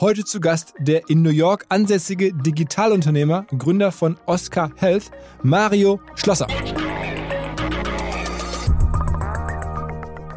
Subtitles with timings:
[0.00, 5.10] Heute zu Gast der in New York ansässige Digitalunternehmer, Gründer von Oscar Health,
[5.42, 6.46] Mario Schlosser.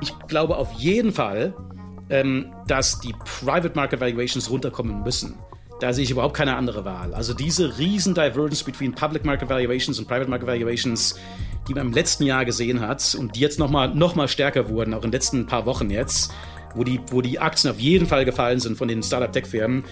[0.01, 1.53] Ich glaube auf jeden Fall,
[2.09, 5.35] ähm, dass die Private Market Valuations runterkommen müssen.
[5.79, 7.13] Da sehe ich überhaupt keine andere Wahl.
[7.13, 11.17] Also diese riesen Divergence between Public Market Valuations und Private Market Valuations,
[11.69, 14.93] die man im letzten Jahr gesehen hat und die jetzt nochmal noch mal stärker wurden,
[14.93, 16.33] auch in den letzten paar Wochen jetzt,
[16.75, 19.83] wo die, wo die Aktien auf jeden Fall gefallen sind von den Startup-Tech-Firmen,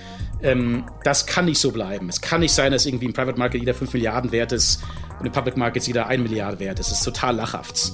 [0.43, 2.10] ähm, das kann nicht so bleiben.
[2.10, 4.83] Es kann nicht sein, dass irgendwie im Private Market jeder 5 Milliarden wert ist
[5.20, 6.89] und im Public Markets jeder 1 Milliarde wert ist.
[6.92, 7.93] Das ist total lachhaft.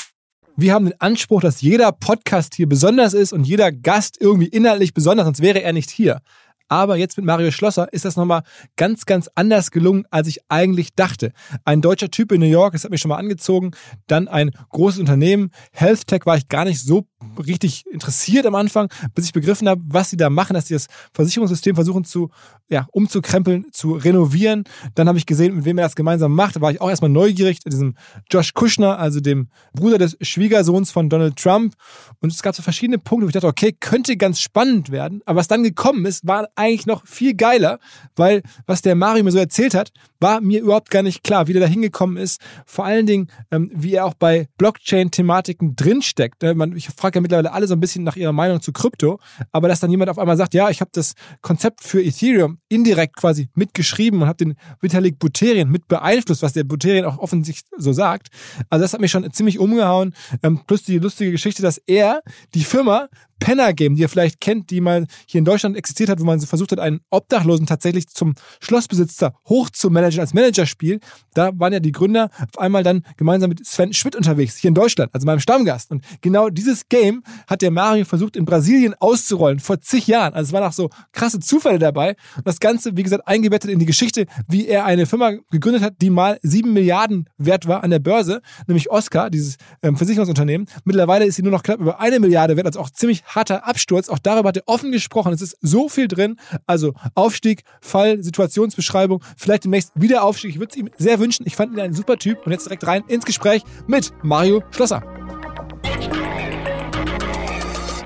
[0.61, 4.93] Wir haben den Anspruch, dass jeder Podcast hier besonders ist und jeder Gast irgendwie inhaltlich
[4.93, 6.21] besonders, sonst wäre er nicht hier.
[6.67, 8.43] Aber jetzt mit Mario Schlosser ist das nochmal
[8.77, 11.31] ganz, ganz anders gelungen, als ich eigentlich dachte.
[11.65, 13.71] Ein deutscher Typ in New York, das hat mich schon mal angezogen.
[14.05, 15.49] Dann ein großes Unternehmen.
[15.71, 17.07] Health Tech war ich gar nicht so
[17.37, 20.87] richtig interessiert am Anfang, bis ich begriffen habe, was sie da machen, dass sie das
[21.13, 22.29] Versicherungssystem versuchen zu,
[22.69, 24.63] ja, umzukrempeln, zu renovieren.
[24.95, 26.55] Dann habe ich gesehen, mit wem er das gemeinsam macht.
[26.55, 27.95] Da war ich auch erstmal neugierig, diesem
[28.29, 31.75] Josh Kushner, also dem Bruder des Schwiegersohns von Donald Trump.
[32.19, 35.21] Und es gab so verschiedene Punkte, wo ich dachte, okay, könnte ganz spannend werden.
[35.25, 37.79] Aber was dann gekommen ist, war eigentlich noch viel geiler,
[38.15, 41.53] weil was der Mario mir so erzählt hat, war mir überhaupt gar nicht klar, wie
[41.53, 42.41] der da hingekommen ist.
[42.65, 46.43] Vor allen Dingen, ähm, wie er auch bei Blockchain-Thematiken drinsteckt.
[46.43, 49.19] Äh, ich frage ja mittlerweile alle so ein bisschen nach ihrer Meinung zu Krypto,
[49.51, 53.15] aber dass dann jemand auf einmal sagt, ja, ich habe das Konzept für Ethereum indirekt
[53.17, 57.93] quasi mitgeschrieben und habe den Vitalik Buterin mit beeinflusst, was der Buterin auch offensichtlich so
[57.93, 58.27] sagt.
[58.69, 60.13] Also das hat mich schon ziemlich umgehauen.
[60.43, 62.21] Ähm, plus die lustige Geschichte, dass er
[62.53, 63.09] die Firma
[63.41, 66.39] Penner Game, die ihr vielleicht kennt, die mal hier in Deutschland existiert hat, wo man
[66.39, 70.99] versucht hat, einen Obdachlosen tatsächlich zum Schlossbesitzer hoch zu managen als Managerspiel.
[71.33, 74.75] Da waren ja die Gründer auf einmal dann gemeinsam mit Sven Schmidt unterwegs, hier in
[74.75, 75.91] Deutschland, also meinem Stammgast.
[75.91, 80.33] Und genau dieses Game hat der Mario versucht in Brasilien auszurollen, vor zig Jahren.
[80.33, 82.15] Also es waren auch so krasse Zufälle dabei.
[82.37, 85.95] Und das Ganze, wie gesagt, eingebettet in die Geschichte, wie er eine Firma gegründet hat,
[85.99, 90.67] die mal sieben Milliarden wert war an der Börse, nämlich Oscar, dieses ähm, Versicherungsunternehmen.
[90.83, 94.09] Mittlerweile ist sie nur noch knapp über eine Milliarde wert, also auch ziemlich harter Absturz.
[94.09, 95.33] Auch darüber hat er offen gesprochen.
[95.33, 96.37] Es ist so viel drin.
[96.67, 100.51] Also Aufstieg, Fall, Situationsbeschreibung, vielleicht demnächst wieder Aufstieg.
[100.51, 101.45] Ich würde es ihm sehr wünschen.
[101.45, 102.45] Ich fand ihn ein super Typ.
[102.45, 105.01] Und jetzt direkt rein ins Gespräch mit Mario Schlosser.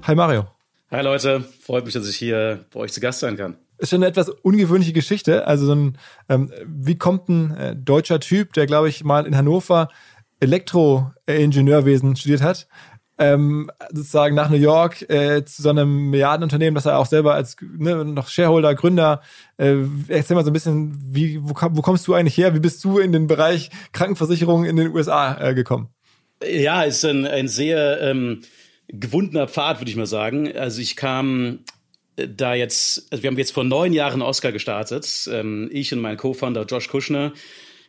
[0.03, 0.45] Hi Mario.
[0.91, 3.57] Hi Leute, freut mich, dass ich hier bei euch zu Gast sein kann.
[3.79, 5.47] Ist schon eine etwas ungewöhnliche Geschichte.
[5.47, 5.97] Also so ein,
[6.29, 9.89] ähm, wie kommt ein äh, deutscher Typ, der glaube ich mal in Hannover
[10.39, 12.67] Elektroingenieurwesen studiert hat,
[13.17, 17.55] ähm, sozusagen nach New York äh, zu so einem Milliardenunternehmen, das er auch selber als
[17.61, 19.21] ne, noch Shareholder, Gründer,
[19.57, 19.75] äh,
[20.09, 22.53] erzähl mal so ein bisschen, wie, wo, wo kommst du eigentlich her?
[22.55, 25.89] Wie bist du in den Bereich Krankenversicherung in den USA äh, gekommen?
[26.43, 28.41] Ja, ist ein, ein sehr ähm,
[28.89, 30.51] gewundener Pfad, würde ich mal sagen.
[30.55, 31.59] Also ich kam
[32.17, 36.01] äh, da jetzt, also wir haben jetzt vor neun Jahren Oscar gestartet, ähm, ich und
[36.01, 37.31] mein Co-Founder Josh Kushner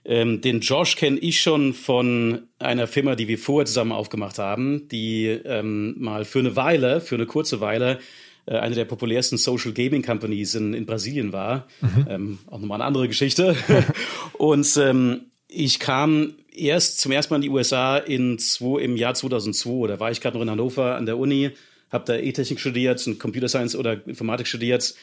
[0.09, 4.87] Ähm, den Josh kenne ich schon von einer Firma, die wir vorher zusammen aufgemacht haben,
[4.89, 7.99] die ähm, mal für eine Weile, für eine kurze Weile,
[8.47, 11.67] äh, eine der populärsten Social Gaming Companies in, in Brasilien war.
[11.81, 12.07] Mhm.
[12.09, 13.57] Ähm, auch nochmal eine andere Geschichte.
[14.35, 19.15] und ähm, ich kam erst zum ersten Mal in die USA in zwei, im Jahr
[19.15, 19.89] 2002.
[19.89, 21.51] Da war ich gerade noch in Hannover an der Uni,
[21.91, 24.95] habe da E-Technik studiert und Computer Science oder Informatik studiert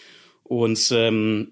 [0.43, 1.51] und ähm,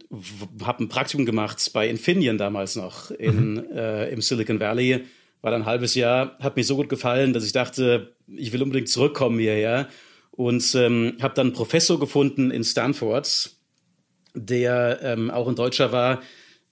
[0.64, 3.66] habe ein Praktikum gemacht bei Infineon damals noch in, mhm.
[3.74, 5.06] äh, im Silicon Valley.
[5.42, 8.62] War dann ein halbes Jahr, hat mir so gut gefallen, dass ich dachte, ich will
[8.62, 9.88] unbedingt zurückkommen hierher.
[10.32, 13.52] Und ähm, habe dann einen Professor gefunden in Stanford,
[14.34, 16.22] der ähm, auch ein Deutscher war,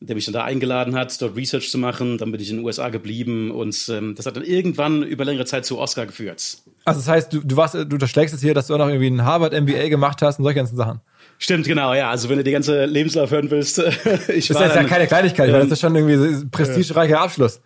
[0.01, 2.17] der mich dann da eingeladen hat, dort Research zu machen.
[2.17, 5.45] Dann bin ich in den USA geblieben und ähm, das hat dann irgendwann über längere
[5.45, 6.59] Zeit zu Oscar geführt.
[6.85, 9.09] Also das heißt, du, du warst, du unterschlägst es hier, dass du auch noch irgendwie
[9.09, 11.01] ein Harvard MBA gemacht hast und solche ganzen Sachen.
[11.41, 12.11] Stimmt, genau, ja.
[12.11, 13.79] Also wenn du die ganze Lebenslauf hören willst,
[14.27, 14.63] ich das war.
[14.63, 17.61] Das ist ja keine Kleinigkeit, ähm, das ist schon irgendwie prestigereicher Abschluss.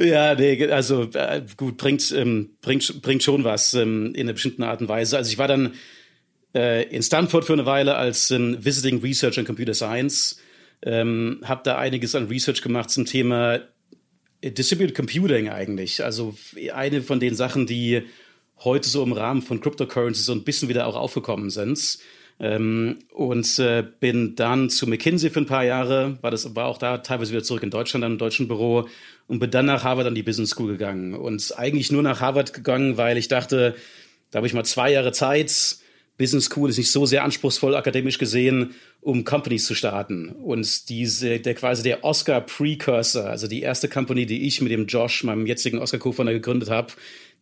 [0.00, 4.62] Ja, nee, also äh, gut, bringt, ähm, bringt, bringt schon was ähm, in einer bestimmten
[4.62, 5.16] Art und Weise.
[5.16, 5.74] Also ich war dann
[6.54, 10.38] äh, in Stanford für eine Weile als ähm, Visiting Researcher in Computer Science,
[10.82, 13.58] ähm, habe da einiges an Research gemacht zum Thema
[14.44, 16.04] Distributed Computing eigentlich.
[16.04, 16.36] Also
[16.72, 18.02] eine von den Sachen, die
[18.58, 21.98] heute so im Rahmen von Cryptocurrency so ein bisschen wieder auch aufgekommen sind.
[22.40, 26.78] Ähm, und äh, bin dann zu McKinsey für ein paar Jahre, war das war auch
[26.78, 28.88] da teilweise wieder zurück in Deutschland, dann im deutschen Büro
[29.26, 32.52] und bin dann nach Harvard an die Business School gegangen und eigentlich nur nach Harvard
[32.52, 33.74] gegangen, weil ich dachte,
[34.30, 35.78] da habe ich mal zwei Jahre Zeit.
[36.16, 40.30] Business School ist nicht so sehr anspruchsvoll akademisch gesehen, um Companies zu starten.
[40.30, 44.86] Und diese, der quasi der Oscar Precursor, also die erste Company, die ich mit dem
[44.86, 46.92] Josh, meinem jetzigen Oscar Co-Founder gegründet habe,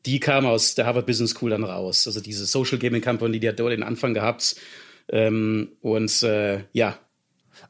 [0.04, 2.06] die kam aus der Harvard Business School dann raus.
[2.06, 4.56] Also diese Social Gaming Company, die hat dort den Anfang gehabt
[5.10, 6.98] ähm, und äh, ja.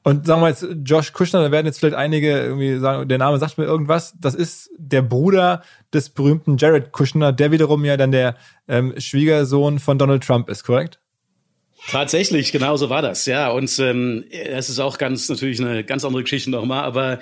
[0.03, 3.39] Und sagen wir jetzt, Josh Kushner, da werden jetzt vielleicht einige irgendwie sagen, der Name
[3.39, 4.15] sagt mir irgendwas.
[4.21, 5.63] Das ist der Bruder
[5.93, 8.37] des berühmten Jared Kushner, der wiederum ja dann der
[8.69, 11.01] ähm, Schwiegersohn von Donald Trump ist, korrekt?
[11.89, 13.51] Tatsächlich, genau so war das, ja.
[13.51, 17.21] Und ähm, das ist auch ganz natürlich eine ganz andere Geschichte nochmal, aber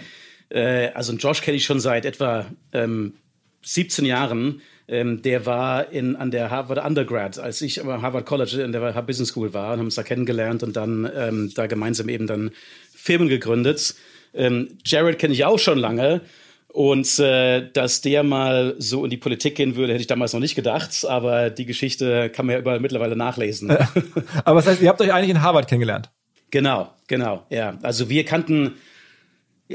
[0.48, 3.14] äh, also Josh kenne ich schon seit etwa ähm,
[3.62, 8.62] 17 Jahren ähm, der war in, an der Harvard Undergrad, als ich am Harvard College
[8.62, 11.66] in der Harvard Business School war und haben uns da kennengelernt und dann ähm, da
[11.66, 12.50] gemeinsam eben dann
[12.94, 13.94] Firmen gegründet.
[14.34, 16.20] Ähm, Jared kenne ich auch schon lange.
[16.68, 20.40] Und äh, dass der mal so in die Politik gehen würde, hätte ich damals noch
[20.40, 21.06] nicht gedacht.
[21.06, 23.70] Aber die Geschichte kann man ja überall mittlerweile nachlesen.
[24.44, 26.10] aber das heißt, ihr habt euch eigentlich in Harvard kennengelernt?
[26.50, 27.78] Genau, genau, ja.
[27.82, 28.74] Also wir kannten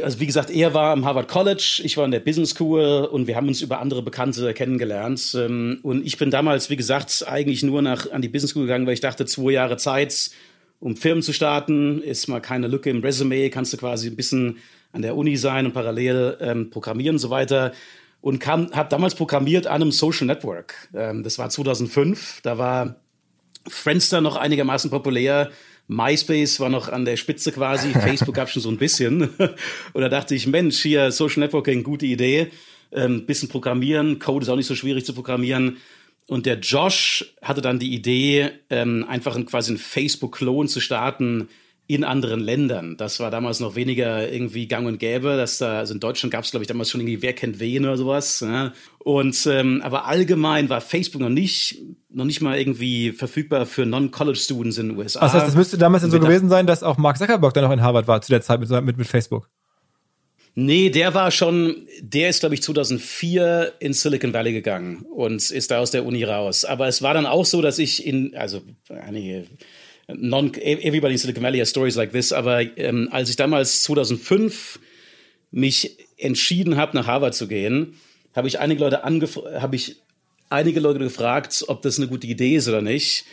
[0.04, 3.28] also wie gesagt, er war am Harvard College, ich war in der Business School und
[3.28, 5.36] wir haben uns über andere Bekannte kennengelernt.
[5.38, 8.86] Ähm, und ich bin damals, wie gesagt, eigentlich nur nach, an die Business School gegangen,
[8.86, 10.32] weil ich dachte, zwei Jahre Zeit,
[10.80, 14.60] um Firmen zu starten, ist mal keine Lücke im Resümee, kannst du quasi ein bisschen
[14.92, 17.74] an der Uni sein und parallel ähm, programmieren und so weiter.
[18.22, 20.90] Und habe damals programmiert an einem Social Network.
[20.94, 22.96] Ähm, das war 2005, da war
[23.68, 25.52] Friendster noch einigermaßen populär
[25.90, 29.22] MySpace war noch an der Spitze quasi, Facebook gab schon so ein bisschen.
[29.94, 32.48] Und da dachte ich, Mensch, hier Social Networking, gute Idee.
[32.92, 35.78] Ähm, bisschen programmieren, Code ist auch nicht so schwierig zu programmieren.
[36.28, 41.50] Und der Josh hatte dann die Idee, ähm, einfach quasi einen Facebook-Klon zu starten,
[41.90, 42.98] in anderen Ländern.
[42.98, 45.38] Das war damals noch weniger irgendwie gang und gäbe.
[45.38, 47.84] Dass da, also in Deutschland gab es, glaube ich, damals schon irgendwie Wer kennt wen
[47.84, 48.42] oder sowas.
[48.42, 48.74] Ja.
[49.00, 51.82] Und ähm, aber allgemein war Facebook noch nicht
[52.12, 55.22] noch nicht mal irgendwie verfügbar für Non-College-Students in den USA.
[55.22, 57.82] Das heißt, das müsste damals so gewesen sein, dass auch Mark Zuckerberg dann noch in
[57.82, 59.50] Harvard war zu der Zeit mit, mit, mit Facebook.
[60.54, 65.72] Nee, der war schon, der ist, glaube ich, 2004 in Silicon Valley gegangen und ist
[65.72, 66.66] da aus der Uni raus.
[66.66, 69.46] Aber es war dann auch so, dass ich in, also einige
[70.16, 74.80] non everybody in Silicon Valley has stories like this, aber ähm, als ich damals 2005
[75.52, 77.96] mich entschieden habe, nach Harvard zu gehen,
[78.36, 79.98] habe ich einige Leute habe ich
[80.50, 83.26] einige Leute gefragt, ob das eine gute Idee ist oder nicht.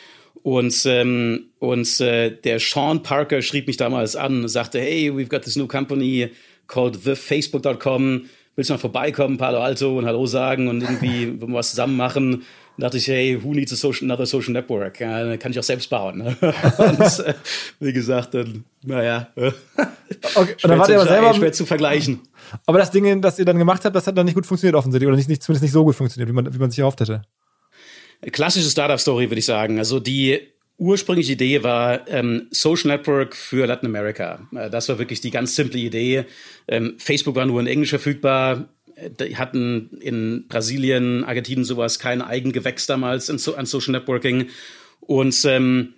[0.42, 5.28] Und, ähm, und äh, der Sean Parker schrieb mich damals an und sagte, hey, we've
[5.28, 6.30] got this new company
[6.68, 8.26] called thefacebook.com.
[8.54, 12.44] Willst du mal vorbeikommen, Palo Alto und Hallo sagen und irgendwie was zusammen machen?
[12.78, 15.00] Dachte ich, hey, who needs a social, another social network?
[15.00, 16.18] Ja, kann ich auch selbst bauen.
[16.18, 16.36] Ne?
[16.40, 17.34] und, äh,
[17.80, 19.28] wie gesagt, dann, naja.
[20.34, 22.20] Okay, schwer, aber selber, schwer zu vergleichen.
[22.66, 25.08] Aber das Ding, das ihr dann gemacht habt, das hat dann nicht gut funktioniert offensichtlich
[25.08, 27.22] oder nicht, nicht zumindest nicht so gut funktioniert, wie man, wie man sich erhofft hätte.
[28.32, 29.78] Klassische Startup-Story, würde ich sagen.
[29.78, 30.40] Also die
[30.78, 34.46] ursprüngliche Idee war ähm, Social Network für Latin America.
[34.54, 36.24] Äh, das war wirklich die ganz simple Idee.
[36.68, 38.68] Ähm, Facebook war nur in Englisch verfügbar
[39.20, 44.48] die hatten in Brasilien, Argentinien sowas kein Eigengewächs damals in, an Social Networking.
[45.00, 45.94] Und ähm,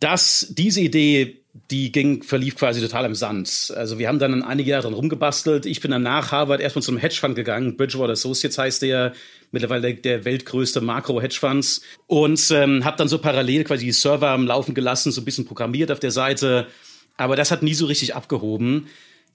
[0.00, 3.72] das, diese Idee die ging, verlief quasi total im Sand.
[3.76, 5.66] Also wir haben dann einige Jahre dran rumgebastelt.
[5.66, 7.76] Ich bin dann nach Harvard erstmal zum Hedgefonds gegangen.
[7.76, 9.12] Bridgewater Associates heißt der,
[9.50, 11.82] mittlerweile der, der weltgrößte Makro-Hedgefonds.
[12.06, 15.44] Und ähm, habe dann so parallel quasi die Server am Laufen gelassen, so ein bisschen
[15.44, 16.68] programmiert auf der Seite.
[17.16, 18.86] Aber das hat nie so richtig abgehoben.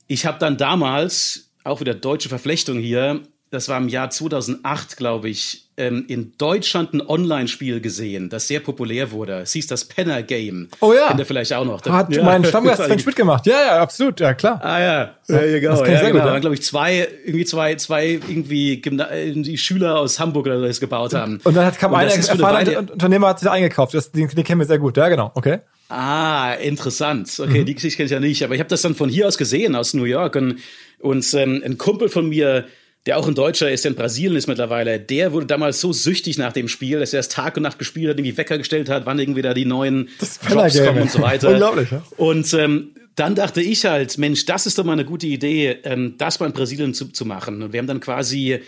[0.07, 5.29] Ich habe dann damals, auch wieder deutsche Verflechtung hier, das war im Jahr 2008, glaube
[5.29, 9.39] ich, ähm, in Deutschland ein Online-Spiel gesehen, das sehr populär wurde.
[9.41, 10.69] Es hieß das Penner Game.
[10.81, 11.07] Oh ja.
[11.07, 11.86] Kennt ihr vielleicht auch noch.
[11.86, 12.24] Hat ja.
[12.24, 13.45] mein Stammgast Frank Schmidt gemacht.
[13.45, 14.60] Ja, ja, absolut, ja klar.
[14.63, 15.67] Ah ja, there you go.
[15.67, 16.12] Das ja, genau.
[16.12, 16.25] gut, ja.
[16.25, 20.48] Da waren, glaube ich, zwei, irgendwie zwei, zwei irgendwie Gymna äh, die Schüler aus Hamburg
[20.48, 21.39] oder so das gebaut haben.
[21.43, 23.93] Und dann hat, kam Und ein das ist für eine erfahrener Unternehmer, hat sich eingekauft.
[23.93, 24.98] Das, den, den kennen wir sehr gut.
[24.98, 25.31] Ja, genau.
[25.36, 25.60] Okay.
[25.88, 27.31] Ah, interessant.
[27.39, 27.65] Okay, Mhm.
[27.65, 29.75] die Geschichte kenne ich ja nicht, aber ich habe das dann von hier aus gesehen,
[29.75, 30.36] aus New York.
[30.36, 30.60] Und,
[31.05, 32.65] und ähm, ein Kumpel von mir,
[33.05, 36.39] der auch ein Deutscher ist, der in Brasilien ist mittlerweile, der wurde damals so süchtig
[36.39, 39.05] nach dem Spiel, dass er es Tag und Nacht gespielt hat, irgendwie Wecker gestellt hat,
[39.05, 40.09] wann irgendwie da die neuen
[40.50, 41.50] Drops kommen und so weiter.
[41.50, 42.03] Unglaublich, ja.
[42.17, 46.15] Und ähm, dann dachte ich halt, Mensch, das ist doch mal eine gute Idee, ähm,
[46.17, 47.62] das mal in Brasilien zu, zu machen.
[47.62, 48.62] Und wir haben dann quasi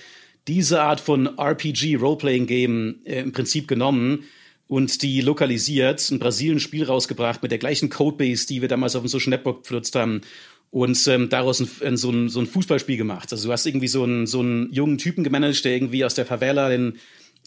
[0.48, 4.26] diese Art von RPG, Role-Playing-Game äh, im Prinzip genommen
[4.68, 9.08] und die lokalisiert, ein Brasilien-Spiel rausgebracht mit der gleichen Codebase, die wir damals auf dem
[9.08, 10.22] Social Network benutzt haben
[10.70, 13.32] und ähm, daraus ein, so, ein, so ein Fußballspiel gemacht.
[13.32, 16.26] Also du hast irgendwie so einen, so einen jungen Typen gemanagt, der irgendwie aus der
[16.26, 16.98] Favela, den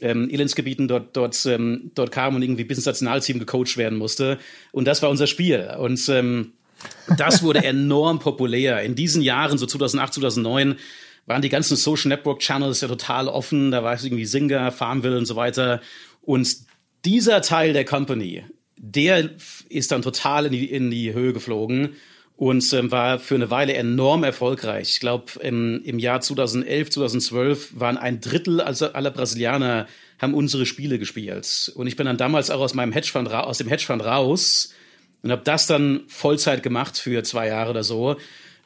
[0.00, 4.38] ähm, Elendsgebieten dort, dort, ähm, dort kam und irgendwie bis ins Nationalteam gecoacht werden musste.
[4.72, 5.70] Und das war unser Spiel.
[5.78, 6.52] Und ähm,
[7.18, 8.82] das wurde enorm populär.
[8.82, 10.76] In diesen Jahren, so 2008, 2009,
[11.26, 13.70] waren die ganzen Social Network Channels ja total offen.
[13.70, 15.82] Da war es irgendwie Singer, Farmville und so weiter.
[16.22, 16.48] Und
[17.04, 18.44] dieser Teil der Company,
[18.76, 19.30] der
[19.68, 21.90] ist dann total in die, in die Höhe geflogen
[22.40, 24.88] und ähm, war für eine Weile enorm erfolgreich.
[24.92, 29.86] Ich glaube, im, im Jahr 2011, 2012 waren ein Drittel also aller Brasilianer
[30.18, 31.70] haben unsere Spiele gespielt.
[31.74, 34.72] Und ich bin dann damals auch aus meinem Hedgefonds ra- aus dem Hedgefonds raus
[35.22, 38.16] und habe das dann Vollzeit gemacht für zwei Jahre oder so.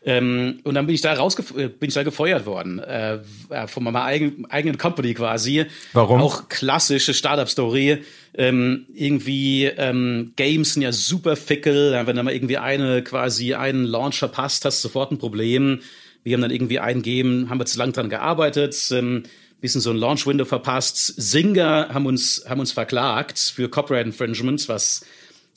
[0.06, 3.66] Ähm, und dann bin ich da rausgef äh, bin ich da gefeuert worden äh, äh,
[3.66, 5.64] von meiner eigen, eigenen Company quasi.
[5.94, 6.20] Warum?
[6.20, 8.02] Auch klassische Startup-Story.
[8.36, 11.98] Ähm, irgendwie ähm, Games sind ja super fickel.
[12.06, 15.80] Wenn du mal irgendwie eine quasi einen Launch verpasst, hast du sofort ein Problem.
[16.22, 19.24] Wir haben dann irgendwie ein Game, haben wir zu lang dran gearbeitet, ähm,
[19.60, 21.14] bisschen so ein Launch-Window verpasst.
[21.16, 25.06] Singer haben uns haben uns verklagt für Copyright Infringements, was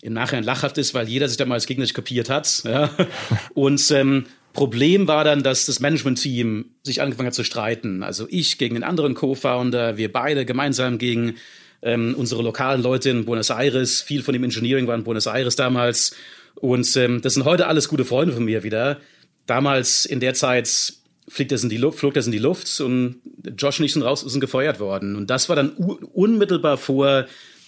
[0.01, 2.63] im Nachhinein lachhaft ist, weil jeder sich damals gegenseitig kopiert hat.
[2.63, 2.89] Ja.
[3.53, 8.03] Und ähm, Problem war dann, dass das Management-Team sich angefangen hat zu streiten.
[8.03, 11.35] Also ich gegen den anderen Co-Founder, wir beide gemeinsam gegen
[11.81, 14.01] ähm, unsere lokalen Leute in Buenos Aires.
[14.01, 16.15] Viel von dem Engineering war in Buenos Aires damals.
[16.55, 18.97] Und ähm, das sind heute alles gute Freunde von mir wieder.
[19.45, 20.93] Damals in der Zeit
[21.27, 23.17] fliegt das in die Luft, flog das in die Luft und
[23.57, 25.15] Josh und ich sind raus, sind gefeuert worden.
[25.15, 27.27] Und das war dann unmittelbar vor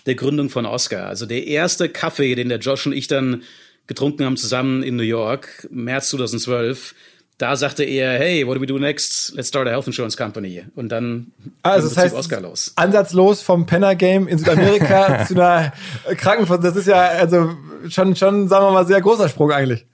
[0.09, 1.05] der Gründung von Oscar.
[1.07, 3.43] Also der erste Kaffee, den der Josh und ich dann
[3.87, 6.95] getrunken haben zusammen in New York, März 2012.
[7.37, 9.31] Da sagte er, hey, what do we do next?
[9.35, 10.65] Let's start a health insurance company.
[10.75, 11.31] Und dann
[11.63, 12.73] Also ging das heißt, Oscar los.
[12.75, 15.71] ansatzlos vom Penner Game in Südamerika zu einer
[16.17, 16.61] Krankenversicherung.
[16.63, 17.55] Das ist ja also
[17.87, 19.85] schon, schon, sagen wir mal, sehr großer Sprung eigentlich.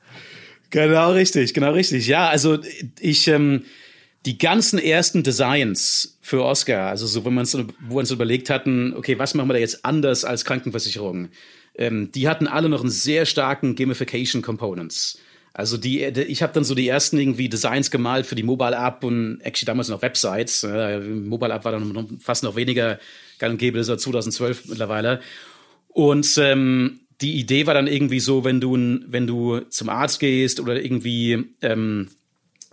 [0.71, 2.07] Genau richtig, genau richtig.
[2.07, 2.57] Ja, also
[2.99, 3.63] ich ähm,
[4.25, 8.49] die ganzen ersten Designs für Oscar, also so, wenn man so, wo wir uns überlegt
[8.49, 11.29] hatten, okay, was machen wir da jetzt anders als Krankenversicherung?
[11.75, 15.19] Ähm, die hatten alle noch einen sehr starken Gamification Components.
[15.53, 19.03] Also die, ich habe dann so die ersten irgendwie Designs gemalt für die Mobile App
[19.03, 20.63] und actually damals noch Websites.
[20.63, 22.99] Äh, Mobile App war dann fast noch weniger
[23.37, 25.21] gang und gäbe, das war 2012 mittlerweile.
[25.87, 30.59] Und ähm, die Idee war dann irgendwie so, wenn du, wenn du zum Arzt gehst
[30.59, 32.09] oder irgendwie ähm,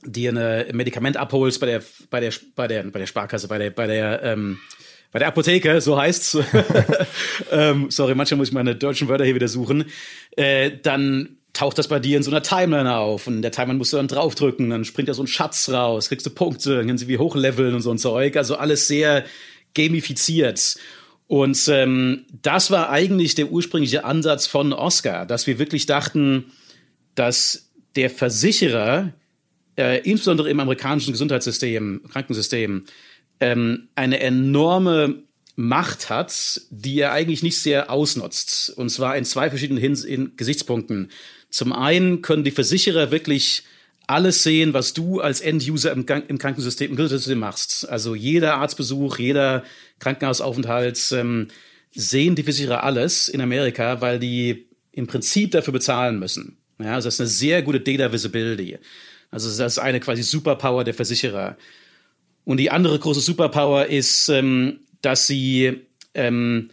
[0.04, 3.70] dir ein Medikament abholst bei der, bei der, bei der, bei der Sparkasse, bei der,
[3.70, 4.58] bei der, ähm,
[5.12, 6.38] bei der Apotheke, so heißt's.
[7.52, 9.84] ähm, sorry, manchmal muss ich meine deutschen Wörter hier wieder suchen.
[10.36, 13.92] Äh, dann taucht das bei dir in so einer Timeline auf und der Timeline musst
[13.92, 17.04] du dann draufdrücken, dann springt da so ein Schatz raus, kriegst du Punkte, dann kannst
[17.04, 18.36] du wie hochleveln und so ein Zeug.
[18.36, 19.24] Also alles sehr
[19.74, 20.76] gamifiziert.
[21.28, 26.52] Und ähm, das war eigentlich der ursprüngliche Ansatz von Oscar, dass wir wirklich dachten,
[27.14, 29.12] dass der Versicherer,
[29.76, 32.84] äh, insbesondere im amerikanischen Gesundheitssystem, Krankensystem,
[33.40, 35.22] ähm, eine enorme
[35.54, 38.70] Macht hat, die er eigentlich nicht sehr ausnutzt.
[38.70, 41.10] Und zwar in zwei verschiedenen Hins in Gesichtspunkten.
[41.50, 43.64] Zum einen können die Versicherer wirklich
[44.06, 47.88] alles sehen, was du als End-User im, im Krankensystem, im Gesundheitssystem machst.
[47.88, 49.64] Also jeder Arztbesuch, jeder
[49.98, 51.48] Krankenhausaufenthalt, ähm,
[51.94, 56.56] sehen die Versicherer alles in Amerika, weil die im Prinzip dafür bezahlen müssen.
[56.78, 58.78] Ja, also das ist eine sehr gute Data Visibility.
[59.32, 61.56] Also das ist eine quasi Superpower der Versicherer.
[62.44, 65.80] Und die andere große Superpower ist, ähm, dass sie
[66.14, 66.70] ähm,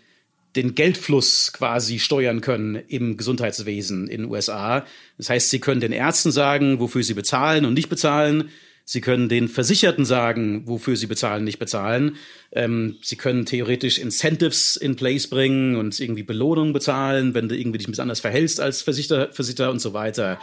[0.55, 4.85] den Geldfluss quasi steuern können im Gesundheitswesen in den USA.
[5.17, 8.49] Das heißt, sie können den Ärzten sagen, wofür sie bezahlen und nicht bezahlen.
[8.83, 12.15] Sie können den Versicherten sagen, wofür sie bezahlen, nicht bezahlen.
[12.51, 17.77] Ähm, sie können theoretisch Incentives in place bringen und irgendwie Belohnungen bezahlen, wenn du irgendwie
[17.77, 20.39] dich ein bisschen anders verhältst als Versicherer, Versicherer und so weiter.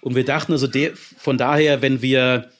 [0.00, 2.50] Und wir dachten also von daher, wenn wir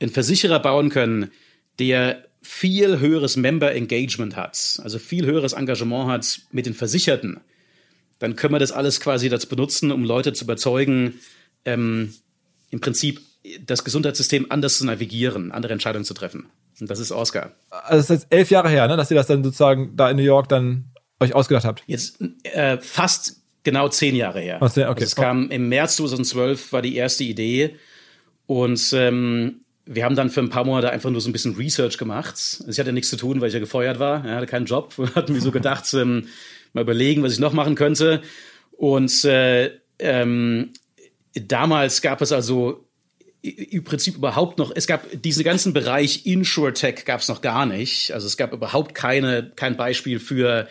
[0.00, 1.30] einen Versicherer bauen können,
[1.78, 7.40] der viel höheres Member Engagement hat, also viel höheres Engagement hat mit den Versicherten,
[8.18, 11.20] dann können wir das alles quasi dazu benutzen, um Leute zu überzeugen,
[11.64, 12.14] ähm,
[12.70, 13.20] im Prinzip
[13.60, 16.48] das Gesundheitssystem anders zu navigieren, andere Entscheidungen zu treffen.
[16.80, 17.52] Und das ist Oscar.
[17.70, 20.16] Also es ist jetzt elf Jahre her, ne, dass ihr das dann sozusagen da in
[20.16, 20.90] New York dann
[21.20, 21.82] euch ausgedacht habt.
[21.86, 24.58] Jetzt äh, fast genau zehn Jahre her.
[24.60, 24.84] Okay.
[24.84, 27.76] Also es kam im März 2012 war die erste Idee
[28.46, 31.96] und ähm, wir haben dann für ein paar Monate einfach nur so ein bisschen Research
[31.96, 32.62] gemacht.
[32.68, 34.24] Ich hatte nichts zu tun, weil ich ja gefeuert war.
[34.24, 34.94] Ich hatte keinen Job.
[35.14, 36.28] Hatten mir so gedacht, ähm,
[36.74, 38.20] mal überlegen, was ich noch machen könnte.
[38.72, 40.72] Und äh, ähm,
[41.34, 42.84] damals gab es also
[43.42, 48.12] im Prinzip überhaupt noch, es gab diesen ganzen Bereich InsurTech gab es noch gar nicht.
[48.12, 50.68] Also es gab überhaupt keine, kein Beispiel für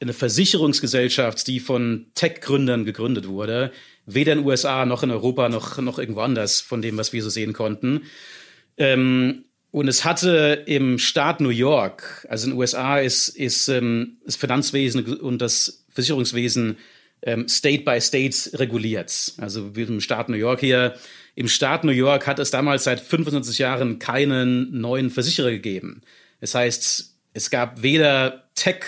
[0.00, 3.72] eine Versicherungsgesellschaft, die von Tech-Gründern gegründet wurde.
[4.06, 7.22] Weder in den USA noch in Europa noch, noch irgendwo anders von dem, was wir
[7.22, 8.02] so sehen konnten.
[8.76, 14.18] Ähm, und es hatte im Staat New York, also in den USA ist, ist ähm,
[14.24, 16.78] das Finanzwesen und das Versicherungswesen
[17.22, 19.34] ähm, State by State reguliert.
[19.36, 20.94] Also wie im Staat New York hier.
[21.34, 26.02] Im Staat New York hat es damals seit 25 Jahren keinen neuen Versicherer gegeben.
[26.40, 28.84] Das heißt, es gab weder Tech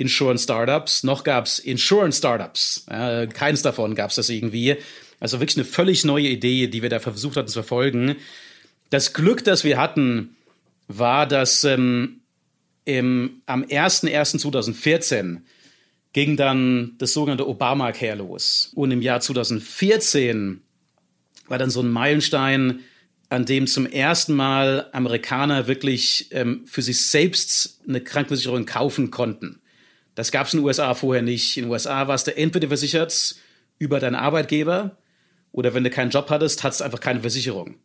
[0.00, 2.86] Insurance Startups, noch gab es Insurance Startups.
[2.88, 4.76] Ja, keins davon gab es das irgendwie.
[5.20, 8.16] Also wirklich eine völlig neue Idee, die wir da versucht hatten zu verfolgen.
[8.88, 10.36] Das Glück, das wir hatten,
[10.88, 12.22] war, dass ähm,
[12.86, 15.42] im, am 01.01.2014
[16.14, 18.72] ging dann das sogenannte Obamacare los.
[18.74, 20.62] Und im Jahr 2014
[21.46, 22.80] war dann so ein Meilenstein,
[23.28, 29.59] an dem zum ersten Mal Amerikaner wirklich ähm, für sich selbst eine Krankenversicherung kaufen konnten.
[30.20, 31.56] Das gab es in den USA vorher nicht.
[31.56, 33.36] In den USA warst du entweder versichert
[33.78, 34.98] über deinen Arbeitgeber
[35.50, 37.76] oder wenn du keinen Job hattest, hattest du einfach keine Versicherung.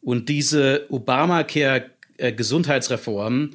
[0.00, 3.50] Und diese Obamacare-Gesundheitsreform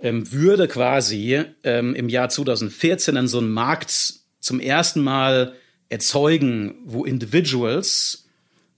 [0.00, 5.54] ähm, würde quasi ähm, im Jahr 2014 dann so einen Markt zum ersten Mal
[5.90, 8.26] erzeugen, wo Individuals,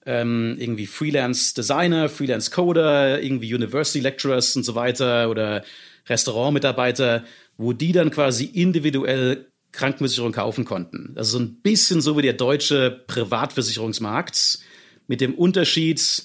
[0.05, 5.65] ähm, irgendwie Freelance Designer, Freelance Coder, irgendwie University Lecturers und so weiter oder
[6.09, 7.25] Restaurantmitarbeiter,
[7.57, 11.13] wo die dann quasi individuell Krankenversicherung kaufen konnten.
[11.17, 14.59] Also so ein bisschen so wie der deutsche Privatversicherungsmarkt
[15.09, 16.25] mit dem Unterschied,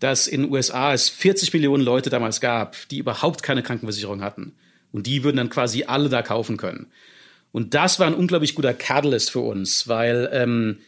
[0.00, 4.52] dass in den USA es 40 Millionen Leute damals gab, die überhaupt keine Krankenversicherung hatten.
[4.92, 6.86] Und die würden dann quasi alle da kaufen können.
[7.52, 10.78] Und das war ein unglaublich guter Catalyst für uns, weil ähm,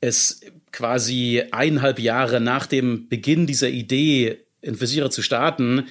[0.00, 0.40] es
[0.72, 5.86] quasi eineinhalb Jahre nach dem Beginn dieser Idee, einen Versicherer zu starten,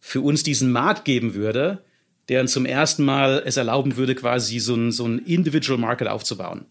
[0.00, 1.84] für uns diesen Markt geben würde,
[2.28, 6.66] der zum ersten Mal es erlauben würde, quasi so ein, so ein Individual Market aufzubauen.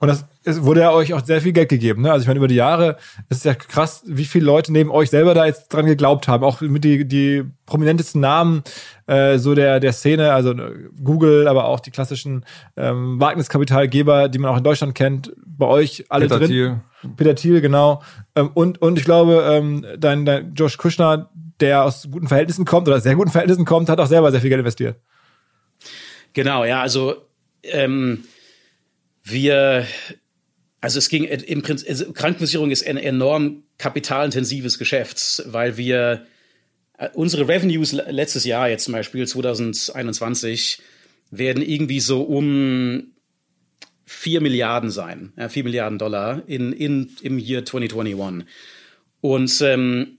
[0.00, 2.02] Und das es wurde ja euch auch sehr viel Geld gegeben.
[2.02, 2.10] Ne?
[2.10, 2.96] Also ich meine, über die Jahre
[3.28, 6.42] ist es ja krass, wie viele Leute neben euch selber da jetzt dran geglaubt haben.
[6.42, 8.62] Auch mit die, die prominentesten Namen
[9.06, 12.44] äh, so der, der Szene, also äh, Google, aber auch die klassischen
[12.76, 16.48] ähm, Wagniskapitalgeber, die man auch in Deutschland kennt, bei euch alle Peter drin.
[16.48, 16.80] Thiel.
[17.16, 18.02] Peter Thiel, genau.
[18.34, 22.88] Ähm, und, und ich glaube, ähm, dein, dein Josh Kushner, der aus guten Verhältnissen kommt
[22.88, 24.96] oder sehr guten Verhältnissen kommt, hat auch selber sehr viel Geld investiert.
[26.32, 27.16] Genau, ja, also
[27.62, 28.24] ähm,
[29.24, 29.86] wir,
[30.80, 36.26] also es ging im Prinzip, also Krankenversicherung ist ein enorm kapitalintensives Geschäft, weil wir
[36.98, 40.80] äh, unsere Revenues letztes Jahr jetzt zum Beispiel 2021
[41.30, 43.12] werden irgendwie so um
[44.04, 48.46] 4 Milliarden sein, ja, 4 Milliarden Dollar in, in, im Jahr 2021.
[49.20, 50.17] Und ähm,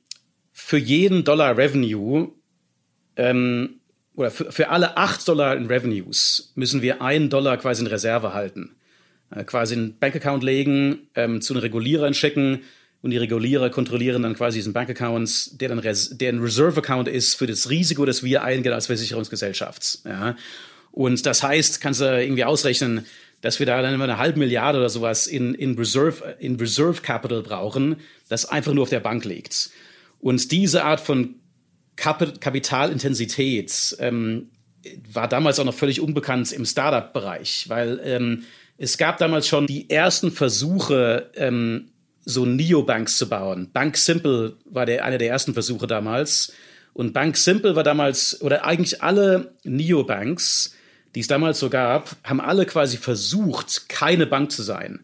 [0.69, 2.29] für jeden Dollar Revenue
[3.15, 3.79] ähm,
[4.13, 8.35] oder für, für alle 8 Dollar in Revenues müssen wir einen Dollar quasi in Reserve
[8.35, 8.75] halten.
[9.31, 12.61] Äh, quasi einen Bankaccount legen, ähm, zu den Regulierern schicken
[13.01, 17.33] und die Regulierer kontrollieren dann quasi diesen Bankaccount, der dann Res der ein Reserve-Account ist
[17.33, 20.01] für das Risiko, das wir eingehen als Versicherungsgesellschaft.
[20.05, 20.35] Ja.
[20.91, 23.07] Und das heißt, kannst du irgendwie ausrechnen,
[23.41, 27.01] dass wir da dann immer eine halbe Milliarde oder sowas in, in, Reserve, in Reserve
[27.01, 27.95] Capital brauchen,
[28.27, 29.71] das einfach nur auf der Bank liegt.
[30.19, 31.35] Und diese Art von
[31.95, 34.49] Kap Kapitalintensität ähm,
[35.11, 38.43] war damals auch noch völlig unbekannt im Startup-Bereich, weil ähm,
[38.77, 41.89] es gab damals schon die ersten Versuche, ähm,
[42.23, 43.69] so Neobanks zu bauen.
[43.73, 46.53] Bank Simple war der, einer der ersten Versuche damals.
[46.93, 50.75] Und Bank Simple war damals, oder eigentlich alle Neobanks,
[51.15, 55.01] die es damals so gab, haben alle quasi versucht, keine Bank zu sein.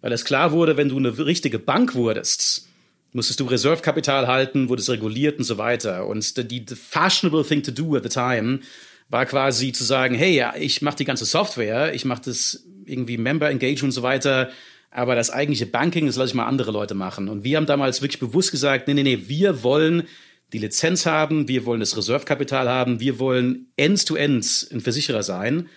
[0.00, 2.68] Weil es klar wurde, wenn du eine richtige Bank wurdest,
[3.14, 6.06] musstest du Reservekapital halten, wurdest reguliert und so weiter.
[6.06, 8.60] Und die, the fashionable thing to do at the time
[9.08, 13.16] war quasi zu sagen, hey, ja, ich mache die ganze Software, ich mache das irgendwie
[13.16, 14.50] Member Engagement und so weiter,
[14.90, 17.28] aber das eigentliche Banking, das lasse ich mal andere Leute machen.
[17.28, 20.04] Und wir haben damals wirklich bewusst gesagt, nee, nee, nee, wir wollen
[20.52, 25.68] die Lizenz haben, wir wollen das Reservekapital haben, wir wollen end-to-end -End ein Versicherer sein,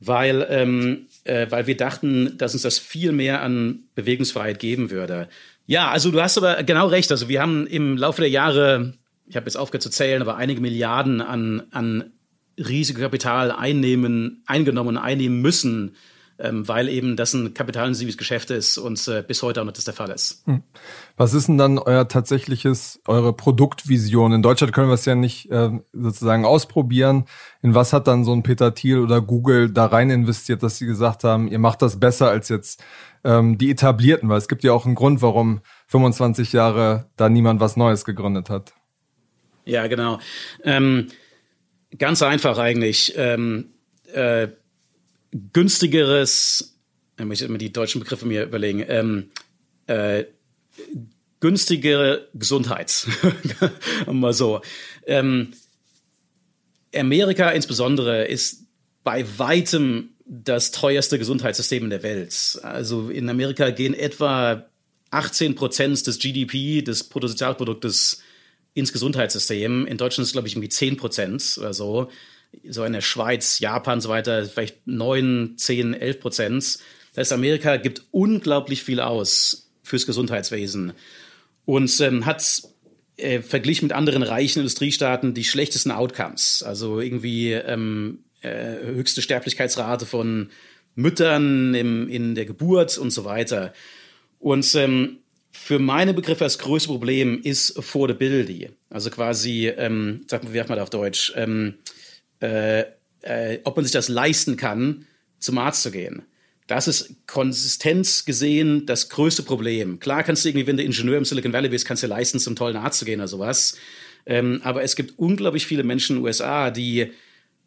[0.00, 5.28] weil, ähm, äh, weil wir dachten, dass uns das viel mehr an Bewegungsfreiheit geben würde.
[5.70, 7.12] Ja, also du hast aber genau recht.
[7.12, 8.94] Also wir haben im Laufe der Jahre,
[9.26, 12.10] ich habe jetzt aufgehört zu zählen, aber einige Milliarden an, an
[12.58, 15.94] Risikokapital einnehmen, eingenommen, einnehmen müssen,
[16.40, 19.84] ähm, weil eben das ein kapitalintensives Geschäft ist und äh, bis heute auch noch das
[19.84, 20.42] der Fall ist.
[20.46, 20.64] Hm.
[21.16, 24.32] Was ist denn dann euer tatsächliches, eure Produktvision?
[24.32, 27.26] In Deutschland können wir es ja nicht äh, sozusagen ausprobieren.
[27.62, 30.86] In was hat dann so ein Peter Thiel oder Google da rein investiert, dass sie
[30.86, 32.82] gesagt haben, ihr macht das besser als jetzt
[33.24, 34.28] ähm, die etablierten?
[34.28, 38.50] Weil es gibt ja auch einen Grund, warum 25 Jahre da niemand was Neues gegründet
[38.50, 38.72] hat.
[39.64, 40.18] Ja, genau.
[40.64, 41.08] Ähm,
[41.98, 43.14] ganz einfach eigentlich.
[43.16, 43.70] Ähm,
[44.12, 44.48] äh,
[45.52, 46.78] günstigeres,
[47.18, 49.30] ich muss immer die deutschen Begriffe mir überlegen, ähm,
[49.86, 50.24] äh,
[51.40, 53.06] günstigere Gesundheit.
[54.06, 54.60] mal so.
[55.06, 55.52] Ähm,
[56.94, 58.66] Amerika insbesondere ist
[59.04, 62.60] bei weitem das teuerste Gesundheitssystem in der Welt.
[62.62, 64.64] Also in Amerika gehen etwa
[65.10, 68.22] 18 Prozent des GDP, des Bruttosozialproduktes,
[68.72, 69.86] ins Gesundheitssystem.
[69.86, 72.08] In Deutschland ist es, glaube ich, irgendwie 10 Prozent oder so
[72.68, 76.78] so in der Schweiz, Japan und so weiter, vielleicht 9, 10, 11 Prozent.
[77.10, 80.92] Das heißt, Amerika gibt unglaublich viel aus fürs Gesundheitswesen
[81.64, 82.62] und ähm, hat
[83.16, 86.62] äh, verglichen mit anderen reichen Industriestaaten die schlechtesten Outcomes.
[86.62, 90.50] Also irgendwie ähm, äh, höchste Sterblichkeitsrate von
[90.94, 93.72] Müttern im, in der Geburt und so weiter.
[94.38, 95.18] Und ähm,
[95.52, 98.70] für meine Begriffe das größte Problem ist Affordability.
[98.88, 101.32] Also quasi, ähm, sag mal, wie sagt man da auf Deutsch?
[101.36, 101.74] Ähm,
[102.40, 102.84] äh,
[103.22, 105.06] äh, ob man sich das leisten kann,
[105.38, 106.22] zum Arzt zu gehen.
[106.66, 109.98] Das ist Konsistenz gesehen das größte Problem.
[109.98, 112.38] Klar kannst du irgendwie, wenn du Ingenieur im Silicon Valley bist, kannst du dir leisten,
[112.38, 113.76] zum tollen Arzt zu gehen oder sowas.
[114.24, 117.10] Ähm, aber es gibt unglaublich viele Menschen in den USA, die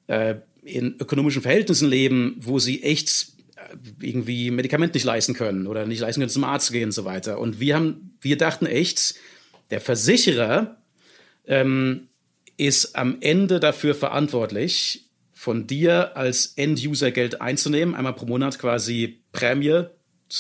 [0.08, 5.86] äh, in ökonomischen Verhältnissen leben, wo sie echt äh, irgendwie Medikament nicht leisten können oder
[5.86, 7.40] nicht leisten können, zum Arzt gehen und so weiter.
[7.40, 9.16] Und wir haben, wir dachten echt,
[9.70, 10.78] der Versicherer
[11.48, 12.08] ähm,
[12.58, 19.24] ist am Ende dafür verantwortlich, von dir als End-User Geld einzunehmen, einmal pro Monat quasi
[19.34, 19.86] Prämie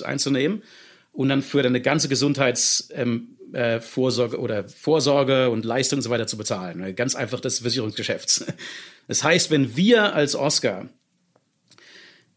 [0.02, 0.64] einzunehmen
[1.12, 6.28] und dann für deine ganze Gesundheitsvorsorge ähm, äh, oder Vorsorge und Leistung und so weiter
[6.28, 6.96] zu bezahlen.
[6.96, 8.46] Ganz einfach das Versicherungsgeschäfts.
[9.06, 10.88] Das heißt, wenn wir als Oscar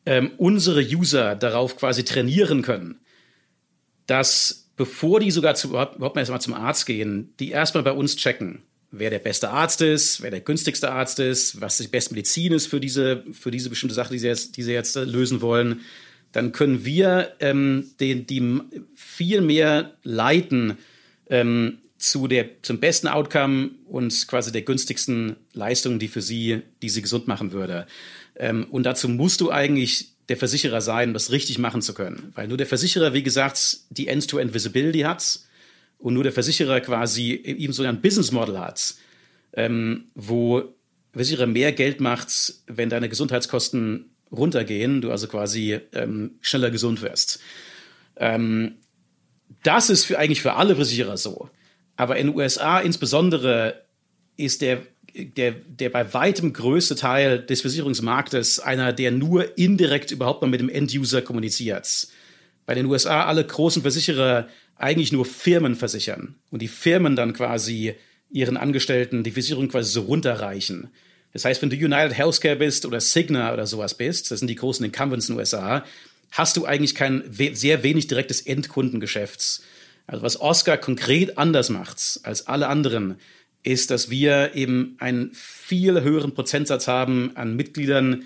[0.05, 2.99] ähm, unsere User darauf quasi trainieren können,
[4.09, 8.63] dass bevor die sogar zu, überhaupt erstmal zum Arzt gehen, die erstmal bei uns checken,
[8.91, 12.67] wer der beste Arzt ist, wer der günstigste Arzt ist, was die beste Medizin ist
[12.67, 15.81] für diese, für diese bestimmte Sache, die sie jetzt, die sie jetzt lösen wollen,
[16.33, 18.61] dann können wir ähm, den, die
[18.95, 20.79] viel mehr leiten
[21.31, 26.89] ähm, zu der, zum besten Outcome und quasi der günstigsten Leistung, die für sie, die
[26.89, 27.87] sie gesund machen würde.
[28.37, 32.33] Ähm, und dazu musst du eigentlich der Versicherer sein, das richtig machen zu können.
[32.35, 35.41] Weil nur der Versicherer, wie gesagt, die End-to-End-Visibility hat
[35.99, 38.95] und nur der Versicherer quasi eben so ein Business Model hat,
[39.53, 40.75] ähm, wo
[41.13, 47.41] Versicherer mehr Geld macht, wenn deine Gesundheitskosten runtergehen, du also quasi ähm, schneller gesund wirst.
[48.17, 48.77] Ähm,
[49.67, 51.51] das ist für, eigentlich für alle Versicherer so.
[51.97, 53.83] Aber in den USA insbesondere
[54.37, 54.83] ist der,
[55.15, 60.61] der, der bei weitem größte Teil des Versicherungsmarktes einer, der nur indirekt überhaupt mal mit
[60.61, 62.09] dem End-User kommuniziert.
[62.67, 67.95] Bei den USA alle großen Versicherer eigentlich nur Firmen versichern und die Firmen dann quasi
[68.31, 70.91] ihren Angestellten die Versicherung quasi so runterreichen.
[71.33, 74.55] Das heißt, wenn du United Healthcare bist oder Cigna oder sowas bist, das sind die
[74.55, 75.85] großen Incumbents in den USA,
[76.37, 79.61] hast du eigentlich kein sehr wenig direktes Endkundengeschäft.
[80.07, 83.17] Also was Oscar konkret anders macht als alle anderen,
[83.63, 88.25] ist, dass wir eben einen viel höheren Prozentsatz haben an Mitgliedern,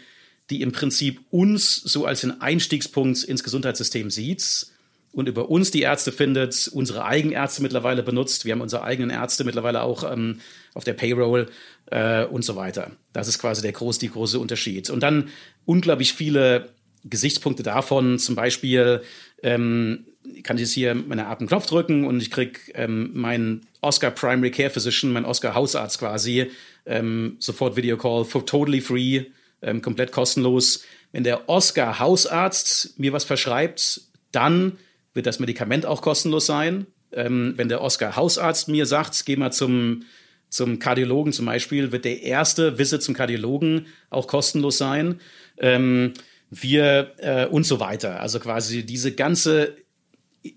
[0.50, 4.66] die im Prinzip uns so als den Einstiegspunkt ins Gesundheitssystem sieht
[5.12, 8.44] und über uns die Ärzte findet, unsere Eigenärzte mittlerweile benutzt.
[8.44, 10.40] Wir haben unsere eigenen Ärzte mittlerweile auch ähm,
[10.74, 11.48] auf der Payroll
[11.86, 12.90] äh, und so weiter.
[13.12, 14.90] Das ist quasi der große, die große Unterschied.
[14.90, 15.30] Und dann
[15.64, 16.68] unglaublich viele
[17.04, 19.02] Gesichtspunkte davon, zum Beispiel
[19.42, 20.06] ähm,
[20.42, 24.10] kann ich jetzt hier meine Art einen Knopf drücken und ich krieg ähm, meinen Oscar
[24.10, 26.50] Primary Care Physician, meinen Oscar Hausarzt quasi,
[26.86, 29.24] ähm, sofort Video Call for totally free
[29.62, 30.84] ähm, komplett kostenlos.
[31.12, 34.78] Wenn der Oscar Hausarzt mir was verschreibt, dann
[35.14, 36.86] wird das Medikament auch kostenlos sein.
[37.12, 40.04] Ähm, wenn der Oscar Hausarzt mir sagt, geh mal zum,
[40.48, 45.20] zum Kardiologen zum Beispiel, wird der erste Visit zum Kardiologen auch kostenlos sein.
[45.58, 46.14] Ähm,
[46.50, 48.20] wir äh, und so weiter.
[48.20, 49.76] Also quasi diese ganze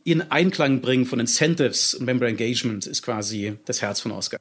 [0.04, 4.40] in Einklang bringen von Incentives und Member Engagement ist quasi das Herz von Oscar.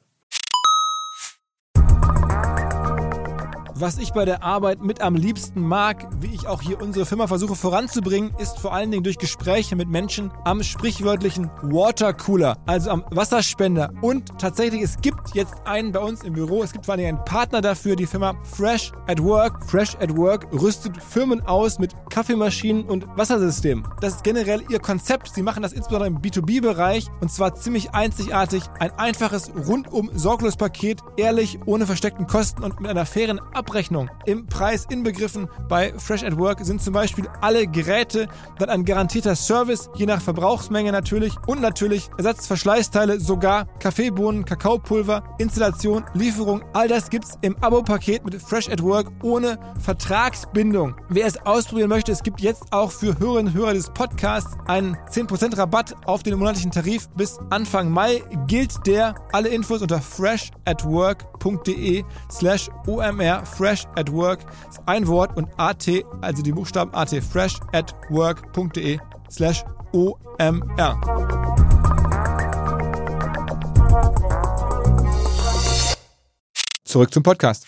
[3.75, 7.25] Was ich bei der Arbeit mit am liebsten mag, wie ich auch hier unsere Firma
[7.25, 13.03] versuche voranzubringen, ist vor allen Dingen durch Gespräche mit Menschen am sprichwörtlichen Watercooler, also am
[13.09, 13.91] Wasserspender.
[14.01, 17.17] Und tatsächlich, es gibt jetzt einen bei uns im Büro, es gibt vor allen Dingen
[17.17, 19.65] einen Partner dafür, die Firma Fresh at Work.
[19.65, 23.87] Fresh at Work rüstet Firmen aus mit Kaffeemaschinen und Wassersystemen.
[24.01, 25.33] Das ist generell ihr Konzept.
[25.33, 28.65] Sie machen das insbesondere im B2B-Bereich und zwar ziemlich einzigartig.
[28.79, 34.09] Ein einfaches, rundum sorglos Paket, ehrlich, ohne versteckten Kosten und mit einer fairen Abrechnung Abrechnung
[34.25, 35.47] im Preis inbegriffen.
[35.69, 38.27] Bei Fresh at Work sind zum Beispiel alle Geräte,
[38.59, 46.03] dann ein garantierter Service, je nach Verbrauchsmenge natürlich und natürlich Ersatzverschleißteile, sogar Kaffeebohnen, Kakaopulver, Installation,
[46.13, 46.61] Lieferung.
[46.73, 50.95] All das gibt's im Abo-Paket mit Fresh at Work ohne Vertragsbindung.
[51.07, 54.97] Wer es ausprobieren möchte, es gibt jetzt auch für Hörerinnen und Hörer des Podcasts einen
[55.09, 59.15] 10% Rabatt auf den monatlichen Tarif bis Anfang Mai gilt der.
[59.31, 64.39] Alle Infos unter freshatwork.de slash omr fresh at work
[64.69, 65.87] ist ein Wort und at,
[66.21, 70.99] also die Buchstaben at, fresh at work.de slash omr.
[76.83, 77.65] Zurück zum Podcast.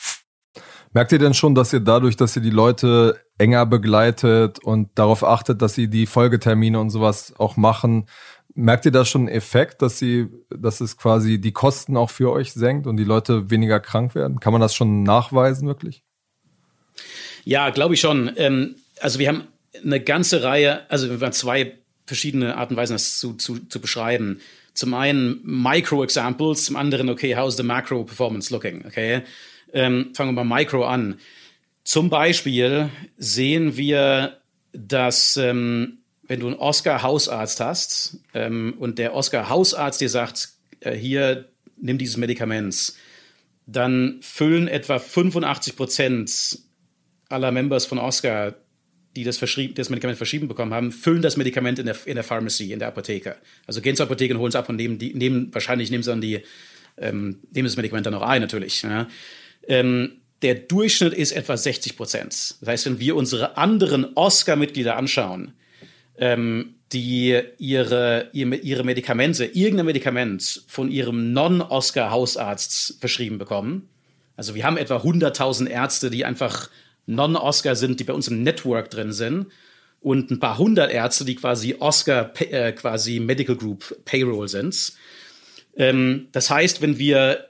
[0.93, 5.25] Merkt ihr denn schon, dass ihr dadurch, dass ihr die Leute enger begleitet und darauf
[5.25, 8.07] achtet, dass sie die Folgetermine und sowas auch machen,
[8.55, 12.31] merkt ihr da schon einen Effekt, dass sie, dass es quasi die Kosten auch für
[12.31, 14.39] euch senkt und die Leute weniger krank werden?
[14.39, 16.03] Kann man das schon nachweisen wirklich?
[17.43, 18.31] Ja, glaube ich schon.
[18.37, 19.47] Ähm, also wir haben
[19.83, 23.81] eine ganze Reihe, also wir haben zwei verschiedene Arten und Weisen, das zu, zu, zu
[23.81, 24.39] beschreiben.
[24.73, 28.85] Zum einen Micro-Examples, zum anderen, okay, how's the macro performance looking?
[28.85, 29.21] Okay,
[29.73, 31.19] ähm, fangen wir mal Micro an.
[31.83, 34.37] Zum Beispiel sehen wir,
[34.73, 41.49] dass ähm, wenn du einen Oscar-Hausarzt hast ähm, und der Oscar-Hausarzt dir sagt, äh, hier,
[41.77, 42.93] nimm dieses Medikament,
[43.67, 46.59] dann füllen etwa 85 Prozent
[47.29, 48.55] aller Members von Oscar,
[49.15, 52.71] die das, das Medikament verschrieben bekommen haben, füllen das Medikament in der, in der Pharmacy,
[52.71, 53.37] in der Apotheke.
[53.65, 56.11] Also gehen zur Apotheke und holen es ab und nehmen, die, nehmen wahrscheinlich nehmen sie
[56.11, 56.41] dann die,
[56.97, 58.83] ähm, nehmen das Medikament dann auch ein, natürlich.
[58.83, 59.07] Ja.
[59.67, 62.55] Ähm, der Durchschnitt ist etwa 60 Prozent.
[62.59, 65.53] Das heißt, wenn wir unsere anderen Oscar-Mitglieder anschauen,
[66.17, 73.89] ähm, die ihre, ihre Medikamente, irgendein Medikament von ihrem Non-Oscar-Hausarzt verschrieben bekommen.
[74.37, 76.69] Also wir haben etwa 100.000 Ärzte, die einfach
[77.05, 79.47] Non-Oscar sind, die bei uns im Network drin sind.
[79.99, 84.93] Und ein paar hundert Ärzte, die quasi Oscar, äh, quasi Medical Group Payroll sind.
[85.75, 87.49] Ähm, das heißt, wenn wir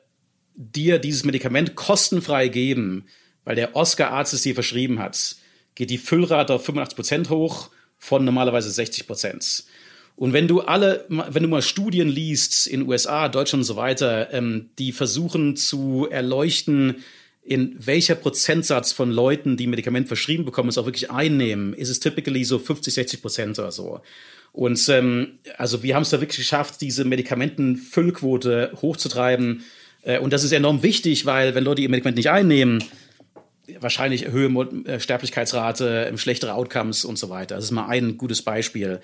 [0.56, 3.06] dir dieses Medikament kostenfrei geben,
[3.44, 5.36] weil der Oscar-Arzt es dir verschrieben hat,
[5.76, 9.64] geht die Füllrate auf 85 Prozent hoch von normalerweise 60 Prozent.
[10.16, 14.34] Und wenn du alle, wenn du mal Studien liest in USA, Deutschland und so weiter,
[14.34, 17.04] ähm, die versuchen zu erleuchten,
[17.44, 22.00] in welcher Prozentsatz von Leuten, die Medikament verschrieben bekommen, es auch wirklich einnehmen, ist es
[22.00, 24.02] typically so 50, 60 Prozent oder so.
[24.52, 29.64] Und ähm, also wir haben es da wirklich geschafft, diese Medikamentenfüllquote hochzutreiben.
[30.02, 32.84] Äh, und das ist enorm wichtig, weil wenn Leute ihr Medikament nicht einnehmen,
[33.80, 37.56] wahrscheinlich höhere äh, Sterblichkeitsrate, schlechtere Outcomes und so weiter.
[37.56, 39.02] Das ist mal ein gutes Beispiel.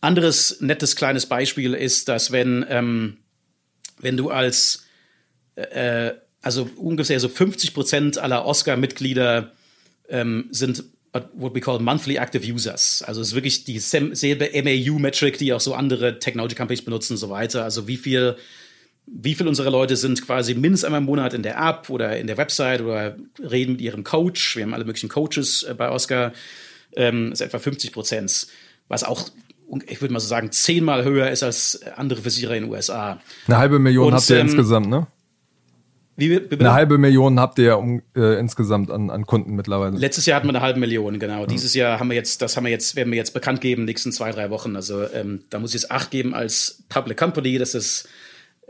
[0.00, 3.18] Anderes nettes kleines Beispiel ist, dass wenn, ähm,
[3.98, 4.84] wenn du als,
[5.54, 9.52] äh, also ungefähr so 50 Prozent aller Oscar-Mitglieder
[10.08, 10.84] ähm, sind
[11.34, 13.02] what we call monthly active users.
[13.06, 17.28] Also es ist wirklich dieselbe MAU-Metric, die auch so andere Technology Companies benutzen und so
[17.28, 17.64] weiter.
[17.64, 18.36] Also wie viel
[19.06, 22.26] wie viele unserer Leute sind quasi mindestens einmal im Monat in der App oder in
[22.26, 24.56] der Website oder reden mit ihrem Coach.
[24.56, 26.32] Wir haben alle möglichen Coaches äh, bei Oscar.
[26.94, 28.46] Ähm, das ist etwa 50 Prozent,
[28.88, 29.28] was auch,
[29.86, 33.20] ich würde mal so sagen, zehnmal höher ist als andere Versicherer in den USA.
[33.46, 35.06] Eine halbe Million Und, habt ihr ähm, insgesamt, ne?
[36.14, 39.96] Wie, Eine halbe Million habt ihr um, äh, insgesamt an, an Kunden mittlerweile.
[39.96, 41.44] Letztes Jahr hatten wir eine halbe Million, genau.
[41.44, 41.48] Mhm.
[41.48, 44.12] Dieses Jahr haben wir jetzt, das haben wir jetzt, werden wir jetzt bekannt geben, nächsten
[44.12, 44.76] zwei, drei Wochen.
[44.76, 48.06] Also ähm, da muss ich jetzt acht geben als Public Company, dass es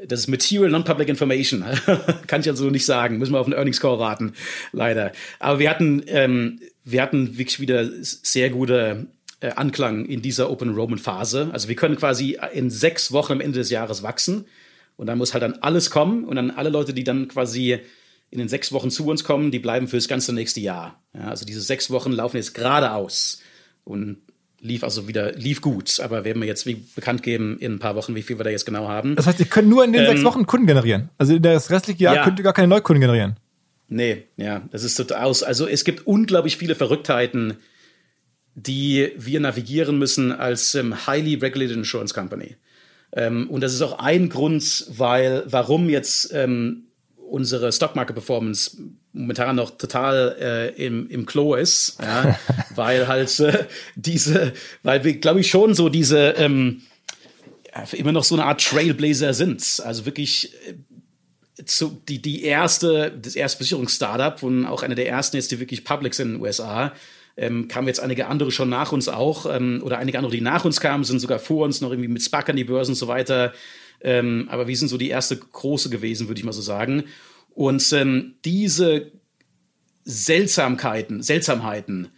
[0.07, 1.65] das ist Material Non-Public Information.
[2.27, 3.19] Kann ich also nicht sagen.
[3.19, 4.33] Müssen wir auf den Earnings Call warten,
[4.73, 5.13] leider.
[5.39, 9.07] Aber wir hatten, ähm, wir hatten wirklich wieder sehr gute
[9.41, 11.51] äh, Anklang in dieser Open Enrollment Phase.
[11.53, 14.47] Also wir können quasi in sechs Wochen am Ende des Jahres wachsen.
[14.97, 17.79] Und dann muss halt dann alles kommen und dann alle Leute, die dann quasi
[18.31, 21.03] in den sechs Wochen zu uns kommen, die bleiben für das ganze nächste Jahr.
[21.15, 23.43] Ja, also diese sechs Wochen laufen jetzt gerade aus
[23.85, 24.23] und
[24.63, 26.01] lief also wieder, lief gut.
[26.01, 28.51] Aber werden wir jetzt wie bekannt geben in ein paar Wochen, wie viel wir da
[28.51, 29.17] jetzt genau haben.
[29.17, 31.11] Das heißt, ihr könnt nur in den ähm, sechs Wochen Kunden generieren.
[31.19, 32.25] Also in das restliche Jahr ja.
[32.25, 33.37] könnt ihr gar keine Neukunden generieren.
[33.89, 35.43] Nee, ja, das ist total aus.
[35.43, 37.59] Also es gibt unglaublich viele Verrücktheiten,
[38.55, 42.57] die wir navigieren müssen als ähm, highly regulated insurance company.
[43.15, 46.85] Ähm, und das ist auch ein Grund, weil, warum jetzt ähm,
[47.33, 48.77] unsere Stockmarket Performance
[49.15, 52.39] momentan noch total äh, im, im Klo ist, ja,
[52.75, 56.83] weil halt äh, diese, weil wir, glaube ich, schon so diese ähm,
[57.93, 59.63] immer noch so eine Art Trailblazer sind.
[59.83, 60.53] Also wirklich
[61.59, 65.59] äh, zu, die, die erste, das erste Versicherungsstartup und auch eine der ersten jetzt, die
[65.59, 66.93] wirklich public sind in den USA.
[67.39, 70.67] Ähm, kamen jetzt einige andere schon nach uns auch, ähm, oder einige andere, die nach
[70.67, 73.09] uns kamen, sind sogar vor uns noch irgendwie mit SPAC an die Börse und so
[73.09, 73.55] weiter.
[74.03, 77.05] Ähm, aber wir sind so die erste große gewesen, würde ich mal so sagen.
[77.55, 79.13] Und ähm, diese
[80.05, 82.09] Seltsamkeiten, Seltsamheiten,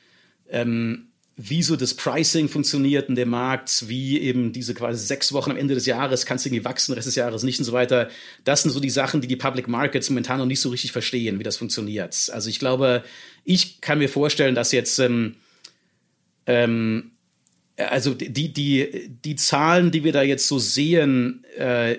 [0.49, 5.51] ähm, wie so das Pricing funktioniert in dem Markt, wie eben diese quasi sechs Wochen
[5.51, 8.09] am Ende des Jahres kannst du irgendwie wachsen, Rest des Jahres nicht und so weiter.
[8.45, 11.41] Das sind so die Sachen, die die Public Markets momentan noch nicht so richtig verstehen,
[11.41, 12.31] wie das funktioniert.
[12.33, 13.03] Also ich glaube,
[13.45, 15.35] ich kann mir vorstellen, dass jetzt ähm,
[16.47, 17.11] ähm,
[17.77, 21.97] also die, die, die Zahlen, die wir da jetzt so sehen, äh,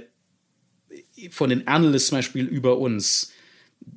[1.29, 3.31] von den Analysts zum Beispiel über uns,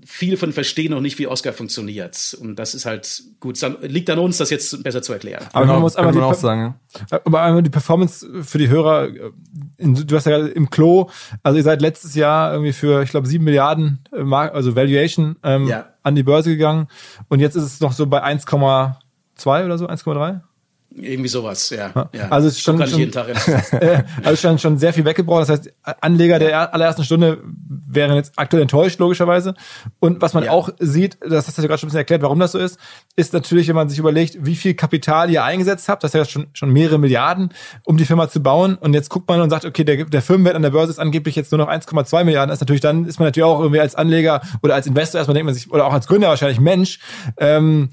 [0.05, 2.37] viele von verstehen noch nicht, wie Oscar funktioniert.
[2.41, 3.63] Und das ist halt gut.
[3.63, 5.47] Dann liegt an uns, das jetzt besser zu erklären.
[5.53, 6.75] Aber genau, man muss einmal die, auch sagen.
[7.11, 9.09] Aber einmal die Performance für die Hörer.
[9.09, 9.31] Äh,
[9.79, 11.09] du hast ja gerade im Klo.
[11.43, 15.67] Also ihr seid letztes Jahr irgendwie für, ich glaube, sieben Milliarden, äh, also Valuation ähm,
[15.67, 15.87] ja.
[16.03, 16.89] an die Börse gegangen.
[17.29, 20.41] Und jetzt ist es noch so bei 1,2 oder so, 1,3?
[21.01, 22.11] Irgendwie sowas, ja.
[22.13, 22.29] ja.
[22.29, 23.11] Also es ist schon, schon,
[24.25, 25.43] also schon, schon sehr viel weggebraucht.
[25.43, 27.43] Das heißt, Anleger der allerersten Stunde
[27.89, 29.55] wären jetzt aktuell enttäuscht, logischerweise.
[30.01, 30.51] Und was man ja.
[30.51, 32.79] auch sieht, das hast du gerade schon ein bisschen erklärt, warum das so ist,
[33.17, 36.25] ist natürlich, wenn man sich überlegt, wie viel Kapital ihr eingesetzt habt, das ist ja
[36.25, 37.51] schon, schon mehrere Milliarden,
[37.85, 38.77] um die Firma zu bauen.
[38.77, 41.37] Und jetzt guckt man und sagt, okay, der, der Firmenwert an der Börse ist angeblich
[41.37, 42.49] jetzt nur noch 1,2 Milliarden.
[42.51, 45.35] Das ist natürlich, dann ist man natürlich auch irgendwie als Anleger oder als Investor erstmal
[45.35, 46.99] denkt man sich, oder auch als Gründer wahrscheinlich, Mensch,
[47.39, 47.91] ähm,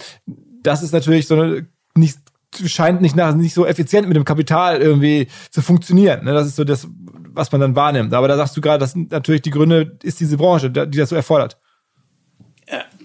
[0.64, 2.20] das ist natürlich so eine nicht
[2.68, 6.26] scheint nicht nach nicht so effizient mit dem Kapital irgendwie zu funktionieren.
[6.26, 6.34] Ne?
[6.34, 6.88] Das ist so das,
[7.34, 8.14] was man dann wahrnimmt.
[8.14, 11.10] Aber da sagst du gerade, das sind natürlich die Gründe, ist diese Branche, die das
[11.10, 11.58] so erfordert.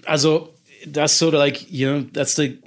[0.05, 0.53] Also,
[0.91, 2.59] that's sort of like, you know, that's the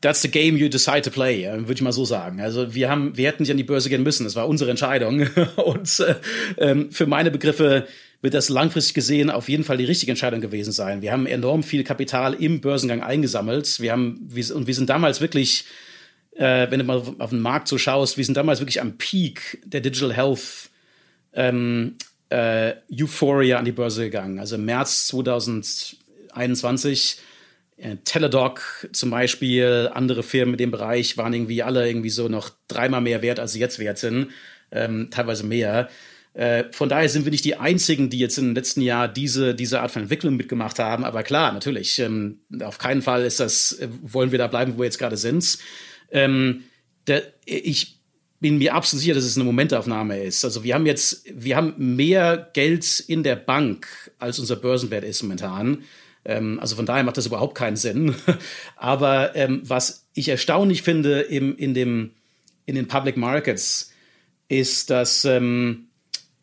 [0.00, 2.40] that's the game you decide to play, würde ich mal so sagen.
[2.40, 4.24] Also wir haben, wir hätten nicht an die Börse gehen müssen.
[4.24, 5.26] Das war unsere Entscheidung.
[5.56, 6.14] Und äh,
[6.58, 7.86] ähm, für meine Begriffe
[8.20, 11.02] wird das langfristig gesehen auf jeden Fall die richtige Entscheidung gewesen sein.
[11.02, 13.80] Wir haben enorm viel Kapital im Börsengang eingesammelt.
[13.80, 15.64] Wir haben, wir, und wir sind damals wirklich
[16.36, 19.60] äh, wenn du mal auf den Markt so schaust, wir sind damals wirklich am Peak
[19.64, 20.70] der Digital Health
[21.32, 21.96] ähm,
[22.30, 24.38] äh, Euphoria an die Börse gegangen.
[24.38, 27.18] Also im März 2021
[27.76, 32.50] äh, Teledoc zum Beispiel, andere Firmen in dem Bereich waren irgendwie alle irgendwie so noch
[32.68, 34.28] dreimal mehr wert, als sie jetzt wert sind,
[34.70, 35.88] ähm, teilweise mehr.
[36.34, 39.80] Äh, von daher sind wir nicht die Einzigen, die jetzt im letzten Jahr diese, diese
[39.80, 41.04] Art von Entwicklung mitgemacht haben.
[41.04, 44.78] Aber klar, natürlich, ähm, auf keinen Fall ist das, äh, wollen wir da bleiben, wo
[44.78, 45.58] wir jetzt gerade sind.
[46.14, 46.64] Ähm,
[47.06, 47.98] der, ich
[48.40, 50.44] bin mir absolut sicher, dass es eine Momentaufnahme ist.
[50.44, 55.22] Also wir haben jetzt, wir haben mehr Geld in der Bank, als unser Börsenwert ist
[55.22, 55.82] momentan.
[56.24, 58.14] Ähm, also von daher macht das überhaupt keinen Sinn.
[58.76, 62.12] Aber ähm, was ich erstaunlich finde im, in, dem,
[62.64, 63.90] in den Public Markets,
[64.48, 65.88] ist, dass ähm,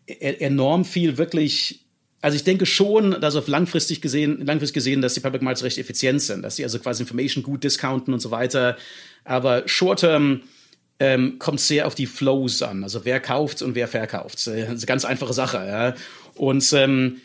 [0.08, 1.82] e-, enorm viel wirklich
[2.24, 5.80] also ich denke schon, dass auf langfristig gesehen, langfristig gesehen, dass die Public Markets recht
[5.80, 8.78] effizient sind, dass sie also quasi Information gut discounten und so weiter.
[9.24, 10.42] Aber Short-Term
[11.00, 12.84] ähm, kommt sehr auf die Flows an.
[12.84, 14.36] Also wer kauft und wer verkauft.
[14.36, 15.58] Das ist eine ganz einfache Sache.
[15.58, 15.96] Ja?
[16.36, 17.18] Und ähm,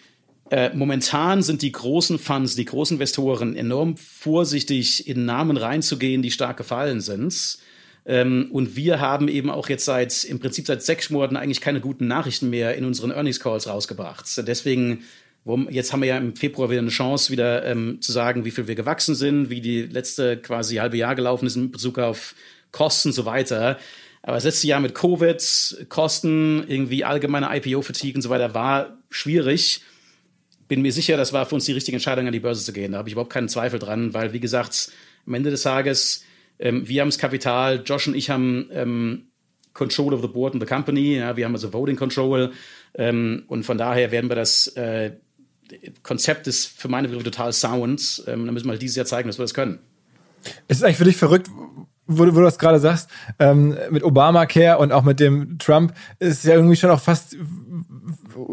[0.50, 6.30] äh, momentan sind die großen Funds, die großen Investoren enorm vorsichtig, in Namen reinzugehen, die
[6.30, 7.59] stark gefallen sind.
[8.06, 11.80] Ähm, und wir haben eben auch jetzt seit, im Prinzip seit sechs Monaten eigentlich keine
[11.80, 14.26] guten Nachrichten mehr in unseren Earnings Calls rausgebracht.
[14.46, 15.02] Deswegen
[15.70, 18.66] Jetzt haben wir ja im Februar wieder eine Chance, wieder ähm, zu sagen, wie viel
[18.66, 22.35] wir gewachsen sind, wie die letzte quasi halbe Jahr gelaufen ist in Bezug auf
[22.72, 23.78] Kosten und so weiter.
[24.22, 29.82] Aber das letzte Jahr mit Covid, Kosten, irgendwie allgemeine IPO-Fatigue und so weiter war schwierig.
[30.66, 32.90] Bin mir sicher, das war für uns die richtige Entscheidung, an die Börse zu gehen.
[32.90, 34.90] Da habe ich überhaupt keinen Zweifel dran, weil, wie gesagt,
[35.28, 36.24] am Ende des Tages,
[36.59, 39.28] ähm, wir haben das Kapital, Josh und ich haben ähm,
[39.74, 42.51] Control of the Board and the Company, ja, wir haben also Voting Control
[42.94, 45.12] ähm, und von daher werden wir das äh,
[46.03, 48.23] Konzept ist für meine Begriffe total sound.
[48.27, 49.79] Ähm, da müssen wir halt dieses Jahr zeigen, dass wir das können.
[50.69, 51.49] Es ist eigentlich für dich verrückt,
[52.07, 53.11] wo, du- wo du das gerade sagst,
[53.41, 57.37] ähm, mit Obamacare und auch mit dem Trump, ist ja irgendwie schon auch fast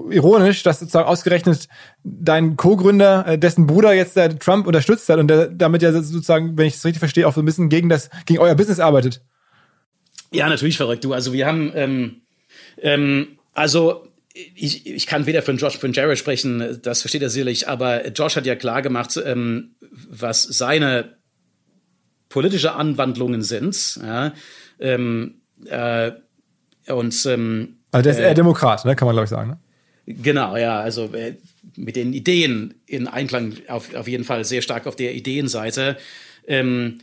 [0.09, 1.68] ironisch, dass sozusagen ausgerechnet
[2.03, 6.57] dein Co-Gründer, äh, dessen Bruder jetzt der Trump unterstützt hat und der damit ja sozusagen,
[6.57, 9.22] wenn ich es richtig verstehe, auch so ein bisschen gegen das, gegen euer Business arbeitet.
[10.32, 11.14] Ja, natürlich verrückt, du.
[11.14, 12.22] Also wir haben, ähm,
[12.82, 17.67] ähm, also ich, ich kann weder für Josh, für Jared sprechen, das versteht er sicherlich,
[17.67, 21.17] aber Josh hat ja klar gemacht, ähm, was seine
[22.29, 23.99] politische Anwandlungen sind.
[24.01, 24.34] Ja,
[24.79, 26.11] ähm, äh,
[26.88, 28.95] und ähm, Also der ist eher Demokrat, ne?
[28.95, 29.51] kann man glaube ich sagen.
[29.51, 29.57] Ne?
[30.05, 31.38] Genau, ja, also äh,
[31.77, 35.97] mit den Ideen in Einklang auf, auf jeden Fall sehr stark auf der Ideenseite.
[36.45, 36.99] Ähm,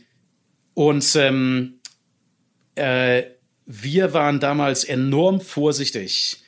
[0.73, 1.79] und ähm,
[2.75, 3.23] äh,
[3.65, 6.40] wir waren damals enorm vorsichtig,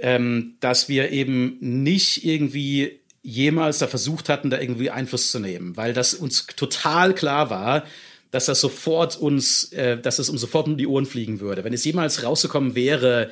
[0.00, 5.76] ähm, dass wir eben nicht irgendwie jemals da versucht hatten, da irgendwie Einfluss zu nehmen,
[5.76, 7.84] weil das uns total klar war,
[8.30, 11.64] dass das sofort uns, äh, dass es uns sofort um die Ohren fliegen würde.
[11.64, 13.30] Wenn es jemals rausgekommen wäre,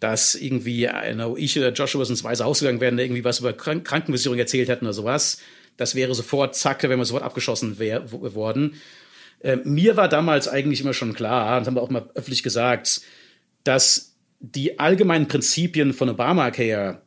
[0.00, 3.84] dass irgendwie know, ich oder Joshua ins Weiße Haus gegangen wären, irgendwie was über Krank
[3.84, 5.38] Krankenversicherung erzählt hätten oder sowas,
[5.76, 8.74] das wäre sofort, zack, da wären wir sofort abgeschossen wär, worden.
[9.40, 13.02] Äh, mir war damals eigentlich immer schon klar, und haben wir auch mal öffentlich gesagt,
[13.64, 14.13] dass
[14.52, 17.02] die allgemeinen Prinzipien von Obamacare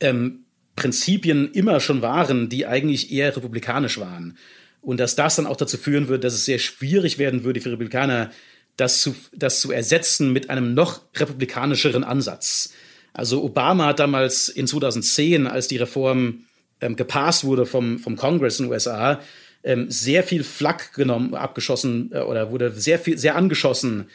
[0.00, 0.44] ähm,
[0.74, 4.36] Prinzipien immer schon waren, die eigentlich eher republikanisch waren.
[4.80, 7.72] Und dass das dann auch dazu führen würde, dass es sehr schwierig werden würde für
[7.72, 8.30] Republikaner,
[8.76, 12.72] das zu, das zu ersetzen mit einem noch republikanischeren Ansatz.
[13.12, 16.44] Also Obama hat damals in 2010, als die Reform
[16.80, 19.20] ähm, gepasst wurde vom, vom Congress in den USA,
[19.64, 24.08] ähm, sehr viel Flak genommen, abgeschossen äh, oder wurde sehr viel, sehr angeschossen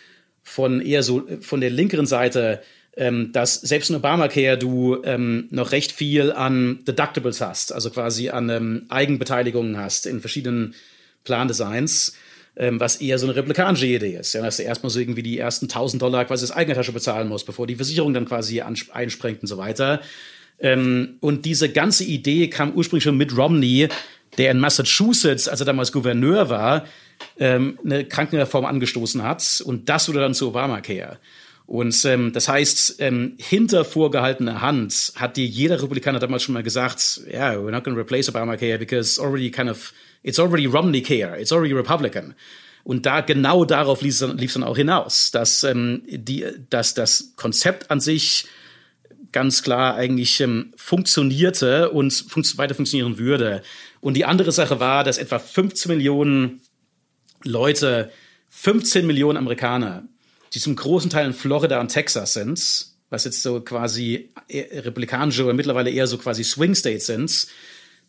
[0.43, 2.61] von eher so von der linkeren Seite,
[2.97, 8.29] ähm, dass selbst in Obamacare du ähm, noch recht viel an Deductibles hast, also quasi
[8.29, 10.75] an ähm, Eigenbeteiligungen hast in verschiedenen
[11.23, 12.15] Plandesigns,
[12.57, 14.33] ähm, was eher so eine republikanische Idee ist.
[14.33, 17.29] Ja, dass du erstmal so irgendwie die ersten 1000 Dollar quasi aus eigener Tasche bezahlen
[17.29, 20.01] musst, bevor die Versicherung dann quasi einspringt und so weiter.
[20.59, 23.87] Ähm, und diese ganze Idee kam ursprünglich schon mit Romney,
[24.37, 26.85] der in Massachusetts, als er damals Gouverneur war,
[27.37, 29.61] ähm, eine Krankenreform angestoßen hat.
[29.65, 31.17] Und das wurde dann zu Obamacare.
[31.71, 36.63] Und ähm, das heißt, ähm, hinter vorgehaltener Hand hat dir jeder Republikaner damals schon mal
[36.63, 40.37] gesagt, ja, yeah, we're not going to replace Obamacare because it's already kind of, it's
[40.37, 42.35] already Romney Care, it's already Republican.
[42.83, 47.33] Und da genau darauf lief es dann, dann auch hinaus, dass, ähm, die, dass das
[47.37, 48.47] Konzept an sich
[49.31, 53.61] ganz klar eigentlich ähm, funktionierte und fun weiter funktionieren würde.
[54.01, 56.61] Und die andere Sache war, dass etwa 15 Millionen
[57.43, 58.11] Leute,
[58.49, 60.07] 15 Millionen Amerikaner,
[60.53, 65.53] die zum großen Teil in Florida und Texas sind, was jetzt so quasi republikanische oder
[65.53, 67.47] mittlerweile eher so quasi Swing States sind,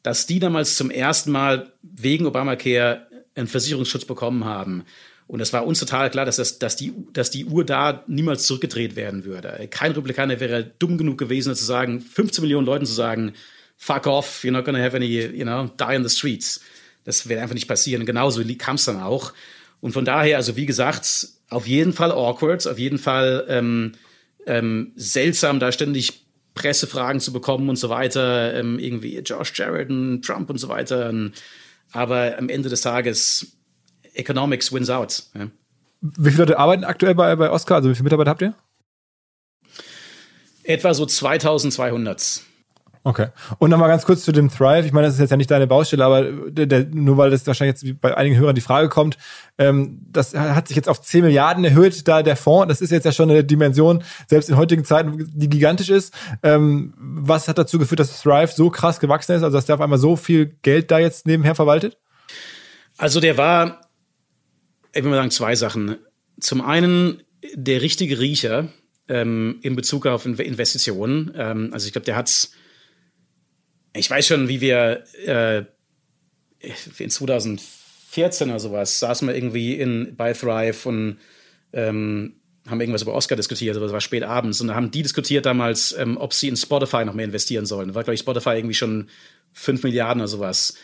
[0.03, 4.85] dass die damals zum ersten Mal wegen Obamacare einen Versicherungsschutz bekommen haben.
[5.26, 8.47] Und es war uns total klar, dass, das, dass, die, dass die Uhr da niemals
[8.47, 9.66] zurückgedreht werden würde.
[9.70, 13.33] Kein Republikaner wäre dumm genug gewesen, zu sagen, 15 Millionen Leuten zu sagen,
[13.76, 16.61] fuck off, you're not gonna have any, you know, die in the streets.
[17.05, 18.07] Das wäre einfach nicht passieren.
[18.07, 19.33] Genauso kam es dann auch.
[19.81, 23.93] Und von daher, also wie gesagt, auf jeden Fall awkward, auf jeden Fall ähm,
[24.47, 26.25] ähm, seltsam, da ständig
[26.55, 31.13] Pressefragen zu bekommen und so weiter, ähm, irgendwie Josh Jared und Trump und so weiter.
[31.93, 33.57] Aber am Ende des Tages,
[34.15, 35.25] Economics wins out.
[35.35, 35.49] Ja.
[36.01, 37.77] Wie viele Leute arbeiten aktuell bei, bei Oscar?
[37.77, 38.55] Also wie viele Mitarbeiter habt ihr?
[40.65, 42.43] Etwa so 2200.
[43.05, 43.29] Okay.
[43.59, 44.87] Und nochmal ganz kurz zu dem Thrive.
[44.87, 47.45] Ich meine, das ist jetzt ja nicht deine Baustelle, aber der, der, nur weil das
[47.49, 49.19] wahrscheinlich jetzt bei einigen Hörern die Frage kommt,
[49.59, 52.69] ähm, das hat sich jetzt auf 10 Milliarden erhöht, da der Fonds.
[52.69, 56.15] Das ist jetzt ja schon eine Dimension, selbst in heutigen Zeiten, die gigantisch ist.
[56.45, 59.81] Ähm, was hat dazu geführt, dass Thrive so krass gewachsen ist, also dass der auf
[59.81, 61.99] einmal so viel Geld da jetzt nebenher verwaltet?
[62.99, 63.81] Also der war,
[64.95, 65.97] ich will mal sagen, zwei Sachen.
[66.39, 67.23] Zum einen
[67.55, 68.69] der richtige Riecher
[69.09, 71.33] ähm, in Bezug auf Investitionen.
[71.35, 72.53] Ähm, also ich glaube, der hat's
[73.95, 75.64] ich weiß schon, wie wir äh,
[76.99, 81.18] in 2014 oder sowas saßen wir irgendwie in bei Thrive und
[81.72, 82.34] ähm,
[82.68, 85.47] haben irgendwas über Oscar diskutiert, aber es war spät abends und da haben die diskutiert
[85.47, 87.88] damals, ähm, ob sie in Spotify noch mehr investieren sollen.
[87.88, 89.09] Da war, glaube ich, Spotify irgendwie schon
[89.53, 90.74] 5 Milliarden oder sowas.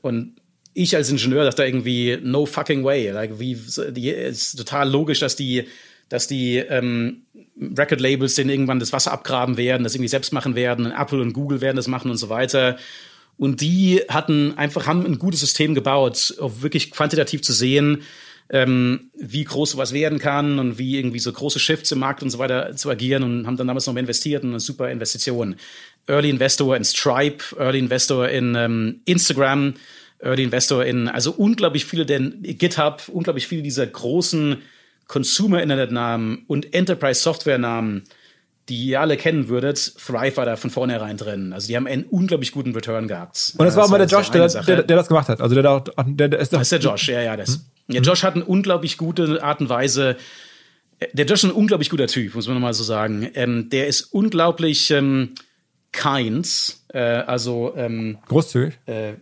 [0.00, 0.36] Und
[0.72, 3.10] ich als Ingenieur dachte irgendwie, no fucking way.
[3.10, 3.58] Like, wie,
[3.90, 5.66] die, ist total logisch, dass die
[6.08, 7.22] dass die ähm,
[7.60, 11.60] Record-Labels denen irgendwann das Wasser abgraben werden, das irgendwie selbst machen werden, Apple und Google
[11.60, 12.76] werden das machen und so weiter.
[13.38, 18.02] Und die hatten einfach, haben ein gutes System gebaut, um wirklich quantitativ zu sehen,
[18.48, 22.30] ähm, wie groß sowas werden kann und wie irgendwie so große Shifts im Markt und
[22.30, 25.56] so weiter zu agieren und haben dann damals noch investiert und eine super Investition.
[26.06, 29.74] Early Investor in Stripe, Early Investor in ähm, Instagram,
[30.20, 34.58] Early Investor in, also unglaublich viele, denn GitHub, unglaublich viele dieser großen
[35.08, 38.04] Consumer-Internet-Namen und Enterprise-Software-Namen,
[38.68, 41.52] die ihr alle kennen würdet, Thrive war da von vornherein drin.
[41.52, 43.54] Also die haben einen unglaublich guten Return gehabt.
[43.56, 45.40] Und das war auch mal der Josh, der, der, der, das gemacht hat.
[45.40, 47.36] Also der, der, der, der ist das ist der Josh, ja, ja.
[47.36, 47.54] Das.
[47.54, 47.60] Hm?
[47.88, 50.16] Ja, Josh hat eine unglaublich gute Art und Weise.
[51.12, 53.30] Der Josh ist ein unglaublich guter Typ, muss man mal so sagen.
[53.34, 55.34] Ähm, der ist unglaublich ähm,
[55.92, 58.74] kind, äh, also ähm, großzügig.
[58.86, 59.14] Äh,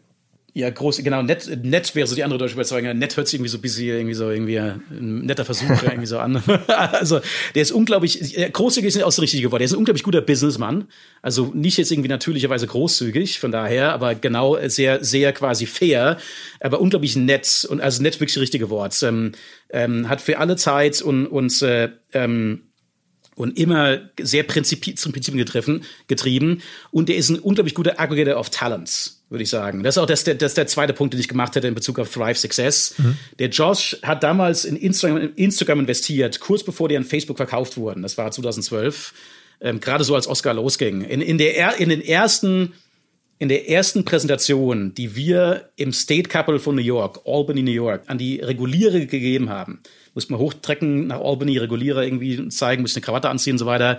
[0.57, 2.97] ja, groß, genau, nett, nett wäre so die andere deutsche Überzeugung.
[2.97, 6.41] Nett hört sich irgendwie so bisschen, irgendwie so, irgendwie ein netter Versuch irgendwie so an.
[6.69, 7.21] also,
[7.57, 9.59] der ist unglaublich, großzügig ist nicht auch das richtige Wort.
[9.59, 10.87] Der ist ein unglaublich guter Businessmann.
[11.23, 16.19] Also, nicht jetzt irgendwie natürlicherweise großzügig, von daher, aber genau sehr, sehr quasi fair,
[16.61, 19.03] aber unglaublich nett und, also nett wirklich das richtige Wort.
[19.03, 19.33] Ähm,
[19.71, 22.63] ähm, hat für alle Zeit und, und, äh, ähm,
[23.37, 26.63] und immer sehr Prinzipi zum Prinzip getrieben, getrieben.
[26.91, 29.83] Und der ist ein unglaublich guter Aggregator of Talents, würde ich sagen.
[29.83, 31.99] Das ist auch das, das, das der zweite Punkt, den ich gemacht hätte in Bezug
[31.99, 32.95] auf Thrive Success.
[32.97, 33.17] Mhm.
[33.39, 38.03] Der Josh hat damals in Instagram, Instagram investiert, kurz bevor die an Facebook verkauft wurden.
[38.03, 39.13] Das war 2012.
[39.61, 41.03] Ähm, Gerade so als Oscar losging.
[41.03, 42.73] In, in, der, in den ersten
[43.39, 48.05] in der ersten Präsentation, die wir im State Capital von New York, Albany, New York,
[48.07, 49.81] an die Regulierer gegeben haben,
[50.15, 53.99] mussten wir hochtrecken nach Albany, Regulierer irgendwie zeigen, mussten eine Krawatte anziehen und so weiter.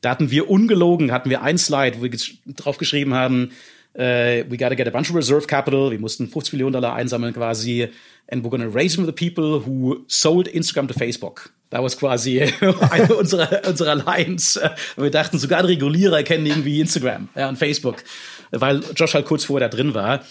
[0.00, 2.10] Da hatten wir ungelogen, hatten wir ein Slide, wo wir
[2.56, 3.52] drauf geschrieben haben,
[3.94, 5.90] uh, we gotta get a bunch of reserve capital.
[5.90, 7.88] Wir mussten 50 Millionen Dollar einsammeln quasi.
[8.28, 11.52] And we're gonna raise them with the people who sold Instagram to Facebook.
[11.70, 12.40] Da war quasi
[12.90, 14.58] eine unserer, unserer Lines.
[14.96, 18.02] Wir dachten, sogar Regulierer kennen irgendwie Instagram ja, und Facebook,
[18.50, 20.24] weil Josh halt kurz vorher da drin war.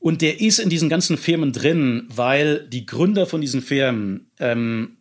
[0.00, 4.96] Und der ist in diesen ganzen Firmen drin, weil die Gründer von diesen Firmen ähm,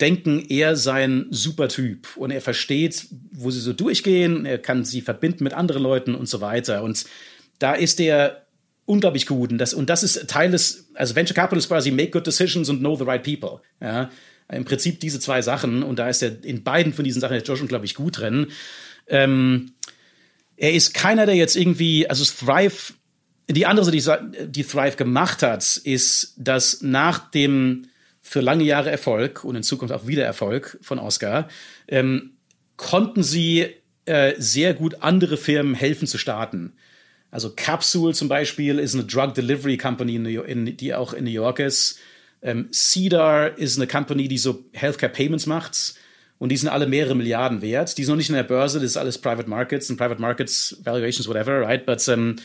[0.00, 4.84] denken, er sei ein super Typ und er versteht, wo sie so durchgehen, er kann
[4.84, 6.82] sie verbinden mit anderen Leuten und so weiter.
[6.82, 7.04] Und
[7.58, 8.46] da ist er
[8.86, 9.52] unglaublich gut.
[9.52, 12.68] Und das, und das ist Teil des, also Venture Capital ist quasi make good decisions
[12.68, 13.60] and know the right people.
[13.80, 14.10] Ja,
[14.50, 15.82] im Prinzip diese zwei Sachen.
[15.82, 18.48] Und da ist er in beiden von diesen Sachen ist Josh unglaublich gut drin.
[19.06, 19.72] Ähm,
[20.56, 22.94] er ist keiner, der jetzt irgendwie, also Thrive
[23.52, 24.02] die andere die,
[24.46, 27.86] die Thrive gemacht hat, ist, dass nach dem
[28.30, 31.48] für lange Jahre Erfolg und in Zukunft auch wieder Erfolg von Oscar,
[31.88, 32.36] ähm,
[32.76, 33.66] konnten sie
[34.04, 36.74] äh, sehr gut andere Firmen helfen zu starten.
[37.32, 41.58] Also Capsule zum Beispiel ist eine Drug Delivery Company, in die auch in New York
[41.58, 41.98] ist.
[42.40, 45.94] Ähm, Cedar ist eine Company, die so Healthcare Payments macht.
[46.38, 47.98] Und die sind alle mehrere Milliarden wert.
[47.98, 50.76] Die sind noch nicht in der Börse, das ist alles Private Markets und Private Markets,
[50.84, 51.84] Valuations, whatever, right?
[51.84, 52.36] But um,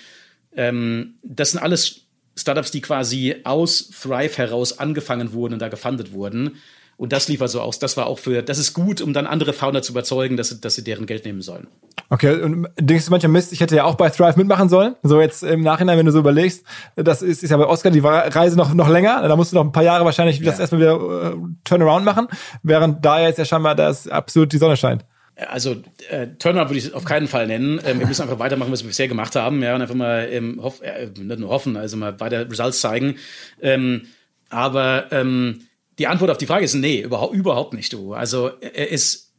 [0.56, 2.05] ähm, das sind alles
[2.38, 6.58] Startups, die quasi aus Thrive heraus angefangen wurden und da gefundet wurden.
[6.98, 7.80] Und das lief also aus.
[7.80, 10.76] Das war auch für, das ist gut, um dann andere Founder zu überzeugen, dass, dass
[10.76, 11.68] sie deren Geld nehmen sollen.
[12.10, 14.96] Okay, und denkst du manchmal Mist, ich hätte ja auch bei Thrive mitmachen sollen?
[15.04, 16.64] So jetzt im Nachhinein, wenn du so überlegst,
[16.96, 19.28] das ist, ist ja bei Oscar die Reise noch, noch länger.
[19.28, 20.46] Da musst du noch ein paar Jahre wahrscheinlich ja.
[20.46, 22.28] das erstmal wieder uh, Turnaround machen,
[22.64, 25.04] während da jetzt ja scheinbar das absolut die Sonne scheint.
[25.36, 27.82] Also äh, Turnaround würde ich auf keinen Fall nennen.
[27.86, 30.62] Ähm, wir müssen einfach weitermachen, was wir bisher gemacht haben, ja, und einfach mal ähm,
[30.64, 33.18] hoff, äh, nicht nur hoffen, also mal weiter Results zeigen.
[33.62, 34.08] Ähm,
[34.50, 35.68] aber ähm,
[36.00, 38.14] die Antwort auf die Frage ist nee, überhaupt überhaupt nicht, du.
[38.14, 39.34] Also äh, ist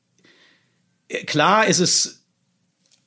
[1.08, 2.22] äh, klar, ist es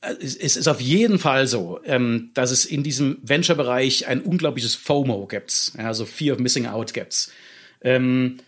[0.02, 5.26] es ist auf jeden Fall so, ähm, dass es in diesem Venture-Bereich ein unglaubliches FOMO
[5.26, 7.30] gibt, ja, also Fear of Missing Out gibt.
[7.82, 8.38] Ähm,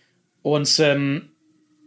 [0.41, 1.29] und ähm,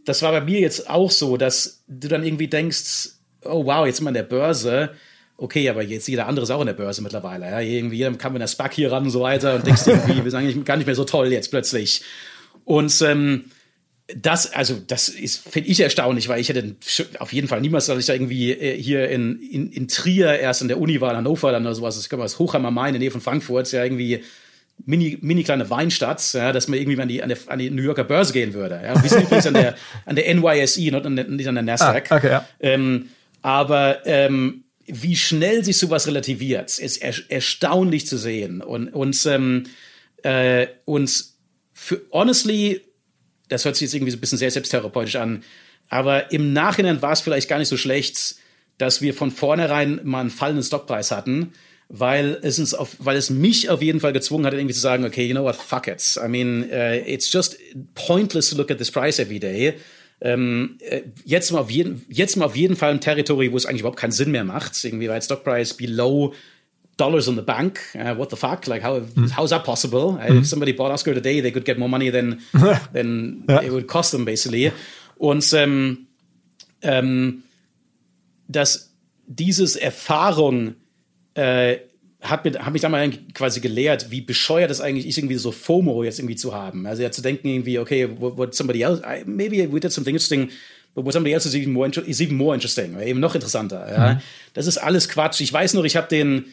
[0.06, 3.10] das war bei mir jetzt auch so, dass du dann irgendwie denkst,
[3.44, 4.90] oh wow, jetzt sind wir in der Börse.
[5.36, 7.46] Okay, aber jetzt jeder andere ist auch in der Börse mittlerweile.
[7.46, 7.60] Ja?
[7.60, 10.30] Irgendwie jeder kam mit der SPAC hier ran und so weiter und denkst irgendwie, wir
[10.30, 12.02] sind eigentlich gar nicht mehr so toll jetzt plötzlich.
[12.64, 13.46] Und ähm,
[14.14, 16.76] das, also das ist, finde ich erstaunlich, weil ich hätte
[17.18, 20.62] auf jeden Fall niemals, dass ich da irgendwie äh, hier in, in, in Trier erst
[20.62, 22.88] in der Uni war, in Hannover dann oder sowas, das kann man das Hochhammer Main
[22.88, 24.22] in der Nähe von Frankfurt, ja irgendwie
[24.84, 27.82] mini, mini kleine Weinstadt, ja, dass man irgendwie an die, an, der, an die New
[27.82, 28.80] Yorker Börse gehen würde.
[28.82, 29.02] Ja.
[29.02, 29.74] Wir sind übrigens an der,
[30.04, 32.10] an der NYSE, nicht an der, nicht an der Nasdaq.
[32.10, 32.48] Ah, okay, ja.
[32.60, 33.08] ähm,
[33.42, 38.60] aber ähm, wie schnell sich sowas relativiert, ist er, erstaunlich zu sehen.
[38.62, 39.64] Und, und, ähm,
[40.22, 41.24] äh, und
[41.72, 42.82] für, honestly,
[43.48, 45.42] das hört sich jetzt irgendwie so ein bisschen sehr selbsttherapeutisch an,
[45.88, 48.36] aber im Nachhinein war es vielleicht gar nicht so schlecht,
[48.78, 51.52] dass wir von vornherein mal einen fallenden Stockpreis hatten
[51.88, 55.04] weil es uns auf, weil es mich auf jeden Fall gezwungen hat, irgendwie zu sagen,
[55.04, 56.18] okay, you know what, fuck it.
[56.22, 57.56] I mean, uh, it's just
[57.94, 59.74] pointless to look at this price every day.
[60.20, 63.66] Ähm, äh, jetzt mal auf jeden, jetzt mal auf jeden Fall ein Territory, wo es
[63.66, 64.82] eigentlich überhaupt keinen Sinn mehr macht.
[64.82, 66.32] Irgendwie war Stock Price below
[66.96, 67.80] dollars on the bank.
[67.94, 68.66] Uh, what the fuck?
[68.66, 69.36] Like how mm.
[69.36, 70.18] how's that possible?
[70.18, 70.40] Mm.
[70.40, 72.40] If somebody bought Oscar today, they could get more money than
[72.92, 73.60] than ja.
[73.62, 74.72] it would cost them basically.
[75.16, 76.06] Und ähm,
[76.82, 77.42] ähm,
[78.48, 78.94] dass
[79.26, 80.76] dieses Erfahrung
[81.36, 81.78] äh,
[82.22, 86.02] hat, mir, hat mich damals quasi gelehrt, wie bescheuert es eigentlich ist, irgendwie so FOMO
[86.02, 86.86] jetzt irgendwie zu haben.
[86.86, 90.50] Also ja zu denken irgendwie, okay, what, what somebody else, maybe we did something interesting,
[90.94, 93.86] but what somebody else is even more, is even more interesting, eben noch interessanter.
[93.90, 94.14] Ja.
[94.14, 94.20] Mhm.
[94.54, 95.40] Das ist alles Quatsch.
[95.40, 96.46] Ich weiß noch, ich habe den,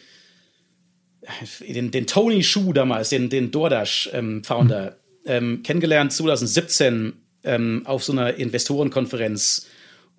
[1.62, 4.94] den, den Tony Shu damals, den, den DoorDash-Founder, ähm,
[5.26, 7.14] ähm, kennengelernt 2017
[7.46, 9.68] ähm, auf so einer Investorenkonferenz.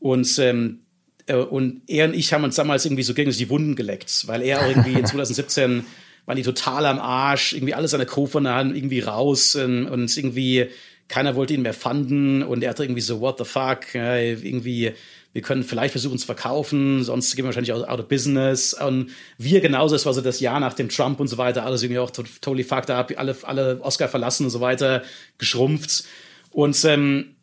[0.01, 0.84] Und ähm, äh,
[1.33, 4.61] und er und ich haben uns damals irgendwie so gegenseitig die Wunden geleckt, weil er
[4.61, 5.85] auch irgendwie in 2017
[6.27, 10.69] waren die total am Arsch, irgendwie alles an der Hand irgendwie raus und, und irgendwie
[11.09, 14.93] keiner wollte ihn mehr fanden und er hatte irgendwie so, what the fuck, ja, irgendwie,
[15.33, 18.73] wir können vielleicht versuchen zu verkaufen, sonst gehen wir wahrscheinlich out of business.
[18.73, 21.83] Und wir genauso, es war so das Jahr nach dem Trump und so weiter, alles
[21.83, 25.03] irgendwie auch totally fucked up, alle, alle Oscar verlassen und so weiter,
[25.37, 26.05] geschrumpft.
[26.51, 27.34] Und ähm,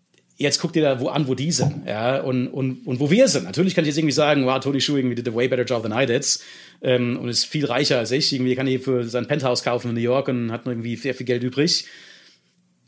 [0.41, 3.27] jetzt guck dir da wo an, wo die sind, ja, und, und, und wo wir
[3.27, 3.45] sind.
[3.45, 5.83] Natürlich kann ich jetzt irgendwie sagen, wow, Tony Schuh irgendwie did a way better job
[5.83, 6.39] than I did,
[6.81, 8.33] ähm, und ist viel reicher als ich.
[8.33, 11.25] Irgendwie kann ich für sein Penthouse kaufen in New York und hat irgendwie sehr viel
[11.25, 11.85] Geld übrig.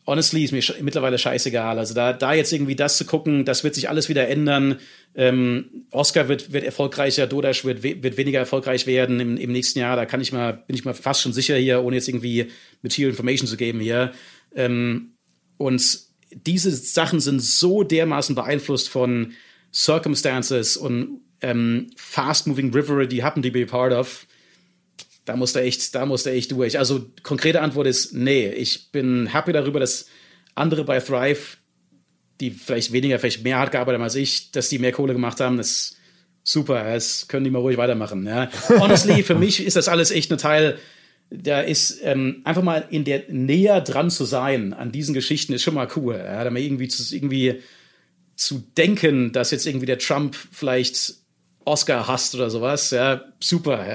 [0.06, 1.80] Honestly ist mir mittlerweile scheißegal.
[1.80, 4.80] Also da, da jetzt irgendwie das zu gucken, das wird sich alles wieder ändern.
[5.16, 9.96] Ähm, Oscar wird, wird erfolgreicher, Dodash wird, wird weniger erfolgreich werden im, im nächsten Jahr.
[9.96, 12.48] Da kann ich mal, bin ich mal fast schon sicher hier, ohne jetzt irgendwie
[12.82, 14.12] Material Information zu geben hier.
[14.56, 15.14] Ähm,
[15.58, 19.34] und diese Sachen sind so dermaßen beeinflusst von
[19.74, 24.26] Circumstances und ähm, fast-moving river, die happen to be part of.
[25.26, 26.78] Da muss der echt, da muss der echt durch.
[26.78, 28.50] Also konkrete Antwort ist nee.
[28.50, 30.08] Ich bin happy darüber, dass
[30.56, 31.58] andere bei Thrive,
[32.40, 35.40] die vielleicht weniger, vielleicht mehr hart gearbeitet haben als ich, dass die mehr Kohle gemacht
[35.40, 35.58] haben.
[35.58, 35.98] Das ist
[36.44, 36.84] super.
[36.84, 38.26] Das können die mal ruhig weitermachen.
[38.26, 38.50] Ja.
[38.80, 40.78] Honestly, für mich ist das alles echt ein Teil
[41.42, 45.64] da ist ähm, einfach mal in der näher dran zu sein an diesen Geschichten ist
[45.64, 46.16] schon mal cool.
[46.16, 47.62] Ja, da mal irgendwie zu, irgendwie
[48.36, 51.16] zu denken, dass jetzt irgendwie der Trump vielleicht
[51.66, 53.88] Oscar hasst oder sowas, ja, super,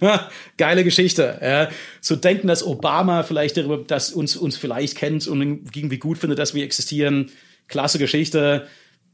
[0.00, 1.68] ja, geile Geschichte, ja,
[2.00, 5.42] zu denken, dass Obama vielleicht darüber, dass uns uns vielleicht kennt und
[5.74, 7.30] irgendwie gut findet, dass wir existieren,
[7.68, 8.66] klasse Geschichte.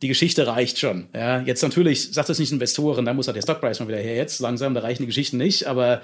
[0.03, 1.07] Die Geschichte reicht schon.
[1.15, 4.17] Ja, jetzt natürlich sagt das nicht Investoren, da muss halt der Stockpreis mal wieder her.
[4.17, 6.03] Jetzt langsam, da reichen die Geschichten nicht, aber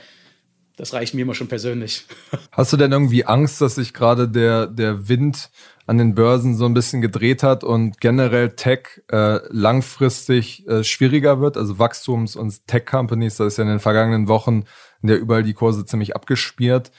[0.79, 2.07] das reicht mir immer schon persönlich.
[2.53, 5.51] Hast du denn irgendwie Angst, dass sich gerade der, der Wind
[5.87, 11.41] an den Börsen so ein bisschen gedreht hat und generell Tech äh, langfristig äh, schwieriger
[11.41, 11.57] wird?
[11.57, 14.64] Also Wachstums- und Tech-Companies, da ist ja in den vergangenen Wochen
[15.03, 16.93] in der überall die Kurse ziemlich abgespiert,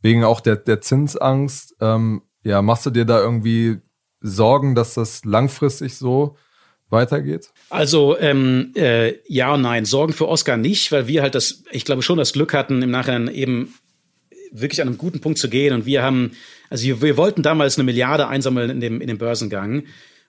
[0.00, 1.74] wegen auch der, der Zinsangst.
[1.80, 3.80] Ähm, ja, machst du dir da irgendwie
[4.20, 6.36] Sorgen, dass das langfristig so
[6.94, 7.50] weitergeht?
[7.68, 9.84] Also ähm, äh, ja und nein.
[9.84, 12.90] Sorgen für Oscar nicht, weil wir halt das, ich glaube schon das Glück hatten, im
[12.90, 13.74] Nachhinein eben
[14.52, 15.74] wirklich an einem guten Punkt zu gehen.
[15.74, 16.32] Und wir haben,
[16.70, 19.84] also wir, wir wollten damals eine Milliarde einsammeln in dem, in dem Börsengang.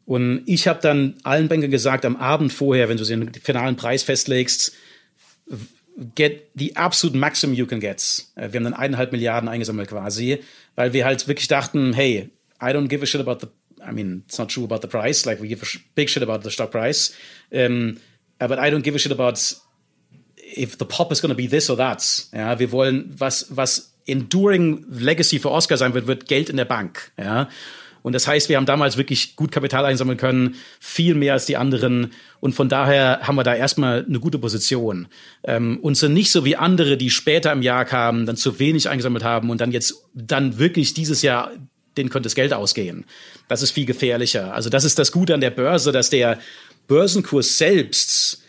[0.05, 4.03] Und ich habe dann allen Bankern gesagt, am Abend vorher, wenn du den finalen Preis
[4.03, 4.73] festlegst,
[6.15, 8.25] get the absolute maximum you can get.
[8.35, 10.39] Äh, wir haben dann eineinhalb Milliarden eingesammelt quasi,
[10.75, 12.29] weil wir halt wirklich dachten, hey,
[12.61, 13.47] I don't give a shit about the
[13.87, 15.25] I mean, it's not true about the price.
[15.25, 15.65] Like we give a
[15.95, 17.15] big shit about the stock price,
[17.53, 17.99] um,
[18.39, 19.39] but I don't give a shit about
[20.37, 22.27] if the pop is going to be this or that.
[22.33, 26.65] Ja, wir wollen was was enduring Legacy für Oscar sein wird, wird Geld in der
[26.65, 27.11] Bank.
[27.17, 27.49] Ja.
[28.05, 31.57] Und das heißt, wir haben damals wirklich gut Kapital einsammeln können, viel mehr als die
[31.57, 32.11] anderen.
[32.39, 35.07] Und von daher haben wir da erstmal eine gute Position.
[35.43, 38.89] Ähm, und sind nicht so wie andere, die später im Jahr kamen, dann zu wenig
[38.89, 41.51] eingesammelt haben und dann jetzt dann wirklich dieses Jahr
[41.97, 43.05] denen könnte das Geld ausgehen.
[43.47, 44.53] Das ist viel gefährlicher.
[44.53, 46.39] Also das ist das Gute an der Börse, dass der
[46.87, 48.41] Börsenkurs selbst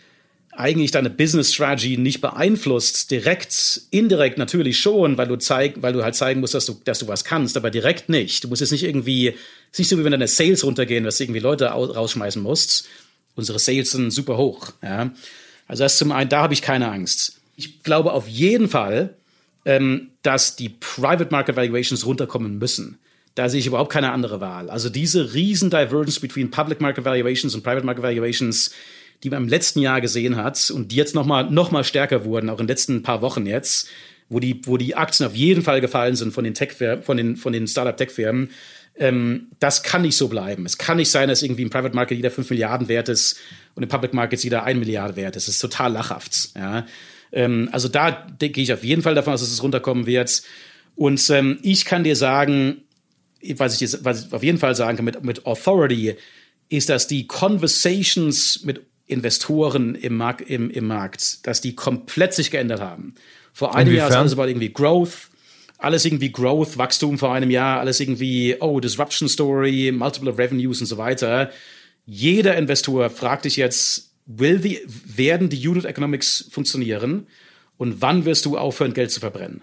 [0.57, 6.03] eigentlich deine Business Strategy nicht beeinflusst, direkt, indirekt natürlich schon, weil du zeig, weil du
[6.03, 8.43] halt zeigen musst, dass du, dass du was kannst, aber direkt nicht.
[8.43, 9.35] Du musst jetzt nicht irgendwie,
[9.71, 12.87] ist nicht so wie wenn deine Sales runtergehen, dass du irgendwie Leute rausschmeißen musst.
[13.35, 15.11] Unsere Sales sind super hoch, ja.
[15.67, 17.39] Also das zum einen, da habe ich keine Angst.
[17.55, 19.13] Ich glaube auf jeden Fall,
[19.65, 22.97] ähm, dass die Private Market Valuations runterkommen müssen.
[23.37, 24.71] Da sehe ich überhaupt keine andere Wahl.
[24.71, 28.71] Also diese riesen Divergence between Public Market Valuations und Private Market Valuations,
[29.23, 32.25] die man im letzten Jahr gesehen hat und die jetzt noch mal, noch mal stärker
[32.25, 33.89] wurden, auch in den letzten paar Wochen jetzt,
[34.27, 36.71] wo die, wo die Aktien auf jeden Fall gefallen sind von den Tech
[37.03, 38.49] von den, von den Startup-Tech-Firmen.
[38.95, 40.65] Ähm, das kann nicht so bleiben.
[40.65, 43.37] Es kann nicht sein, dass irgendwie im Private Market jeder 5 Milliarden wert ist
[43.75, 45.47] und im Public Markets jeder 1 Milliarde wert ist.
[45.47, 46.55] Das ist total lachhaft.
[46.55, 46.87] Ja?
[47.31, 50.41] Ähm, also da denke ich auf jeden Fall davon aus, dass es runterkommen wird.
[50.95, 52.81] Und ähm, ich kann dir sagen,
[53.57, 56.15] was ich jetzt, was ich auf jeden Fall sagen kann mit, mit Authority,
[56.69, 62.51] ist, dass die Conversations mit Investoren im, Markt, im, im Markt, dass die komplett sich
[62.51, 63.15] geändert haben.
[63.53, 63.97] Vor einem Inwiefern?
[63.97, 65.29] Jahr ist alles about irgendwie Growth,
[65.77, 70.87] alles irgendwie Growth, Wachstum vor einem Jahr, alles irgendwie, oh, Disruption Story, Multiple Revenues und
[70.87, 71.51] so weiter.
[72.05, 77.27] Jeder Investor fragt sich jetzt, will die, werden die Unit Economics funktionieren?
[77.77, 79.61] Und wann wirst du aufhören, Geld zu verbrennen?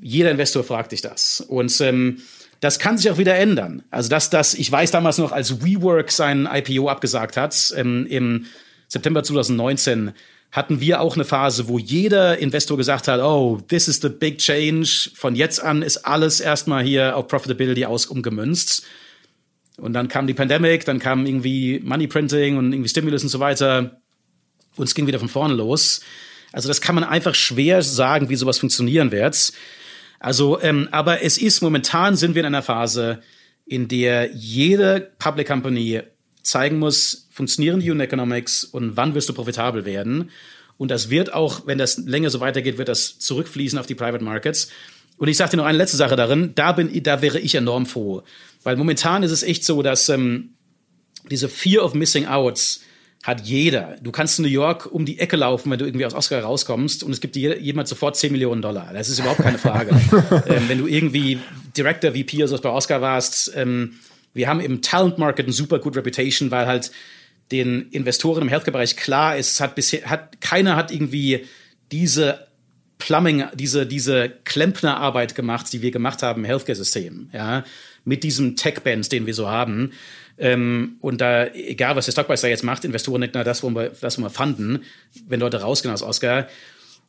[0.00, 1.40] Jeder Investor fragt dich das.
[1.40, 2.18] Und ähm,
[2.60, 3.82] das kann sich auch wieder ändern.
[3.90, 8.46] Also dass das, ich weiß damals noch, als WeWork sein IPO abgesagt hat, ähm, im
[8.88, 10.12] September 2019,
[10.52, 14.38] hatten wir auch eine Phase, wo jeder Investor gesagt hat, oh, this is the big
[14.38, 15.10] change.
[15.14, 18.84] Von jetzt an ist alles erstmal hier auf Profitability aus umgemünzt.
[19.76, 23.38] Und dann kam die Pandemic, dann kam irgendwie Money Printing und irgendwie Stimulus und so
[23.38, 24.00] weiter.
[24.76, 26.00] Und es ging wieder von vorne los.
[26.52, 29.52] Also das kann man einfach schwer sagen, wie sowas funktionieren wird.
[30.20, 33.22] Also, ähm, aber es ist momentan sind wir in einer Phase,
[33.64, 36.02] in der jede Public Company
[36.42, 40.30] zeigen muss, funktionieren die Unit Economics und wann wirst du profitabel werden.
[40.76, 44.22] Und das wird auch, wenn das länger so weitergeht, wird das zurückfließen auf die Private
[44.22, 44.68] Markets.
[45.16, 47.86] Und ich sage dir noch eine letzte Sache darin, da bin, da wäre ich enorm
[47.86, 48.22] froh.
[48.62, 50.54] Weil momentan ist es echt so, dass ähm,
[51.30, 52.82] diese Fear of Missing Outs
[53.22, 53.98] hat jeder.
[54.02, 57.04] Du kannst in New York um die Ecke laufen, wenn du irgendwie aus Oscar rauskommst
[57.04, 58.92] und es gibt dir jemand sofort 10 Millionen Dollar.
[58.94, 59.90] Das ist überhaupt keine Frage.
[60.46, 61.38] ähm, wenn du irgendwie
[61.76, 63.96] Director, VP oder so bei Oscar warst, ähm,
[64.32, 66.92] wir haben im Talent Market eine super gute Reputation, weil halt
[67.52, 71.46] den Investoren im Healthcare-Bereich klar ist, hat bisher, hat, keiner hat irgendwie
[71.90, 72.46] diese
[72.98, 77.64] Plumbing, diese, diese Klempnerarbeit gemacht, die wir gemacht haben im Healthcare-System, ja,
[78.04, 79.92] mit diesem Tech-Band, den wir so haben.
[80.40, 83.70] Ähm, und da, egal was der Stockprice da jetzt macht, Investoren nicht nur das, wo
[83.70, 84.80] wir, das, wo wir fanden,
[85.28, 86.48] wenn Leute rausgehen aus Oscar.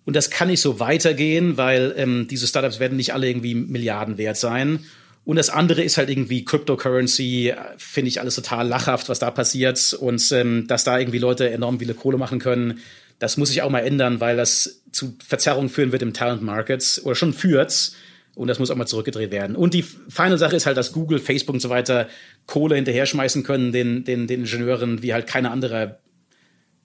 [0.06, 4.18] Und das kann nicht so weitergehen, weil ähm, diese Startups werden nicht alle irgendwie Milliarden
[4.18, 4.86] wert sein.
[5.24, 9.94] Und das andere ist halt irgendwie Cryptocurrency, finde ich alles total lachhaft, was da passiert.
[9.94, 12.80] Und ähm, dass da irgendwie Leute enorm viele Kohle machen können,
[13.20, 17.04] das muss sich auch mal ändern, weil das zu Verzerrungen führen wird im Talent Markets
[17.06, 17.92] oder schon führt.
[18.36, 19.56] Und das muss auch mal zurückgedreht werden.
[19.56, 22.08] Und die feine Sache ist halt, dass Google, Facebook und so weiter
[22.46, 26.00] Kohle hinterher schmeißen können, den, den, den Ingenieuren, wie halt keine andere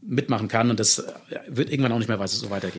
[0.02, 0.70] mitmachen kann.
[0.70, 1.04] Und das
[1.48, 2.78] wird irgendwann auch nicht mehr so weitergehen.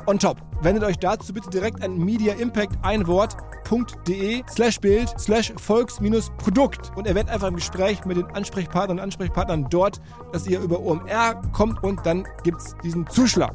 [0.07, 0.37] on top.
[0.61, 3.35] Wendet euch dazu bitte direkt an Media Impact ein Wort
[3.71, 9.67] www.ftf.de slash Bild slash Volks-Produkt und erwähnt einfach im Gespräch mit den Ansprechpartnern und Ansprechpartnern
[9.69, 10.01] dort,
[10.33, 13.53] dass ihr über OMR kommt und dann gibt es diesen Zuschlag.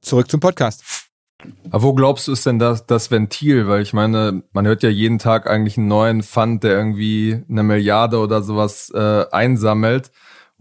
[0.00, 0.84] Zurück zum Podcast.
[1.70, 3.66] Aber wo glaubst du ist denn das, das Ventil?
[3.66, 7.64] Weil ich meine, man hört ja jeden Tag eigentlich einen neuen Fund, der irgendwie eine
[7.64, 10.12] Milliarde oder sowas äh, einsammelt.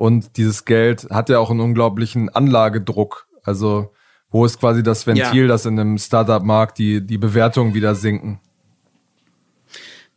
[0.01, 3.27] Und dieses Geld hat ja auch einen unglaublichen Anlagedruck.
[3.43, 3.93] Also
[4.31, 5.47] wo ist quasi das Ventil, ja.
[5.47, 8.39] dass in einem Startup-Markt die, die Bewertungen wieder sinken?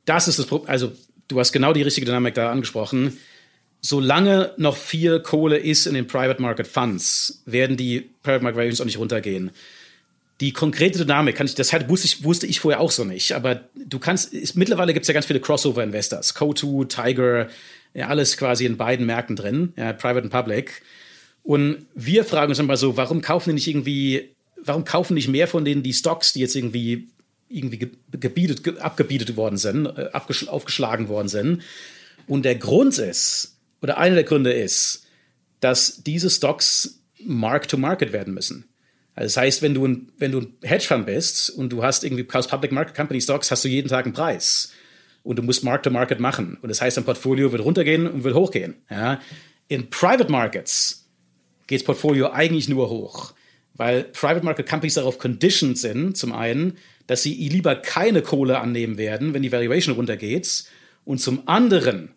[0.07, 0.70] Das ist das Problem.
[0.70, 0.93] Also,
[1.28, 3.18] du hast genau die richtige Dynamik da angesprochen.
[3.82, 8.80] Solange noch viel Kohle ist in den Private Market Funds, werden die Private Market Valuations
[8.80, 9.51] auch nicht runtergehen.
[10.41, 13.61] Die konkrete Dynamik kann ich, das wusste ich, wusste ich vorher auch so nicht, aber
[13.74, 16.35] du kannst, ist, mittlerweile gibt es ja ganz viele Crossover-Investors.
[16.35, 17.49] Co2, Tiger,
[17.95, 20.82] ja, alles quasi in beiden Märkten drin, ja, Private und Public.
[21.42, 25.47] Und wir fragen uns immer so, warum kaufen die nicht irgendwie, warum kaufen nicht mehr
[25.47, 27.09] von denen die Stocks, die jetzt irgendwie
[27.49, 31.62] irgendwie gebietet, abgebietet worden sind, äh, aufgeschlagen worden sind.
[32.26, 35.07] Und der Grund ist, oder einer der Gründe ist,
[35.61, 38.64] dass diese Stocks Mark-to-Market werden müssen.
[39.14, 42.24] Also das heißt, wenn du ein, wenn du ein Hedgefonds bist und du hast irgendwie
[42.24, 44.72] Public Market Company Stocks, hast du jeden Tag einen Preis.
[45.24, 46.58] Und du musst Mark-to-Market machen.
[46.62, 48.76] Und das heißt, dein Portfolio wird runtergehen und wird hochgehen.
[48.88, 49.20] Ja?
[49.66, 51.08] In Private Markets
[51.66, 53.34] geht das Portfolio eigentlich nur hoch,
[53.74, 58.98] weil Private Market Companies darauf conditioned sind, zum einen, dass sie lieber keine Kohle annehmen
[58.98, 60.64] werden, wenn die Valuation runtergeht,
[61.04, 62.14] und zum anderen,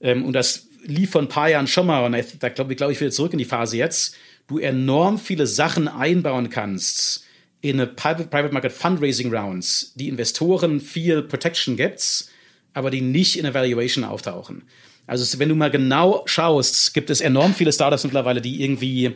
[0.00, 3.00] ähm, und das lief vor ein paar Jahren schon mal, und da glaube glaub ich
[3.00, 7.24] wieder zurück in die Phase jetzt, du enorm viele Sachen einbauen kannst
[7.60, 12.29] in eine Private Market Fundraising Rounds, die Investoren viel Protection gibt,
[12.74, 14.62] aber die nicht in der Valuation auftauchen.
[15.06, 19.12] Also wenn du mal genau schaust, gibt es enorm viele Startups mittlerweile, die irgendwie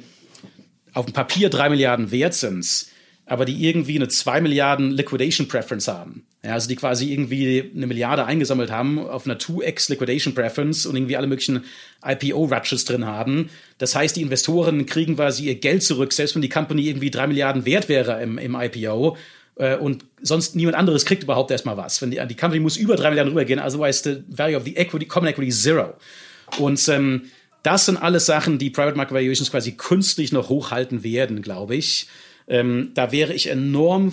[0.92, 2.86] auf dem Papier drei Milliarden wert sind,
[3.26, 6.26] aber die irgendwie eine zwei Milliarden Liquidation Preference haben.
[6.44, 10.94] Ja, also die quasi irgendwie eine Milliarde eingesammelt haben auf einer 2x Liquidation Preference und
[10.94, 11.64] irgendwie alle möglichen
[12.04, 13.48] IPO-Ratches drin haben.
[13.78, 17.26] Das heißt, die Investoren kriegen quasi ihr Geld zurück, selbst wenn die Company irgendwie drei
[17.26, 19.16] Milliarden wert wäre im, im IPO.
[19.56, 22.00] Äh, und sonst niemand anderes kriegt überhaupt erstmal was.
[22.02, 25.06] Wenn die, die Company muss über drei Milliarden rübergehen, otherwise the value of the equity,
[25.06, 25.94] common equity zero.
[26.58, 27.30] Und ähm,
[27.62, 32.08] das sind alles Sachen, die Private Market Valuations quasi künstlich noch hochhalten werden, glaube ich.
[32.46, 34.12] Ähm, da wäre ich enorm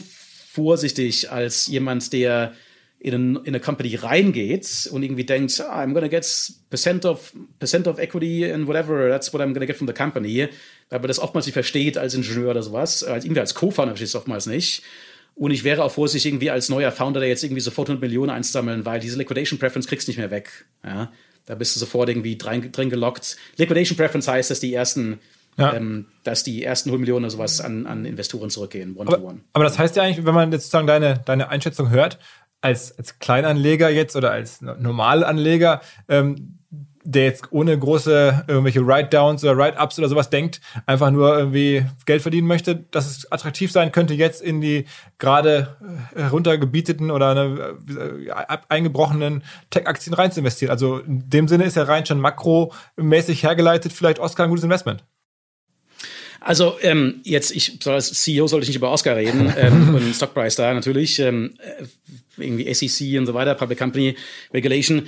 [0.54, 2.54] vorsichtig als jemand, der
[3.00, 6.26] in, in eine Company reingeht und irgendwie denkt, oh, I'm gonna get
[6.70, 10.48] percent of, percent of equity and whatever, that's what I'm gonna get from the company.
[10.90, 13.04] Weil man das oftmals nicht versteht als Ingenieur oder sowas.
[13.04, 14.84] Als, irgendwie als Co-Founder versteht es oftmals nicht.
[15.36, 18.30] Und ich wäre auch vorsichtig irgendwie als neuer Founder, der jetzt irgendwie sofort 100 Millionen
[18.30, 20.66] einsammeln, weil diese Liquidation Preference kriegst du nicht mehr weg.
[20.84, 21.12] Ja?
[21.46, 23.38] Da bist du sofort irgendwie drin, drin gelockt.
[23.58, 25.20] Liquidation Preference heißt, dass die ersten
[25.58, 25.74] ja.
[25.74, 29.42] ähm, dass die ersten 100 Millionen oder sowas an, an Investoren zurückgehen, one aber, one.
[29.54, 32.20] Aber das heißt ja eigentlich, wenn man jetzt sozusagen deine, deine Einschätzung hört,
[32.62, 36.60] als, als Kleinanleger jetzt oder als Normalanleger, ähm,
[37.04, 42.22] der jetzt ohne große irgendwelche Write-Downs oder Write-Ups oder sowas denkt, einfach nur irgendwie Geld
[42.22, 44.86] verdienen möchte, dass es attraktiv sein könnte, jetzt in die
[45.18, 45.78] gerade
[46.16, 47.78] heruntergebieteten oder eine,
[48.28, 50.72] äh, eingebrochenen Tech-Aktien rein zu investieren.
[50.72, 55.04] Also in dem Sinne ist ja rein schon makromäßig hergeleitet vielleicht Oscar ein gutes Investment.
[56.44, 60.14] Also ähm, jetzt, ich soll als CEO sollte ich nicht über Oscar reden ähm, und
[60.16, 61.86] Stockprice da natürlich, ähm, äh,
[62.42, 64.16] irgendwie SEC und so weiter, Public Company
[64.52, 65.08] Regulation.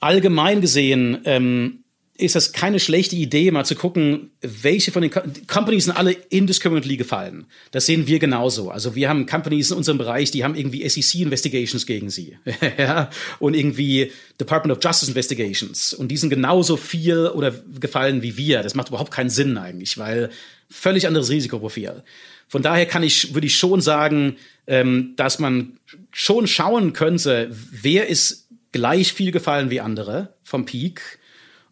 [0.00, 1.84] Allgemein gesehen ähm,
[2.16, 6.12] ist das keine schlechte Idee, mal zu gucken, welche von den Co Companies sind alle
[6.12, 7.46] indiscriminately gefallen.
[7.72, 8.70] Das sehen wir genauso.
[8.70, 12.38] Also wir haben Companies in unserem Bereich, die haben irgendwie SEC Investigations gegen sie.
[12.78, 13.10] ja?
[13.40, 15.92] Und irgendwie Department of Justice Investigations.
[15.92, 18.62] Und die sind genauso viel oder gefallen wie wir.
[18.62, 20.30] Das macht überhaupt keinen Sinn eigentlich, weil
[20.70, 22.04] völlig anderes Risikoprofil.
[22.46, 24.36] Von daher kann ich, würde ich schon sagen,
[24.68, 25.78] ähm, dass man
[26.12, 28.43] schon schauen könnte, wer ist
[28.74, 31.20] gleich viel gefallen wie andere vom Peak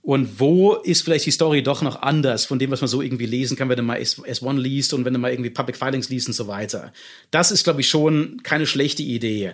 [0.03, 3.27] und wo ist vielleicht die Story doch noch anders von dem, was man so irgendwie
[3.27, 6.29] lesen kann, wenn du mal S1 liest und wenn du mal irgendwie Public Filings liest
[6.29, 6.93] und so weiter.
[7.33, 9.53] Das ist, glaube ich, schon keine schlechte Idee.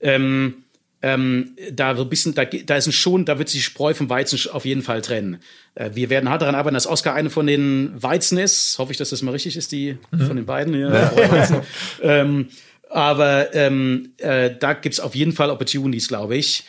[0.00, 0.64] Ähm,
[1.00, 4.10] ähm, da so ein bisschen, da, da ist ein schon, da wird sich Spreu vom
[4.10, 5.38] Weizen auf jeden Fall trennen.
[5.76, 8.78] Äh, wir werden hart daran arbeiten, dass Oscar eine von den Weizen ist.
[8.78, 10.26] Hoffe ich, dass das mal richtig ist, die mhm.
[10.26, 10.74] von den beiden.
[10.78, 11.62] Ja.
[12.02, 12.48] ähm,
[12.90, 16.64] aber ähm, äh, da gibt's auf jeden Fall Opportunities, glaube ich.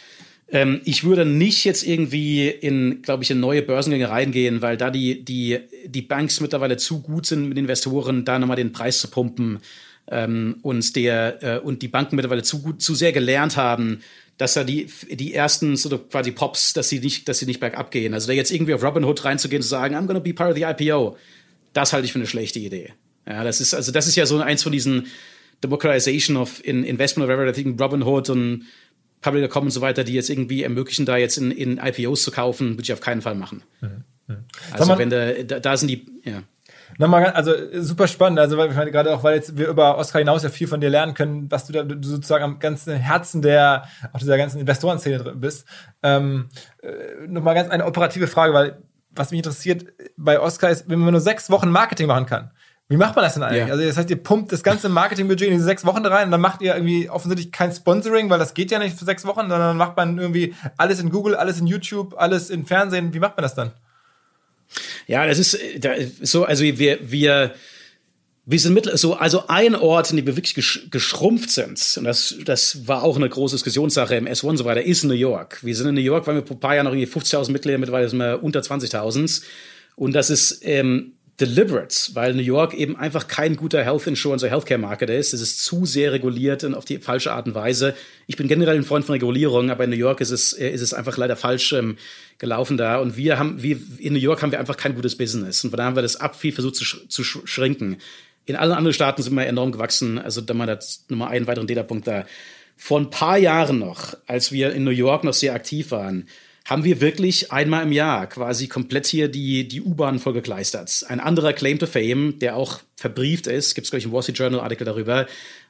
[0.51, 4.89] Ähm, ich würde nicht jetzt irgendwie in, glaube ich, in neue Börsengänge reingehen, weil da
[4.89, 9.09] die, die, die Banks mittlerweile zu gut sind mit Investoren, da nochmal den Preis zu
[9.09, 9.59] pumpen
[10.09, 14.01] ähm, und der äh, und die Banken mittlerweile zu gut, zu sehr gelernt haben,
[14.37, 17.91] dass da die die ersten so quasi Pops, dass sie nicht, dass sie nicht bergab
[17.91, 18.13] gehen.
[18.13, 20.57] Also da jetzt irgendwie auf Robinhood reinzugehen und zu sagen, I'm gonna be part of
[20.57, 21.17] the IPO,
[21.73, 22.93] das halte ich für eine schlechte Idee.
[23.27, 25.07] Ja, das ist also das ist ja so eins von diesen
[25.63, 28.65] Democratization of in Investment of Everything, Robinhood und
[29.21, 32.71] Public.com und so weiter, die jetzt irgendwie ermöglichen, da jetzt in, in IPOs zu kaufen,
[32.71, 33.63] würde ich auf keinen Fall machen.
[33.81, 34.03] Mhm.
[34.27, 34.45] Mhm.
[34.71, 36.43] Also wenn da, da sind die, ja.
[36.97, 40.19] Nochmal, also super spannend, also weil ich meine, gerade auch, weil jetzt wir über Oscar
[40.19, 43.41] hinaus ja viel von dir lernen können, was du da du sozusagen am ganzen Herzen
[43.41, 45.67] der, auch dieser ganzen Investorenszene drin bist.
[46.01, 46.49] Ähm,
[46.81, 49.85] äh, Nochmal ganz eine operative Frage, weil was mich interessiert
[50.17, 52.51] bei Oscar ist, wenn man nur sechs Wochen Marketing machen kann,
[52.89, 53.67] wie macht man das denn eigentlich?
[53.67, 53.71] Ja.
[53.71, 56.41] Also das heißt, ihr pumpt das ganze Marketingbudget in diese sechs Wochen rein und dann
[56.41, 59.59] macht ihr irgendwie offensichtlich kein Sponsoring, weil das geht ja nicht für sechs Wochen, sondern
[59.59, 63.13] dann macht man irgendwie alles in Google, alles in YouTube, alles in Fernsehen.
[63.13, 63.71] Wie macht man das dann?
[65.05, 67.53] Ja, das ist da, so, also wir, wir,
[68.45, 70.55] wir sind mit, so, also ein Ort, in dem wir wirklich
[70.89, 74.81] geschrumpft sind, und das, das war auch eine große Diskussionssache im S1 und so weiter,
[74.81, 75.63] ist New York.
[75.63, 77.77] Wir sind in New York, weil wir vor ein paar Jahren noch irgendwie 50.000 Mitglieder,
[77.77, 79.43] mittlerweile sind wir unter 20.000.
[79.95, 84.53] Und das ist, ähm, deliberate, weil New York eben einfach kein guter Health Insurance oder
[84.53, 85.33] Healthcare Market ist.
[85.33, 87.95] Es ist zu sehr reguliert und auf die falsche Art und Weise.
[88.27, 90.81] Ich bin generell ein Freund von Regulierung, aber in New York ist es, äh, ist
[90.81, 91.97] es einfach leider falsch ähm,
[92.39, 92.97] gelaufen da.
[92.97, 95.63] Und wir haben, wir, in New York haben wir einfach kein gutes Business.
[95.63, 97.97] Und von da haben wir das ab viel versucht zu, sch zu schrinken.
[98.45, 100.19] In allen anderen Staaten sind wir enorm gewachsen.
[100.19, 102.25] Also da mal das nochmal einen weiteren Data-Punkt da.
[102.75, 106.27] Vor ein paar Jahren noch, als wir in New York noch sehr aktiv waren,
[106.69, 111.03] haben wir wirklich einmal im Jahr quasi komplett hier die, die U-Bahn vollgekleistert.
[111.07, 114.21] Ein anderer Claim to Fame, der auch verbrieft ist, gibt es, glaube ich, im Wall
[114.21, 115.25] Street Journal Artikel darüber,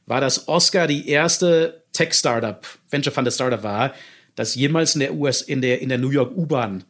[0.08, 3.94] war, dass Oscar die erste Tech-Startup, Venture-Funded Startup war,
[4.36, 6.84] das jemals in der US, in der, in der New York U-Bahn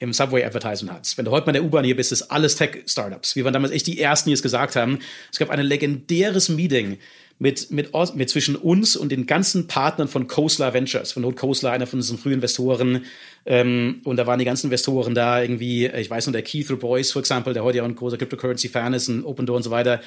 [0.00, 1.16] im Subway Advertisement hat.
[1.16, 3.36] Wenn du heute mal in der U-Bahn hier bist, ist alles Tech-Startups.
[3.36, 4.98] Wir waren damals echt die Ersten, die es gesagt haben.
[5.32, 6.98] Es gab ein legendäres Meeting
[7.38, 11.72] mit, mit, mit zwischen uns und den ganzen Partnern von Coastler Ventures, von Not Coastler,
[11.72, 13.04] einer von unseren frühen Investoren.
[13.46, 17.12] Ähm, und da waren die ganzen Investoren da, irgendwie, ich weiß noch, der Keith Boyce,
[17.12, 20.00] for example, der heute ja ein großer Cryptocurrency-Fan ist, ein Open Door und so weiter.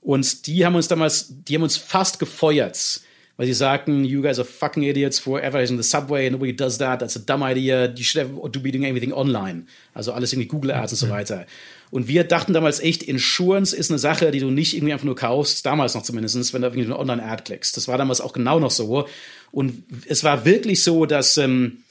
[0.00, 3.00] Und die haben uns damals, die haben uns fast gefeuert
[3.36, 7.00] weil sie sagten, you guys are fucking idiots for advertising the subway, nobody does that,
[7.00, 9.66] that's a dumb idea, you should have to be doing everything online.
[9.92, 11.46] Also alles irgendwie Google Ads und so weiter.
[11.90, 15.16] Und wir dachten damals echt, Insurance ist eine Sache, die du nicht irgendwie einfach nur
[15.16, 17.76] kaufst, damals noch zumindest, wenn du irgendwie eine Online-Ad klickst.
[17.76, 19.06] Das war damals auch genau noch so.
[19.52, 21.83] Und es war wirklich so, dass, ähm,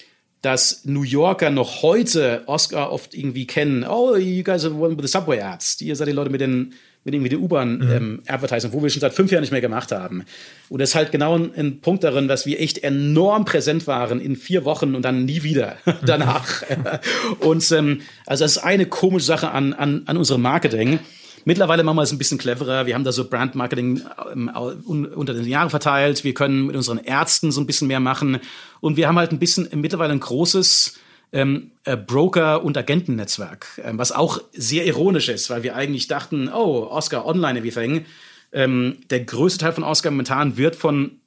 [0.43, 3.85] dass New Yorker noch heute Oscar oft irgendwie kennen.
[3.85, 5.77] Oh, you guys are one with the subway ads.
[5.77, 6.73] Die seid die Leute mit den
[7.05, 8.75] mit irgendwie der U-Bahn-Advertising, mhm.
[8.75, 10.23] ähm, wo wir schon seit fünf Jahren nicht mehr gemacht haben.
[10.69, 14.21] Und das ist halt genau ein, ein, Punkt darin, dass wir echt enorm präsent waren
[14.21, 15.75] in vier Wochen und dann nie wieder
[16.05, 16.63] danach.
[17.39, 20.99] und ähm, also das ist eine komische Sache an, an, an unserem Marketing.
[21.45, 22.85] Mittlerweile machen wir es ein bisschen cleverer.
[22.85, 26.23] Wir haben da so Brand-Marketing ähm, unter den Jahren verteilt.
[26.23, 28.39] Wir können mit unseren Ärzten so ein bisschen mehr machen.
[28.79, 30.99] Und wir haben halt ein bisschen mittlerweile ein großes
[31.33, 36.47] ähm, äh, Broker- und Agentennetzwerk, ähm, was auch sehr ironisch ist, weil wir eigentlich dachten,
[36.47, 38.05] oh, Oscar Online Everything,
[38.53, 41.19] ähm, der größte Teil von Oscar momentan wird von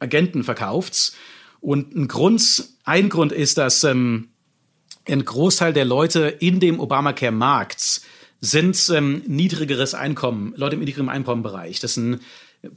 [0.00, 1.12] Agenten verkauft.
[1.60, 4.28] Und ein Grund, ein Grund ist, dass ähm,
[5.06, 8.02] ein Großteil der Leute in dem Obamacare-Markt
[8.44, 11.80] sind ähm, niedrigeres Einkommen, Leute im niedrigeren Einkommenbereich.
[11.80, 12.20] Das sind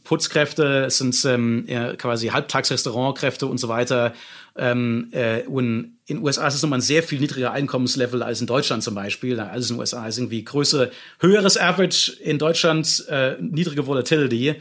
[0.04, 1.66] Putzkräfte, es sind ähm,
[1.98, 4.14] quasi Halbtagsrestaurantkräfte und so weiter.
[4.58, 8.42] Ähm, äh, und in den USA ist es nochmal ein sehr viel niedriger Einkommenslevel als
[8.42, 9.40] in Deutschland zum Beispiel.
[9.40, 14.56] Also in den USA ist irgendwie größere, höheres Average in Deutschland, äh, niedrige Volatility.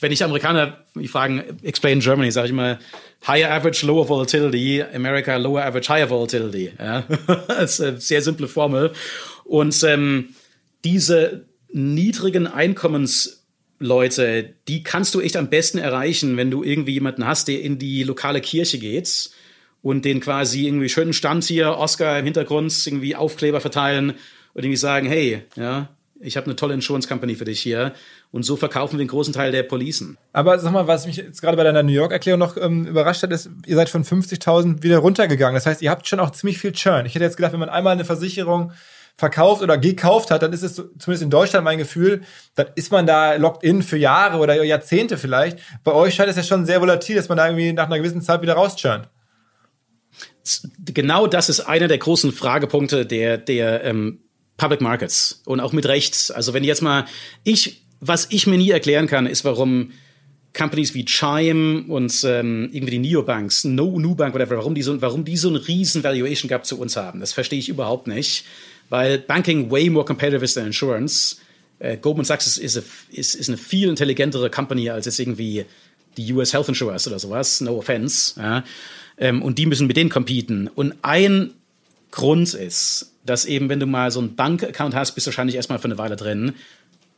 [0.00, 2.78] Wenn ich Amerikaner mich fragen, explain Germany, sage ich immer,
[3.26, 6.72] higher average, lower volatility, America, lower average, higher volatility.
[6.78, 7.04] Ja?
[7.48, 8.92] das ist eine sehr simple Formel.
[9.44, 10.34] Und ähm,
[10.84, 13.46] diese niedrigen Einkommens
[13.80, 17.78] Leute, die kannst du echt am besten erreichen, wenn du irgendwie jemanden hast, der in
[17.78, 19.30] die lokale Kirche geht
[19.82, 24.10] und den quasi irgendwie schönen Stand hier, Oscar im Hintergrund, irgendwie Aufkleber verteilen
[24.54, 27.92] und irgendwie sagen, hey, ja, ich habe eine tolle Insurance Company für dich hier.
[28.32, 30.18] Und so verkaufen wir den großen Teil der Policen.
[30.32, 33.30] Aber sag mal, was mich jetzt gerade bei deiner New York-Erklärung noch ähm, überrascht hat,
[33.30, 35.54] ist, ihr seid von 50.000 wieder runtergegangen.
[35.54, 37.06] Das heißt, ihr habt schon auch ziemlich viel Churn.
[37.06, 38.72] Ich hätte jetzt gedacht, wenn man einmal eine Versicherung
[39.18, 42.22] verkauft oder gekauft hat, dann ist es zumindest in Deutschland mein Gefühl,
[42.54, 45.58] dann ist man da locked in für Jahre oder Jahrzehnte vielleicht.
[45.82, 48.22] Bei euch scheint es ja schon sehr volatil, dass man da irgendwie nach einer gewissen
[48.22, 49.08] Zeit wieder rauschurnt.
[50.78, 54.20] Genau das ist einer der großen Fragepunkte der, der ähm,
[54.56, 56.30] Public Markets und auch mit Rechts.
[56.30, 57.04] Also wenn jetzt mal
[57.42, 59.90] ich, was ich mir nie erklären kann, ist, warum
[60.56, 65.24] Companies wie Chime und ähm, irgendwie die Neobanks, No Nubank, whatever, warum die so, warum
[65.24, 67.18] die so einen riesen Valuation Gap zu uns haben.
[67.18, 68.44] Das verstehe ich überhaupt nicht
[68.88, 71.36] weil Banking way more competitive ist than Insurance.
[71.78, 75.64] Äh, Goldman Sachs ist, ist, ist, ist, eine viel intelligentere Company als jetzt irgendwie
[76.16, 77.60] die US Health Insurers oder sowas.
[77.60, 78.40] No offense.
[78.40, 78.64] Ja.
[79.18, 80.68] Ähm, und die müssen mit denen competen.
[80.68, 81.52] Und ein
[82.10, 85.78] Grund ist, dass eben, wenn du mal so einen Bankaccount hast, bist du wahrscheinlich erstmal
[85.78, 86.54] für eine Weile drin.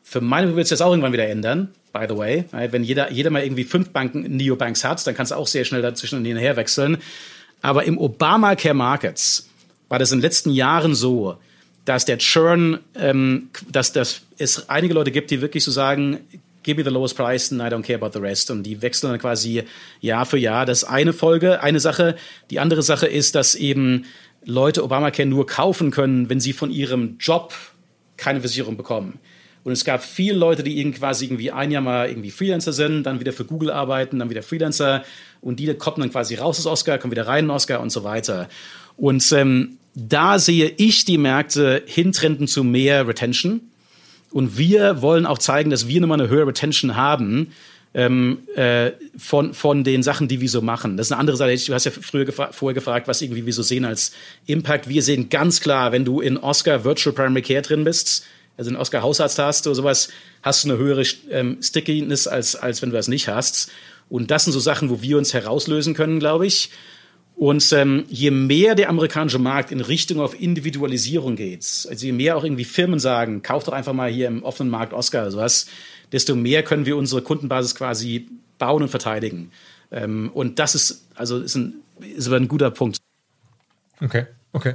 [0.03, 2.45] Für meine wird es jetzt auch irgendwann wieder ändern, by the way.
[2.51, 5.83] Wenn jeder, jeder mal irgendwie fünf Banken, Neobanks hat, dann kannst du auch sehr schnell
[5.83, 6.99] dazwischen und hinterher wechseln.
[7.63, 9.49] Aber im Obamacare Markets
[9.89, 11.37] war das in den letzten Jahren so,
[11.85, 16.21] dass der Churn, ähm, dass, dass es einige Leute gibt, die wirklich so sagen,
[16.63, 18.51] give me the lowest price and I don't care about the rest.
[18.51, 19.65] Und die wechseln dann quasi
[20.01, 20.67] Jahr für Jahr.
[20.67, 22.17] Das ist eine Folge, eine Sache.
[22.51, 24.05] Die andere Sache ist, dass eben
[24.45, 27.55] Leute Obamacare nur kaufen können, wenn sie von ihrem Job
[28.17, 29.19] keine Versicherung bekommen.
[29.63, 33.03] Und es gab viele Leute, die irgendwie quasi irgendwie ein Jahr mal irgendwie Freelancer sind,
[33.05, 35.05] dann wieder für Google arbeiten, dann wieder Freelancer
[35.43, 38.03] und die kommen dann quasi raus aus Oscar, kommen wieder rein in Oscar und so
[38.03, 38.49] weiter.
[38.97, 43.61] Und ähm, da sehe ich die Märkte hintrenden zu mehr Retention.
[44.31, 47.53] Und wir wollen auch zeigen, dass wir nochmal eine höhere Retention haben
[47.93, 50.97] ähm, äh, von, von den Sachen, die wir so machen.
[50.97, 51.57] Das ist eine andere Sache.
[51.57, 54.13] Du hast ja früher gefra vorher gefragt, was irgendwie wir so sehen als
[54.47, 54.89] Impact.
[54.89, 58.27] Wir sehen ganz klar, wenn du in Oscar Virtual Primary Care drin bist,
[58.57, 60.11] also in Oscar Hausarzt hast oder sowas,
[60.43, 63.71] hast du eine höhere ähm, Stickiness, als, als wenn du das nicht hast.
[64.09, 66.71] Und das sind so Sachen, wo wir uns herauslösen können, glaube ich.
[67.41, 72.37] Und ähm, je mehr der amerikanische Markt in Richtung auf Individualisierung geht, also je mehr
[72.37, 75.67] auch irgendwie Firmen sagen, kauft doch einfach mal hier im offenen Markt Oscar oder sowas,
[76.13, 78.29] desto mehr können wir unsere Kundenbasis quasi
[78.59, 79.53] bauen und verteidigen.
[79.91, 81.77] Ähm, und das ist also ist, ein,
[82.15, 82.99] ist aber ein guter Punkt.
[84.03, 84.75] Okay, okay.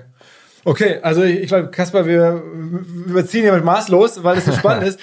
[0.63, 2.41] Okay, also ich, glaube, Kaspar, wir
[3.05, 4.99] überziehen hier mit maßlos, weil es so spannend ist.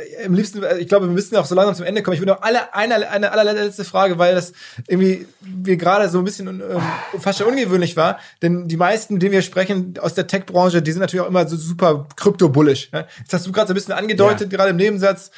[0.00, 2.14] Äh, im liebsten, ich glaube, wir müssen auch so langsam zum Ende kommen.
[2.14, 4.52] Ich würde noch alle, eine, eine allerletzte Frage, weil das
[4.86, 6.62] irgendwie wir gerade so ein bisschen ähm,
[7.20, 8.18] fast schon ungewöhnlich war.
[8.42, 11.46] Denn die meisten, mit denen wir sprechen aus der Tech-Branche, die sind natürlich auch immer
[11.48, 12.90] so super krypto-bullish.
[12.92, 13.06] Ja?
[13.18, 14.56] Jetzt hast du gerade so ein bisschen angedeutet, ja.
[14.56, 15.30] gerade im Nebensatz,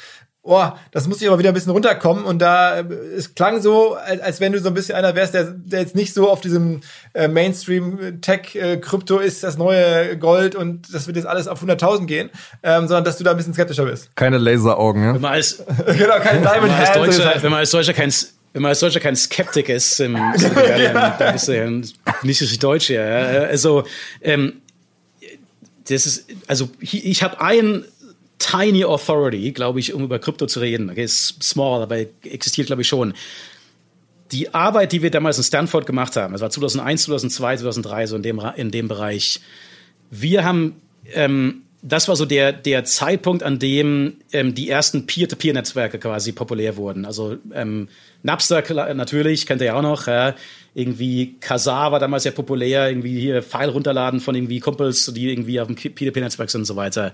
[0.43, 2.25] oh, das muss ich aber wieder ein bisschen runterkommen.
[2.25, 2.83] Und da, äh,
[3.17, 5.95] es klang so, als, als wenn du so ein bisschen einer wärst, der, der jetzt
[5.95, 6.81] nicht so auf diesem
[7.13, 12.29] äh, Mainstream-Tech-Krypto äh, ist das neue Gold und das wird jetzt alles auf 100.000 gehen,
[12.61, 14.15] ähm, sondern dass du da ein bisschen skeptischer bist.
[14.15, 15.13] Keine Laseraugen, ja?
[15.13, 18.13] Wenn man als, genau, kein Diamond wenn man als Deutscher, wenn man als Deutscher kein
[18.51, 20.15] wenn man als Deutscher kein Skeptik ist, ähm,
[20.77, 21.15] ja.
[21.17, 21.67] dann bist du ja
[22.21, 23.01] nicht deutsch, ja.
[23.01, 23.83] Also,
[24.21, 24.61] ähm,
[25.87, 27.85] das ist, also ich habe einen
[28.43, 30.89] tiny authority, glaube ich, um über Krypto zu reden.
[30.89, 33.13] Okay, ist small, aber existiert, glaube ich, schon.
[34.31, 38.15] Die Arbeit, die wir damals in Stanford gemacht haben, das war 2001, 2002, 2003, so
[38.15, 39.41] in dem, in dem Bereich.
[40.09, 40.81] Wir haben,
[41.13, 46.77] ähm, das war so der, der Zeitpunkt, an dem ähm, die ersten Peer-to-Peer-Netzwerke quasi populär
[46.77, 47.05] wurden.
[47.05, 47.89] Also ähm,
[48.23, 48.63] Napster
[48.93, 50.07] natürlich, kennt ihr ja auch noch.
[50.07, 50.35] Ja.
[50.73, 55.59] Irgendwie Kazaa war damals sehr populär, irgendwie hier File runterladen von irgendwie Kumpels, die irgendwie
[55.59, 57.13] auf dem Peer-to-Peer-Netzwerk sind und so weiter.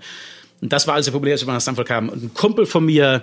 [0.60, 2.08] Und das war sehr populär, als ich nach Stanford kam.
[2.08, 3.22] Und ein Kumpel von mir,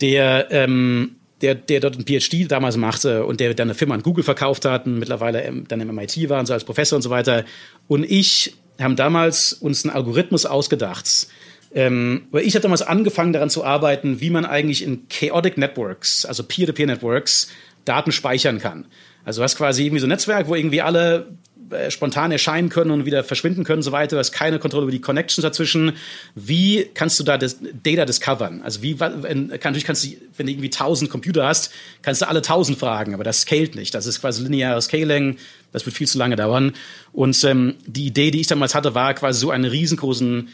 [0.00, 4.02] der, ähm, der, der dort ein PhD damals machte und der dann eine Firma an
[4.02, 7.10] Google verkauft hat und mittlerweile dann im MIT war und so als Professor und so
[7.10, 7.44] weiter.
[7.88, 11.28] Und ich haben damals uns einen Algorithmus ausgedacht.
[11.74, 16.26] Ähm, weil ich habe damals angefangen daran zu arbeiten, wie man eigentlich in Chaotic Networks,
[16.26, 17.48] also Peer-to-Peer-Networks,
[17.84, 18.86] Daten speichern kann.
[19.24, 21.26] Also du hast quasi irgendwie so ein Netzwerk, wo irgendwie alle
[21.72, 24.16] äh, spontan erscheinen können und wieder verschwinden können und so weiter.
[24.16, 25.92] Du hast keine Kontrolle über die Connections dazwischen.
[26.34, 28.62] Wie kannst du da das Data discovern?
[28.62, 32.42] Also wie, wenn, natürlich kannst du, wenn du irgendwie tausend Computer hast, kannst du alle
[32.42, 33.94] tausend fragen, aber das scaled nicht.
[33.94, 35.36] Das ist quasi lineares Scaling.
[35.72, 36.72] Das wird viel zu lange dauern.
[37.12, 40.48] Und ähm, die Idee, die ich damals hatte, war quasi so einen riesengroßen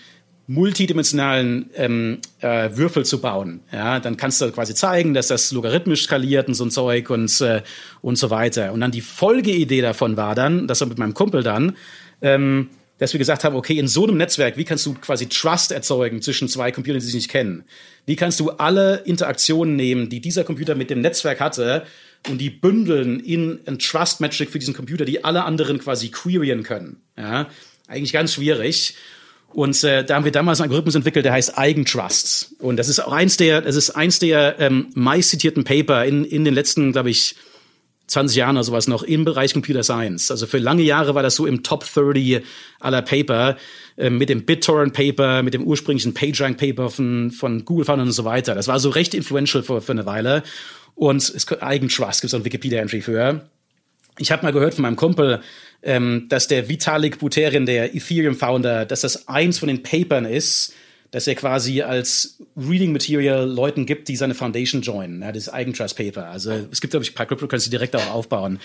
[0.48, 3.60] multidimensionalen ähm, äh, Würfel zu bauen.
[3.70, 7.40] Ja, dann kannst du quasi zeigen, dass das logarithmisch skaliert und so ein Zeug und,
[7.42, 7.62] äh,
[8.00, 8.72] und so weiter.
[8.72, 11.76] Und dann die Folgeidee davon war dann, das war mit meinem Kumpel dann,
[12.22, 15.70] ähm, dass wir gesagt haben, okay, in so einem Netzwerk, wie kannst du quasi Trust
[15.70, 17.64] erzeugen zwischen zwei Computern, die sich nicht kennen?
[18.06, 21.84] Wie kannst du alle Interaktionen nehmen, die dieser Computer mit dem Netzwerk hatte,
[22.28, 26.62] und die bündeln in ein Trust Metric für diesen Computer, die alle anderen quasi queryen
[26.64, 26.96] können?
[27.16, 27.48] Ja,
[27.86, 28.96] eigentlich ganz schwierig.
[29.52, 32.54] Und äh, da haben wir damals einen Algorithmus entwickelt, der heißt Eigentrusts.
[32.58, 36.24] Und das ist auch eins der, das ist eins der ähm, meist zitierten Paper in,
[36.24, 37.34] in den letzten, glaube ich,
[38.08, 40.30] 20 Jahren oder sowas noch im Bereich Computer Science.
[40.30, 42.42] Also für lange Jahre war das so im Top 30
[42.80, 43.56] aller Paper,
[43.96, 48.12] äh, mit dem BitTorrent Paper, mit dem ursprünglichen PageRank Paper von, von Google Foundern und
[48.12, 48.54] so weiter.
[48.54, 50.42] Das war so recht influential für, für eine Weile.
[50.94, 53.48] Und es, Eigentrust gibt es auch ein Wikipedia-Entry für.
[54.18, 55.40] Ich habe mal gehört von meinem Kumpel,
[55.82, 60.74] ähm, dass der Vitalik Buterin, der Ethereum-Founder, dass das eins von den Papern ist,
[61.10, 65.96] dass er quasi als Reading Material Leuten gibt, die seine Foundation joinen, ja, das Eigentrust
[65.96, 66.26] Paper.
[66.28, 68.58] Also es gibt, glaube ich, ein paar Cryptocurrency direkt auch aufbauen.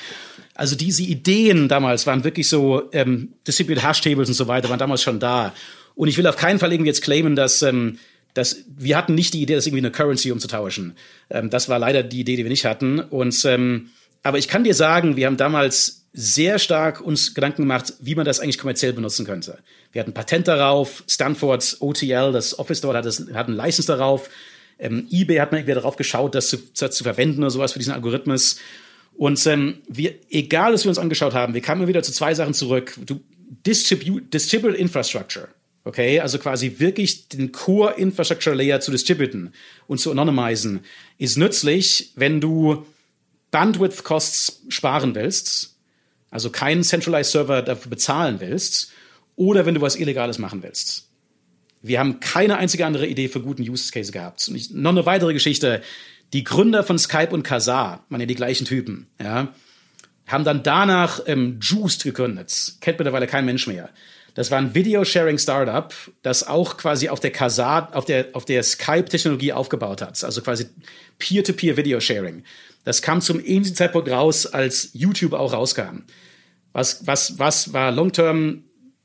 [0.53, 4.79] Also diese Ideen damals waren wirklich so, ähm, Distributed Hash Tables und so weiter waren
[4.79, 5.53] damals schon da.
[5.95, 7.97] Und ich will auf keinen Fall irgendwie jetzt claimen, dass ähm,
[8.33, 10.95] dass wir hatten nicht die Idee, das irgendwie eine Currency umzutauschen.
[11.29, 12.99] Ähm, das war leider die Idee, die wir nicht hatten.
[12.99, 13.89] Und ähm,
[14.23, 18.25] aber ich kann dir sagen, wir haben damals sehr stark uns Gedanken gemacht, wie man
[18.25, 19.57] das eigentlich kommerziell benutzen könnte.
[19.91, 24.29] Wir hatten Patent darauf, Stanfords OTL, das Office dort hat, das, hat einen License darauf.
[24.77, 27.79] Ähm, eBay hat mal wieder darauf geschaut, das zu, das zu verwenden oder sowas für
[27.79, 28.57] diesen Algorithmus.
[29.15, 32.53] Und ähm, wir, egal, was wir uns angeschaut haben, wir kamen wieder zu zwei Sachen
[32.53, 32.95] zurück.
[33.05, 33.19] Du,
[33.65, 35.47] Distribute, Distributed Infrastructure.
[35.85, 39.51] Okay, also quasi wirklich den Core Infrastructure Layer zu distributen
[39.87, 40.79] und zu anonymisieren,
[41.17, 42.85] ist nützlich, wenn du
[43.51, 45.72] Bandwidth Costs sparen willst
[46.33, 48.91] also keinen Centralized Server dafür bezahlen willst,
[49.35, 51.09] oder wenn du was Illegales machen willst.
[51.81, 54.47] Wir haben keine einzige andere Idee für guten Use Case gehabt.
[54.47, 55.81] Und ich, noch eine weitere Geschichte.
[56.31, 59.53] Die Gründer von Skype und Kazaa, man ja die gleichen Typen, ja,
[60.25, 62.73] haben dann danach ähm, Juiced gegründet.
[62.79, 63.89] Kennt mittlerweile kein Mensch mehr.
[64.33, 69.53] Das war ein Video-Sharing-Startup, das auch quasi auf der Kazaa, auf der, auf der Skype-Technologie
[69.53, 70.23] aufgebaut hat.
[70.23, 70.65] Also quasi
[71.19, 72.43] Peer-to-Peer-Video-Sharing.
[72.85, 76.03] Das kam zum ähnlichen Zeitpunkt raus, als YouTube auch rauskam.
[76.73, 78.63] Was, was, was war long-term,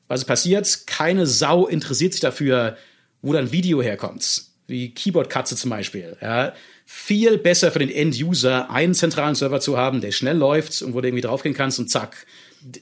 [0.08, 0.86] was ist passiert?
[0.86, 2.76] Keine Sau interessiert sich dafür,
[3.22, 4.42] wo dann Video herkommt.
[4.66, 6.16] Wie Keyboard-Katze zum Beispiel.
[6.20, 6.54] Ja.
[6.84, 11.00] Viel besser für den End-User, einen zentralen Server zu haben, der schnell läuft und wo
[11.00, 12.26] du irgendwie draufgehen kannst und zack.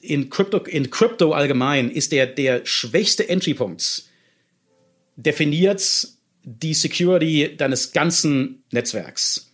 [0.01, 4.03] In Crypto, in Crypto allgemein ist der, der schwächste Entry-Punkt
[5.17, 6.07] definiert
[6.43, 9.46] die Security deines ganzen Netzwerks.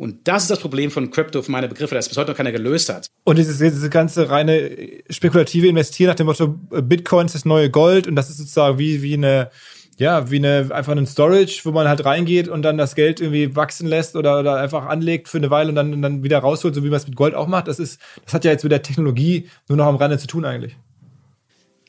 [0.00, 2.52] Und das ist das Problem von Crypto für meine Begriffe, das bis heute noch keiner
[2.52, 3.08] gelöst hat.
[3.24, 4.70] Und dieses, diese ganze reine
[5.10, 9.02] spekulative Investieren nach dem Motto, Bitcoin ist das neue Gold und das ist sozusagen wie,
[9.02, 9.50] wie eine,
[9.98, 13.54] ja, wie eine, einfach ein Storage, wo man halt reingeht und dann das Geld irgendwie
[13.54, 16.74] wachsen lässt oder, oder einfach anlegt für eine Weile und dann, und dann wieder rausholt,
[16.74, 17.68] so wie man es mit Gold auch macht.
[17.68, 20.46] Das ist, das hat ja jetzt mit der Technologie nur noch am Rande zu tun
[20.46, 20.78] eigentlich.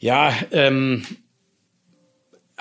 [0.01, 1.05] Ja, ähm,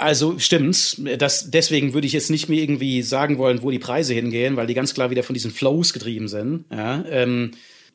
[0.01, 1.01] also stimmt's.
[1.19, 4.67] Das, deswegen würde ich jetzt nicht mehr irgendwie sagen wollen, wo die Preise hingehen, weil
[4.67, 6.65] die ganz klar wieder von diesen Flows getrieben sind.
[6.73, 7.53] Ja, ähm,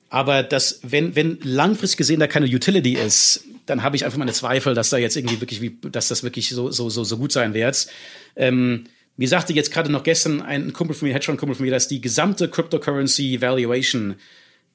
[0.09, 4.33] aber das, wenn, wenn langfristig gesehen da keine Utility ist, dann habe ich einfach meine
[4.33, 7.31] Zweifel, dass da jetzt irgendwie wirklich, wie, dass das wirklich so, so, so, so gut
[7.31, 7.87] sein wird.
[8.35, 8.85] Ähm,
[9.17, 12.01] mir sagte jetzt gerade noch gestern ein Kumpel von mir, Hedgefonds-Kumpel von mir, dass die
[12.01, 14.15] gesamte Cryptocurrency Valuation,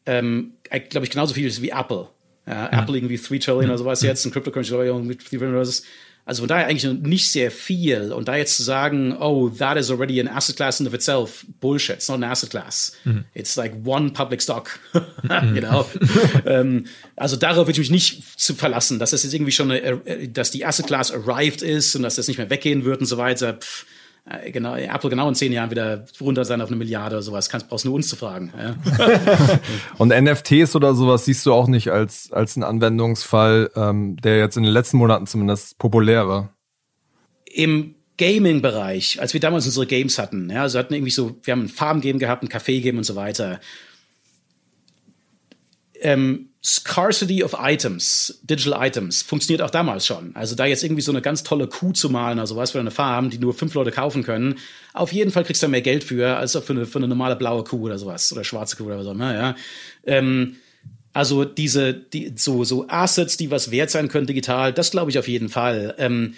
[0.07, 0.55] ähm,
[0.89, 2.09] glaube ich, genauso viel ist wie Apple.
[2.47, 2.79] Ja, mhm.
[2.79, 5.69] Apple irgendwie 3 Trillion oder sowas jetzt, ein Cryptocurrency mit 3 Trillion oder.
[6.27, 8.13] Also von daher eigentlich nicht sehr viel.
[8.13, 11.45] Und da jetzt zu sagen, oh, that is already an asset class in of itself,
[11.61, 11.97] Bullshit.
[11.97, 12.93] It's not an asset class.
[13.05, 13.25] Mhm.
[13.35, 14.79] It's like one public stock.
[14.95, 15.87] you know?
[16.47, 16.87] ähm,
[17.17, 20.29] also darauf würde ich mich nicht zu verlassen, dass das jetzt irgendwie schon, eine, äh,
[20.29, 23.17] dass die asset class arrived ist und dass das nicht mehr weggehen wird und so
[23.17, 23.55] weiter.
[23.55, 23.87] Pff
[24.53, 27.49] genau, Apple genau in zehn Jahren wieder runter sein auf eine Milliarde oder sowas.
[27.49, 28.53] Kannst, brauchst nur uns zu fragen.
[28.57, 28.77] Ja.
[29.99, 34.57] und NFTs oder sowas siehst du auch nicht als, als einen Anwendungsfall, ähm, der jetzt
[34.57, 36.55] in den letzten Monaten zumindest populär war.
[37.47, 41.63] Im Gaming-Bereich, als wir damals unsere Games hatten, ja, also hatten irgendwie so, wir haben
[41.63, 43.61] ein Farm-Game gehabt, ein Café-Game und so weiter.
[45.95, 50.37] Ähm, Scarcity of Items, Digital Items, funktioniert auch damals schon.
[50.37, 52.91] Also da jetzt irgendwie so eine ganz tolle Kuh zu malen, also was für eine
[52.91, 54.59] Farm, die nur fünf Leute kaufen können,
[54.93, 57.65] auf jeden Fall kriegst du mehr Geld für, als für eine, für eine normale blaue
[57.65, 59.57] Kuh oder sowas, oder schwarze Kuh oder so, naja.
[60.05, 60.57] Ähm,
[61.15, 65.19] also diese, die, so, so Assets, die was wert sein können digital, das glaube ich
[65.19, 65.95] auf jeden Fall.
[65.97, 66.35] Ähm,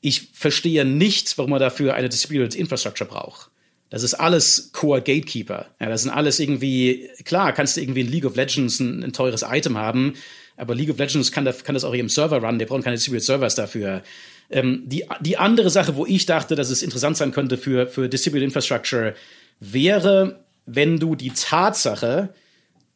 [0.00, 3.50] ich verstehe nicht, warum man dafür eine Distributed Infrastructure braucht.
[3.90, 5.66] Das ist alles Core Gatekeeper.
[5.80, 9.12] Ja, das sind alles irgendwie, klar, kannst du irgendwie in League of Legends ein, ein
[9.12, 10.14] teures Item haben,
[10.56, 12.96] aber League of Legends kann, das, kann das auch im Server run, der braucht keine
[12.96, 14.02] Distributed Servers dafür.
[14.48, 18.08] Ähm, die, die andere Sache, wo ich dachte, dass es interessant sein könnte für, für
[18.08, 19.14] Distributed Infrastructure,
[19.58, 22.32] wäre, wenn du die Tatsache,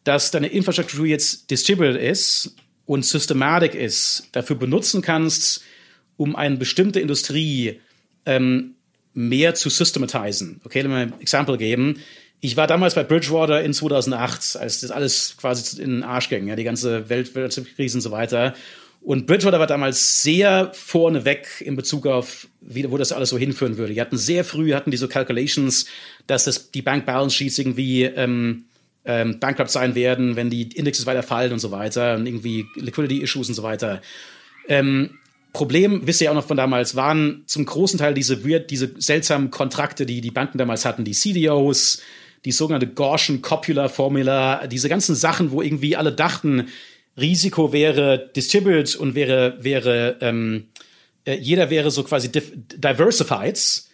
[0.05, 2.55] dass deine Infrastruktur jetzt distributed ist
[2.87, 5.63] und systematic ist, dafür benutzen kannst,
[6.17, 7.81] um eine bestimmte Industrie
[8.27, 8.75] ähm,
[9.15, 10.61] mehr zu systematisieren.
[10.65, 12.01] Okay, lass mal ein Exempel geben.
[12.41, 16.49] Ich war damals bei Bridgewater in 2008, als das alles quasi in den Arsch ging,
[16.49, 18.55] ja, die ganze Weltwirtschaftskrise und so weiter.
[19.01, 23.77] Und Bridgewater war damals sehr vorneweg in Bezug auf, wie, wo das alles so hinführen
[23.77, 23.93] würde.
[23.93, 25.87] Die hatten sehr früh, hatten die so Calculations,
[26.27, 28.65] dass das, die Bank Balance Sheets irgendwie ähm,
[29.05, 33.23] ähm, bankrupt sein werden, wenn die Indexes weiter fallen und so weiter und irgendwie Liquidity
[33.23, 34.01] Issues und so weiter.
[34.69, 35.19] Ähm,
[35.55, 40.05] Problem, wisst ihr auch noch von damals, waren zum großen Teil diese, diese seltsamen Kontrakte,
[40.05, 42.03] die die Banken damals hatten, die CDOs,
[42.45, 46.67] die sogenannte Gaussian Copula Formula, diese ganzen Sachen, wo irgendwie alle dachten,
[47.17, 50.67] Risiko wäre distributed und wäre, wäre, ähm,
[51.25, 53.85] äh, jeder wäre so quasi diversified,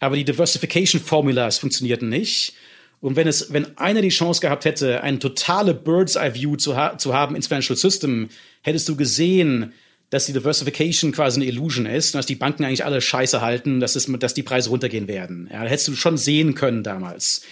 [0.00, 2.54] aber die Diversification Formulas funktionierten nicht.
[3.00, 6.76] Und wenn es, wenn einer die Chance gehabt hätte, eine totale Bird's Eye View zu,
[6.76, 8.30] ha zu haben ins Financial System,
[8.62, 9.72] hättest du gesehen,
[10.10, 13.96] dass die Diversification quasi eine Illusion ist, dass die Banken eigentlich alle Scheiße halten, dass,
[13.96, 15.48] es, dass die Preise runtergehen werden.
[15.52, 17.42] Ja, hättest du schon sehen können damals.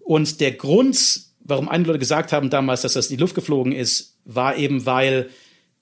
[0.00, 3.72] Und der Grund, warum einige Leute gesagt haben damals, dass das in die Luft geflogen
[3.72, 5.28] ist, war eben, weil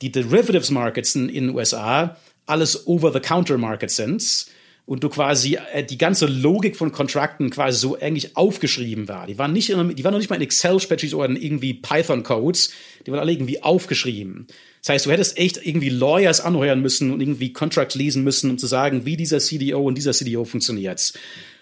[0.03, 2.17] die Derivatives Markets in den USA
[2.47, 4.47] alles Over-the-Counter-Markets sind
[4.87, 9.27] und du quasi äh, die ganze Logik von Kontrakten quasi so eigentlich aufgeschrieben war.
[9.27, 12.71] Die waren nicht, in, die waren noch nicht mal in Excel-Spreadsheets oder in irgendwie Python-Codes,
[13.05, 14.47] die waren alle irgendwie aufgeschrieben.
[14.81, 18.59] Das heißt, du hättest echt irgendwie Lawyers anheuern müssen und irgendwie Contracts lesen müssen, um
[18.59, 21.13] zu sagen, wie dieser CDO und dieser CDO funktioniert.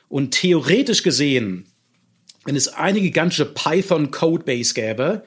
[0.09, 1.65] Und theoretisch gesehen,
[2.45, 5.25] wenn es eine gigantische Python Codebase gäbe,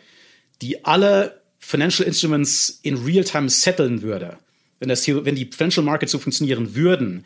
[0.62, 4.38] die alle Financial Instruments in Real-Time setteln würde,
[4.80, 7.24] wenn, das, wenn die Financial Markets so funktionieren würden,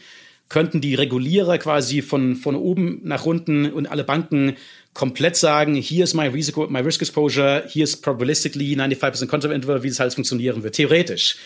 [0.51, 4.57] könnten die Regulierer quasi von, von oben nach unten und alle Banken
[4.93, 9.83] komplett sagen, hier ist mein Risiko, my Risk Exposure, hier ist probabilistically 95% Conservative Interval,
[9.83, 10.75] wie das alles funktionieren wird.
[10.75, 11.37] Theoretisch.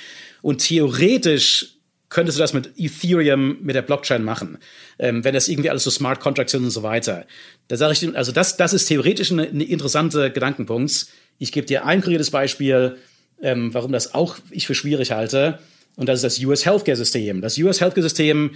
[0.41, 1.75] Und theoretisch
[2.09, 4.57] könntest du das mit Ethereum, mit der Blockchain machen,
[4.97, 7.27] ähm, wenn das irgendwie alles so Smart Contracts sind und so weiter.
[7.67, 11.05] Da sage ich, also das, das ist theoretisch eine, eine interessante Gedankenpunkt.
[11.37, 12.97] Ich gebe dir ein konkretes Beispiel,
[13.39, 15.59] ähm, warum das auch ich für schwierig halte.
[15.95, 17.41] Und das ist das US Healthcare System.
[17.41, 18.51] Das US Healthcare System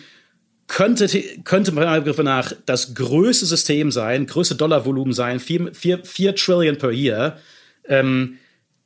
[0.70, 1.08] könnte,
[1.44, 6.78] könnte meiner Begriffe nach das größte System sein, größte Dollarvolumen sein, 4, 4, 4 Trillion
[6.78, 7.40] per Year,
[7.86, 8.38] ähm,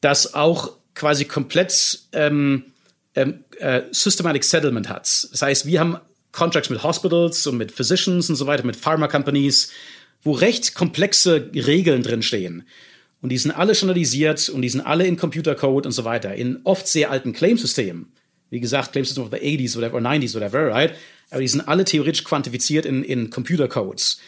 [0.02, 2.64] das auch quasi komplett ähm,
[3.16, 5.28] ähm, äh, Systematic Settlement hat.
[5.32, 5.98] Das heißt, wir haben
[6.32, 9.70] Contracts mit Hospitals und mit Physicians und so weiter, mit Pharma Companies,
[10.24, 12.66] wo recht komplexe Regeln drinstehen.
[13.22, 16.62] Und die sind alle standardisiert und die sind alle in Computercode und so weiter, in
[16.64, 18.14] oft sehr alten Claimsystemen.
[18.50, 20.94] Wie gesagt, Claimsystem of the 80s oder 90s, whatever, right?
[21.30, 24.20] Aber die sind alle theoretisch quantifiziert in, in Computercodes.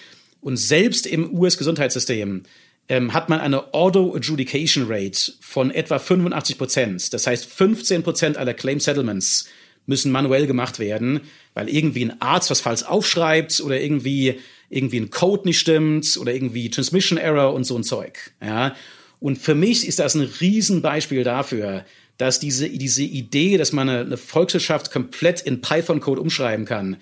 [0.41, 2.43] Und selbst im US-Gesundheitssystem
[2.88, 7.13] ähm, hat man eine Auto-Adjudication Rate von etwa 85 Prozent.
[7.13, 9.47] Das heißt, 15 Prozent aller Claim Settlements
[9.88, 11.22] müssen manuell gemacht werden,
[11.53, 14.39] weil irgendwie ein Arzt was falsch aufschreibt oder irgendwie
[14.69, 18.34] irgendwie ein Code nicht stimmt oder irgendwie Transmission Error und so ein Zeug.
[18.41, 18.76] Ja.
[19.19, 21.85] Und für mich ist das ein Riesenbeispiel dafür,
[22.17, 26.97] dass diese, diese Idee, dass man eine, eine Volkswirtschaft komplett in Python-Code umschreiben kann,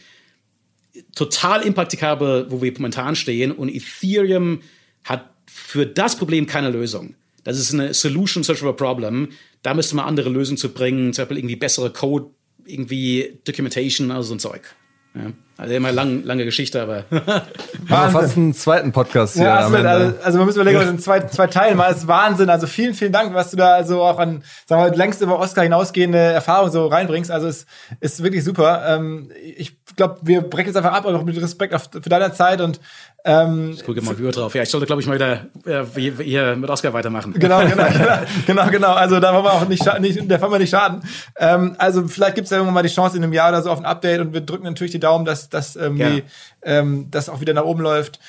[1.16, 3.52] total impraktikabel, wo wir momentan stehen.
[3.52, 4.62] Und Ethereum
[5.04, 7.16] hat für das Problem keine Lösung.
[7.44, 9.30] Das ist eine Solution search for a problem.
[9.62, 12.28] Da müsste man andere Lösungen zu bringen, zum Beispiel irgendwie bessere Code,
[12.66, 14.76] irgendwie Documentation, also so ein Zeug.
[15.16, 15.32] Ja.
[15.56, 17.06] Also immer lang, lange Geschichte, aber.
[17.12, 17.46] Haben
[17.88, 19.46] wir fast einen zweiten Podcast hier.
[19.46, 21.90] Ja, also, also, also man muss überlegen, was in zwei, zwei Teilen mal.
[21.90, 22.50] Das ist Wahnsinn.
[22.50, 25.40] Also vielen, vielen Dank, was du da also auch an, sagen wir mal, längst über
[25.40, 27.30] Oscar hinausgehende Erfahrung so reinbringst.
[27.30, 27.68] Also es
[28.00, 28.84] ist wirklich super.
[28.88, 32.34] Ähm, ich glaube, wir brechen jetzt einfach ab, aber auch mit Respekt auf, für deine
[32.34, 32.80] Zeit und
[33.26, 34.54] ähm, ich gucke mal Viewer drauf.
[34.54, 37.34] Ja, ich sollte, glaube ich, mal wieder äh, hier mit Oscar weitermachen.
[37.34, 38.94] Genau, genau, genau, genau, genau.
[38.94, 41.02] Also da wollen wir auch nicht, nicht der wollen wir nicht schaden.
[41.38, 43.72] Ähm, also vielleicht gibt es ja irgendwann mal die Chance in einem Jahr oder so
[43.72, 46.24] auf ein Update und wir drücken natürlich die Daumen, dass, dass ähm, die,
[46.64, 48.20] ähm, das auch wieder nach oben läuft.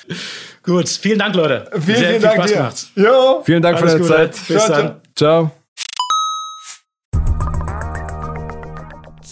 [0.63, 1.69] Gut, vielen Dank, Leute.
[1.71, 2.55] Vielen, Sehr vielen Dank Spaß dir.
[2.55, 2.87] Gemacht.
[2.95, 3.41] Jo.
[3.43, 4.47] Vielen Dank Alles für deine Zeit.
[4.47, 5.01] Bis ciao, dann.
[5.15, 5.64] ciao.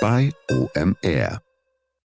[0.00, 1.42] bei OMR.